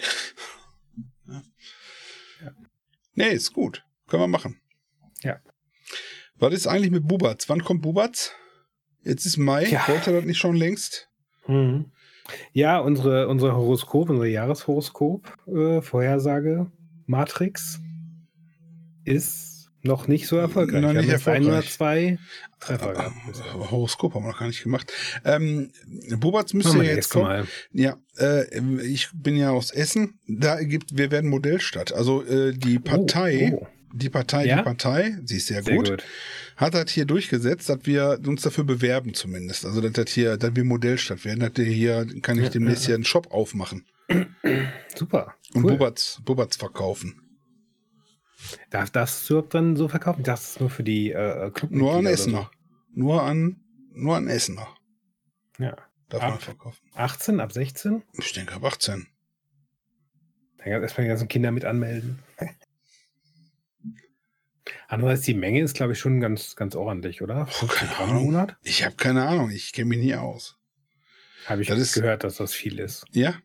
[1.28, 1.42] Ja.
[2.44, 2.52] ja.
[3.16, 3.84] Nee, ist gut.
[4.08, 4.60] Können wir machen.
[5.24, 5.40] Ja.
[6.36, 7.48] Was ist eigentlich mit Bubatz?
[7.50, 8.32] Wann kommt Bubatz?
[9.04, 9.66] Jetzt ist Mai.
[9.66, 9.88] Ja.
[9.88, 11.10] Wollte das nicht schon längst?
[11.48, 11.92] Mhm.
[12.54, 16.72] Ja, unsere, unsere Horoskop, unsere Jahreshoroskop, äh, Vorhersage,
[17.08, 17.80] Matrix
[19.04, 20.82] ist noch nicht so erfolgreich.
[20.82, 21.48] Noch nicht erfolgreich.
[21.48, 22.20] Ein oder zwei
[22.60, 23.16] Treffer gehabt.
[23.28, 24.92] Äh, Horoskop haben wir noch gar nicht gemacht.
[25.24, 25.72] Ähm,
[26.18, 27.26] Bobatz müsste ja jetzt kommen.
[27.26, 27.48] Mal.
[27.72, 28.46] Ja, äh,
[28.84, 30.20] ich bin ja aus Essen.
[30.28, 31.94] Da gibt, wir werden Modellstadt.
[31.94, 33.68] Also äh, die Partei, oh, oh.
[33.94, 34.58] die Partei, ja?
[34.58, 36.04] die Partei, sie ist sehr, sehr gut, gut,
[36.58, 39.66] hat das hier durchgesetzt, dass wir uns dafür bewerben zumindest.
[39.66, 41.40] Also dass das hier, dass wir Modellstadt werden.
[41.40, 42.88] Dass hier kann ich demnächst ja.
[42.88, 43.86] hier einen Shop aufmachen.
[44.96, 45.36] Super.
[45.54, 45.64] Cool.
[45.64, 47.29] Und Bobatz, Bobatz verkaufen.
[48.70, 50.24] Darf das du dann so verkaufen?
[50.24, 52.50] Das ist nur für die äh, Club Nur an Essener.
[52.52, 53.02] So.
[53.02, 53.62] Nur an,
[53.92, 54.68] nur an Essener.
[55.58, 55.78] Ja.
[56.10, 56.82] Darf ab man verkaufen.
[56.96, 58.04] 18, ab 16?
[58.14, 59.08] Ich denke ab 18.
[60.58, 62.20] Dann erstmal die ganzen Kinder mit anmelden.
[64.88, 67.46] Andererseits, die Menge ist, glaube ich, schon ganz, ganz ordentlich, oder?
[67.46, 68.58] 50 Gramm im Monat?
[68.64, 69.52] Ich habe keine Ahnung.
[69.52, 70.58] Ich kenne mich nie aus.
[71.46, 73.06] Habe ich das ist, gehört, dass das viel ist.
[73.12, 73.36] Ja?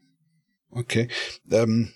[0.71, 1.09] Okay.
[1.51, 1.93] Ähm,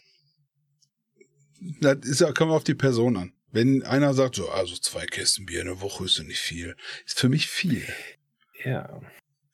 [1.81, 3.33] das ist ja, kommt auf die Person an.
[3.51, 6.77] Wenn einer sagt, so, also zwei Kästen Bier in der Woche ist ja nicht viel,
[7.07, 7.87] ist für mich viel.
[8.65, 9.01] Ja.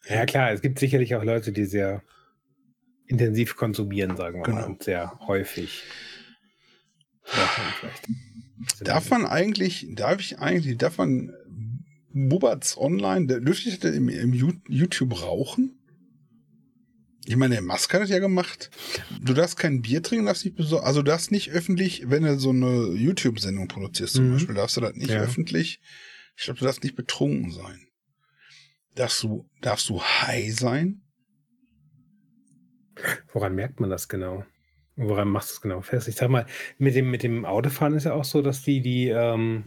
[0.07, 2.03] Ja, klar, es gibt sicherlich auch Leute, die sehr
[3.07, 4.61] intensiv konsumieren, sagen wir genau.
[4.61, 5.83] mal, und sehr häufig.
[8.81, 11.33] Darf man eigentlich, darf ich eigentlich, darf man
[12.13, 14.33] Bubatz online, dürfte ich das im, im
[14.69, 15.79] YouTube rauchen?
[17.27, 18.71] Ich meine, der Musk hat das ja gemacht.
[19.21, 20.85] Du darfst kein Bier trinken, darfst nicht besorgen.
[20.85, 24.33] Also du darfst nicht öffentlich, wenn du so eine YouTube-Sendung produzierst zum mhm.
[24.33, 25.21] Beispiel, darfst du das nicht ja.
[25.21, 25.81] öffentlich.
[26.37, 27.87] Ich glaube, du darfst nicht betrunken sein.
[28.95, 31.03] Darfst du, darfst du high sein?
[33.33, 34.45] Woran merkt man das genau?
[34.97, 36.07] Woran machst du es genau fest?
[36.07, 36.47] Ich sag mal,
[36.79, 39.65] mit dem, mit dem Autofahren ist ja auch so, dass die die, ähm,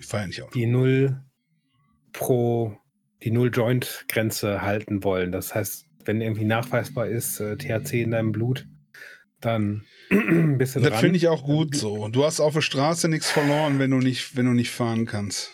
[0.53, 1.21] die Null
[2.13, 2.77] pro,
[3.23, 5.33] die Null Joint Grenze halten wollen.
[5.33, 8.65] Das heißt, wenn irgendwie nachweisbar ist, äh, THC in deinem Blut,
[9.41, 9.83] dann
[10.57, 12.07] bist du Das finde ich auch gut so.
[12.07, 15.51] Du hast auf der Straße nichts verloren, wenn du nicht, wenn du nicht fahren kannst.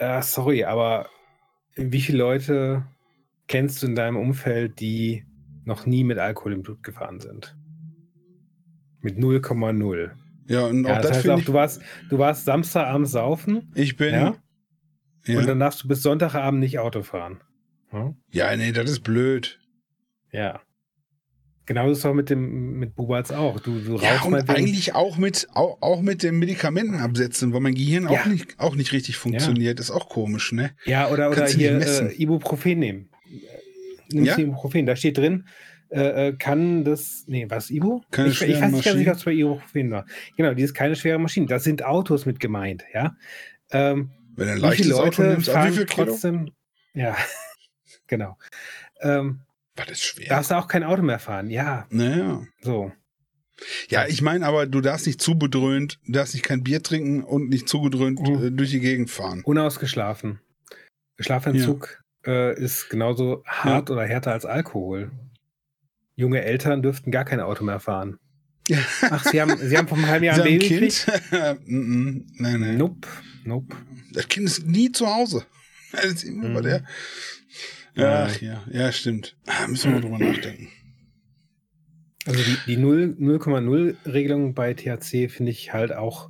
[0.00, 1.08] Ja, sorry, aber
[1.74, 2.86] wie viele Leute
[3.48, 5.24] kennst du in deinem Umfeld, die
[5.64, 7.56] noch nie mit Alkohol im Blut gefahren sind?
[9.00, 10.10] Mit 0,0.
[10.48, 13.72] Ja, und auch ja, das, das heißt auch, du warst, du warst Samstagabend saufen.
[13.74, 14.14] Ich bin.
[14.14, 14.36] Ja?
[15.24, 15.38] ja?
[15.38, 17.40] Und dann darfst du bis Sonntagabend nicht Auto fahren.
[17.90, 18.16] Hm?
[18.30, 19.58] Ja, nee, das ist blöd.
[20.36, 20.60] Ja.
[21.64, 23.58] Genau das ist auch mit dem mit Bubatz auch.
[23.58, 27.74] Du, du ja, und eigentlich auch mit auch, auch mit den Medikamenten absetzen, weil mein
[27.74, 28.20] Gehirn ja.
[28.20, 29.78] auch nicht auch nicht richtig funktioniert.
[29.78, 29.82] Ja.
[29.82, 30.70] Ist auch komisch, ne?
[30.84, 33.08] Ja, oder oder hier äh, Ibuprofen nehmen.
[34.12, 34.44] Nimmst ja?
[34.44, 34.86] Ibuprofen.
[34.86, 35.48] Da steht drin,
[35.88, 37.24] äh, äh, kann das.
[37.26, 38.02] Nee, was Ibu?
[38.12, 39.06] Keine ich, ich weiß nicht, Maschinen.
[39.06, 40.06] was bei Ibuprofen war.
[40.36, 41.46] Genau, dieses keine schwere Maschine.
[41.46, 43.16] Das sind Autos mit gemeint, ja.
[43.72, 46.06] Ähm, Wenn ein leichtes Leute Auto nimmst, fahren wie viel Kilo?
[46.06, 46.52] trotzdem.
[46.94, 47.16] Ja,
[48.06, 48.36] genau.
[49.00, 49.40] Ähm,
[49.76, 50.28] war das schwer?
[50.28, 51.86] Darfst du auch kein Auto mehr fahren, ja.
[51.90, 52.46] Naja.
[52.60, 52.92] So.
[53.88, 57.22] Ja, ich meine aber, du darfst nicht zu bedröhnt, du darfst nicht kein Bier trinken
[57.22, 58.44] und nicht zugedröhnt mhm.
[58.44, 59.42] äh, durch die Gegend fahren.
[59.44, 60.40] Unausgeschlafen.
[61.18, 62.50] Schlafentzug ja.
[62.50, 63.94] äh, ist genauso hart ja.
[63.94, 65.10] oder härter als Alkohol.
[66.14, 68.18] Junge Eltern dürften gar kein Auto mehr fahren.
[69.02, 70.66] Ach, sie haben, sie haben vor einem halben Jahr ein Baby.
[70.66, 71.06] Kind?
[71.30, 72.76] nein, nein.
[72.76, 73.08] Nope,
[73.44, 73.76] nope.
[74.12, 75.44] Das Kind ist nie zu Hause.
[75.92, 76.54] Das ist immer mhm.
[76.54, 76.84] bei der.
[77.96, 79.36] Ach ja, ja, stimmt.
[79.46, 80.68] Ah, müssen wir mal drüber nachdenken.
[82.26, 86.28] Also die, die 0,0-Regelung bei THC finde ich halt auch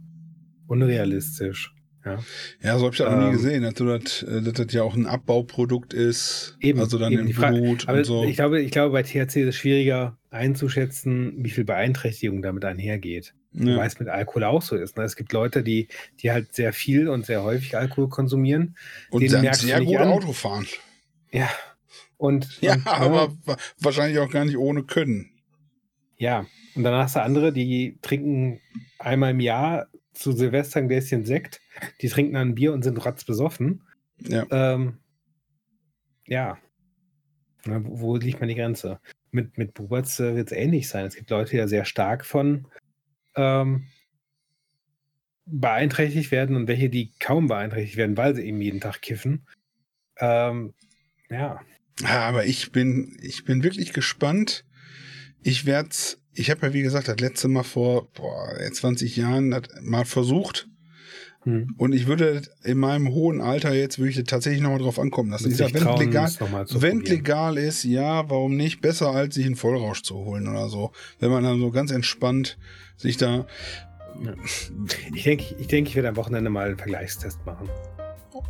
[0.67, 1.75] unrealistisch.
[2.05, 2.19] Ja,
[2.63, 3.33] ja so habe ich das ähm, noch nie ähm.
[3.33, 6.57] gesehen, dass, das, äh, dass das ja auch ein Abbauprodukt ist.
[6.61, 8.25] Eben, also dann eben im Blut und so.
[8.25, 13.35] Ich glaube, ich glaube, bei THC ist es schwieriger einzuschätzen, wie viel Beeinträchtigung damit einhergeht.
[13.53, 13.79] Ja.
[13.79, 14.99] Weil es mit Alkohol auch so ist.
[14.99, 15.05] Ne?
[15.05, 15.89] Es gibt Leute, die,
[16.21, 18.77] die halt sehr viel und sehr häufig Alkohol konsumieren.
[19.11, 20.67] Und dann sehr gut Auto fahren.
[21.37, 21.51] Ja.
[22.17, 23.57] Und, ja, und, aber ja.
[23.81, 25.31] wahrscheinlich auch gar nicht ohne können.
[26.17, 26.47] Ja.
[26.75, 28.61] Und dann hast du andere, die trinken
[28.99, 31.61] einmal im Jahr zu Silvester ein Gläschen Sekt,
[32.01, 33.83] die trinken dann ein Bier und sind rotzbesoffen.
[34.21, 34.47] Ja.
[34.51, 34.99] Ähm,
[36.27, 36.59] ja.
[37.67, 38.99] Na, wo, wo liegt man die Grenze?
[39.31, 41.05] Mit, mit Buberts äh, wird es ähnlich sein.
[41.05, 42.67] Es gibt Leute, die ja sehr stark von
[43.35, 43.89] ähm,
[45.45, 49.47] beeinträchtigt werden und welche, die kaum beeinträchtigt werden, weil sie eben jeden Tag kiffen.
[50.19, 50.73] Ähm,
[51.31, 51.61] ja.
[52.05, 54.65] Aber ich bin, ich bin wirklich gespannt.
[55.43, 55.91] Ich werde
[56.37, 60.69] ich habe ja wie gesagt das letzte Mal vor boah, 20 Jahren mal versucht.
[61.43, 61.75] Hm.
[61.79, 65.49] Und ich würde in meinem hohen Alter jetzt würde ich tatsächlich nochmal drauf ankommen lassen.
[65.49, 68.81] Dieser, wenn trauen, legal, wenn legal ist, ja, warum nicht?
[68.81, 70.93] Besser als sich einen Vollrausch zu holen oder so.
[71.21, 72.59] Wenn man dann so ganz entspannt
[72.97, 73.47] sich da.
[74.25, 74.35] Ja.
[75.15, 77.69] Ich denke, ich, denk, ich werde am Wochenende mal einen Vergleichstest machen.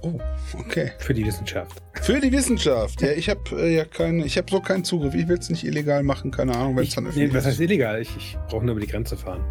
[0.02, 0.18] Oh,
[0.58, 0.92] okay.
[0.98, 1.82] Für die Wissenschaft.
[2.02, 3.00] Für die Wissenschaft.
[3.02, 5.14] Ja, ich habe äh, ja keinen, ich habe so keinen Zugriff.
[5.14, 7.60] Ich will es nicht illegal machen, keine Ahnung, wenn es dann öffentlich nee, was heißt
[7.60, 8.00] illegal?
[8.00, 9.44] Ich, ich brauche nur über die Grenze fahren.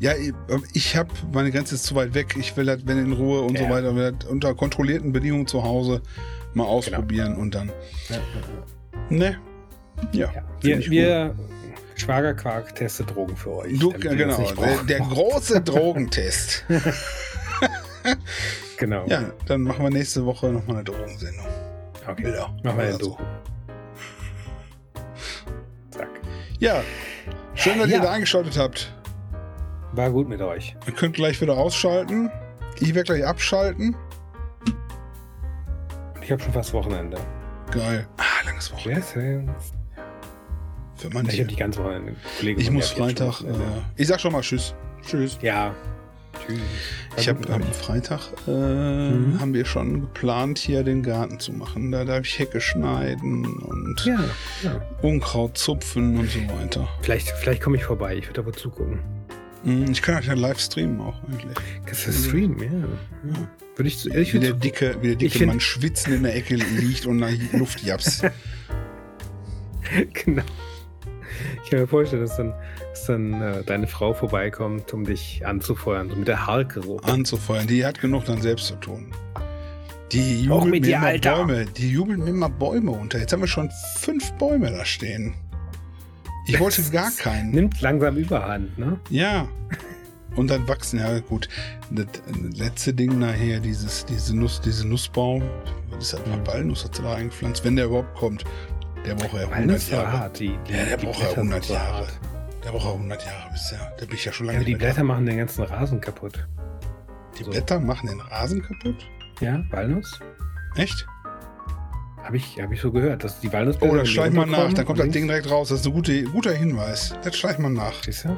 [0.00, 0.32] Ja, ich,
[0.74, 2.36] ich habe meine Grenze ist zu weit weg.
[2.38, 3.64] Ich will das, wenn in Ruhe und ja.
[3.64, 6.02] so weiter, will das unter kontrollierten Bedingungen zu Hause
[6.54, 6.76] mal genau.
[6.76, 7.40] ausprobieren genau.
[7.40, 7.72] und dann.
[8.08, 8.18] Ja.
[9.10, 9.38] Ne?
[10.12, 10.32] Ja.
[10.32, 10.44] ja.
[10.60, 11.34] Wir, wir
[11.96, 13.78] Schwagerquark testet Drogen für euch.
[13.78, 16.64] Du, genau, der, der große Drogentest.
[18.78, 19.06] Genau.
[19.06, 21.46] Ja, dann machen wir nächste Woche nochmal eine Drogensendung.
[22.06, 22.22] Okay.
[22.22, 22.48] Bilder.
[22.62, 23.22] Machen wir eine Doku.
[25.90, 26.08] Zack.
[26.58, 26.82] Ja,
[27.54, 27.96] schön, dass ja.
[27.96, 28.94] ihr da eingeschaltet habt.
[29.92, 30.76] War gut mit euch.
[30.86, 32.30] Ihr könnt gleich wieder ausschalten.
[32.80, 33.96] Ich werde gleich abschalten.
[36.22, 37.18] Ich habe schon fast Wochenende.
[37.70, 38.06] Geil.
[38.16, 39.54] Ah, langes Wochenende.
[40.96, 41.32] Für manche.
[41.32, 42.16] Ich habe die ganze Wochenende.
[42.38, 43.40] Kollegen ich muss Freitag.
[43.42, 43.54] Äh,
[43.96, 44.74] ich sag schon mal Tschüss.
[45.06, 45.38] Tschüss.
[45.42, 45.74] Ja,
[47.16, 49.40] ich habe am Freitag äh, mhm.
[49.40, 51.90] haben wir schon geplant, hier den Garten zu machen.
[51.90, 54.18] Da darf ich Hecke schneiden und ja,
[54.62, 54.80] ja.
[55.02, 56.88] Unkraut zupfen und so weiter.
[57.02, 58.16] Vielleicht, vielleicht komme ich vorbei.
[58.16, 59.00] Ich würde aber zugucken.
[59.64, 61.56] Mhm, ich kann halt ja live streamen auch eigentlich.
[61.84, 63.30] Kannst du streamen, ja.
[63.30, 63.48] ja.
[63.76, 67.06] Würde ich, ich wie, der dicke, wie der dicke Mann schwitzen in der Ecke liegt
[67.06, 68.22] und nach Luft japs.
[70.24, 70.42] genau.
[71.64, 72.54] Ich kann mir vorstellen, dass dann
[73.06, 76.98] dann äh, deine Frau vorbeikommt, um dich anzufeuern, so mit der Harke so.
[77.00, 77.66] Anzufeuern.
[77.66, 79.12] Die hat genug dann selbst zu tun.
[80.12, 81.36] Die mit mir immer Alter.
[81.36, 81.66] Bäume.
[81.66, 83.18] Die jubeln mir immer Bäume unter.
[83.18, 85.34] Jetzt haben wir schon fünf Bäume da stehen.
[86.46, 87.50] Ich wollte gar keinen.
[87.50, 88.98] Nimmt langsam Überhand, ne?
[89.10, 89.46] Ja.
[90.36, 91.48] Und dann wachsen, ja gut.
[91.90, 92.06] Das
[92.56, 95.42] letzte Ding nachher, dieses, diese Nuss, diese Nussbaum,
[95.98, 96.46] das, eine Mhm.
[96.46, 98.44] Walnuss hat sie da eingepflanzt, wenn der überhaupt kommt.
[99.04, 100.18] Der braucht ja 100 Walnuss war Jahre.
[100.20, 100.38] hart.
[100.40, 101.92] Die, die, Ja, der braucht ja Blätter sind 100 so Jahre.
[101.98, 102.20] hart.
[102.68, 103.92] Der braucht ja 100 Jahre bisher.
[103.98, 106.36] Da bin ich ja schon Ja, lange aber die Blätter machen den ganzen Rasen kaputt.
[106.36, 106.68] da.
[107.38, 107.50] Die so.
[107.50, 109.06] Blätter machen den Rasen kaputt?
[109.40, 110.20] Ja, Walnuss?
[110.76, 111.06] Echt?
[112.22, 113.90] Habe ich, hab ich so gehört, dass die Walnussblätter...
[113.94, 114.70] Oh, das die schleicht mal nach.
[114.74, 115.70] Dann kommt das Ding direkt raus.
[115.70, 117.14] Das ist ein gute, guter Hinweis.
[117.24, 117.94] Das schleicht mal nach.
[118.02, 118.36] Siehst du?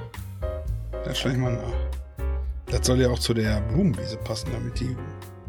[1.04, 2.26] Das schleicht mal nach.
[2.66, 4.96] Das soll ja auch zu der Blumenwiese passen, damit die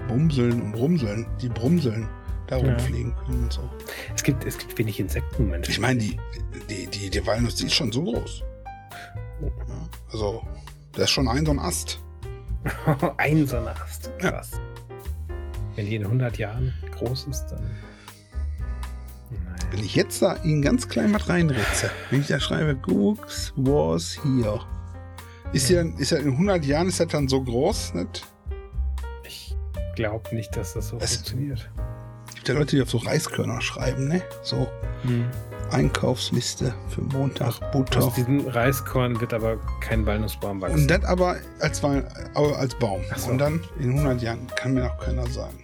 [0.07, 2.09] bumseln und rumseln, die brumseln,
[2.47, 2.63] da Ja.
[2.63, 3.69] rumfliegen können und so.
[4.15, 5.69] Es gibt, es gibt wenig Insekten, Mensch.
[5.69, 6.17] Ich meine, die,
[6.67, 8.43] die, die, die Walnuss, die ist schon so groß.
[10.11, 10.41] Ja, also,
[10.93, 11.99] das ist schon ein so ein Ast.
[13.17, 14.11] Ein so ein Ast.
[14.21, 14.31] Ja.
[14.31, 14.51] Krass.
[15.75, 17.61] Wenn die in 100 Jahren groß ist, dann...
[19.31, 19.55] Naja.
[19.71, 24.19] Wenn ich jetzt da in ganz klein was reinritze, wenn ich da schreibe, Gux was
[24.21, 24.59] hier.
[25.53, 28.27] Ist ja, ist ja in 100 Jahren ist das dann so groß, nicht?
[29.25, 29.55] Ich
[29.95, 31.69] glaube nicht, dass das so Es- funktioniert.
[32.35, 34.21] Gibt ja Leute, die auf so Reiskörner schreiben, ne?
[34.43, 34.67] So
[35.71, 38.03] Einkaufsliste für Montag, Butter.
[38.03, 40.81] Aus diesem Reiskorn wird aber kein Walnussbaum wachsen.
[40.81, 43.01] Und das aber als, als Baum.
[43.15, 43.31] So.
[43.31, 45.60] Und dann in 100 Jahren kann mir auch keiner sagen.